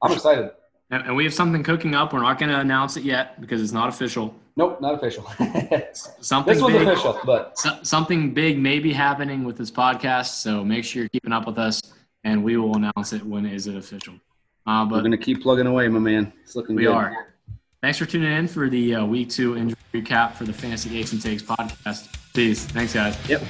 I'm 0.03 0.13
excited. 0.13 0.51
And 0.91 1.15
we 1.15 1.23
have 1.23 1.33
something 1.33 1.63
cooking 1.63 1.95
up. 1.95 2.13
We're 2.13 2.23
not 2.23 2.39
going 2.39 2.51
to 2.51 2.59
announce 2.59 2.97
it 2.97 3.05
yet 3.05 3.41
because 3.41 3.63
it's 3.63 3.73
not 3.73 3.89
official. 3.89 4.35
Nope, 4.57 4.81
not 4.81 4.95
official. 4.95 5.25
something 6.21 6.53
this 6.53 6.63
was 6.63 6.73
big, 6.73 6.89
official, 6.89 7.21
but 7.25 7.57
so, 7.57 7.79
something 7.83 8.35
big 8.35 8.59
may 8.59 8.81
be 8.81 8.93
happening 8.93 9.45
with 9.45 9.57
this 9.57 9.71
podcast. 9.71 10.43
So 10.43 10.65
make 10.65 10.85
sure 10.85 11.03
you're 11.03 11.09
keeping 11.09 11.33
up 11.33 11.47
with 11.47 11.59
us, 11.59 11.81
and 12.25 12.43
we 12.43 12.57
will 12.57 12.75
announce 12.77 13.13
it 13.13 13.25
when 13.25 13.47
is 13.47 13.69
it 13.69 13.77
official. 13.77 14.15
Uh, 14.67 14.85
but 14.85 14.97
we're 14.97 15.01
going 15.01 15.13
to 15.13 15.19
keep 15.19 15.43
plugging 15.43 15.67
away, 15.67 15.87
my 15.89 16.01
man. 16.01 16.33
It's 16.43 16.57
looking 16.57 16.75
we 16.75 16.83
good. 16.83 16.91
We 16.91 16.95
are. 16.95 17.35
Thanks 17.81 17.97
for 17.97 18.05
tuning 18.05 18.31
in 18.31 18.49
for 18.49 18.69
the 18.69 18.97
uh, 18.97 19.07
week 19.07 19.31
two 19.31 19.57
injury 19.57 19.79
recap 19.95 20.35
for 20.35 20.45
the 20.45 20.53
Fantasy 20.53 20.99
Aches 20.99 21.13
and 21.13 21.23
Takes 21.23 21.43
podcast. 21.43 22.15
Peace. 22.35 22.65
Thanks, 22.67 22.93
guys. 22.93 23.17
Yep. 23.29 23.43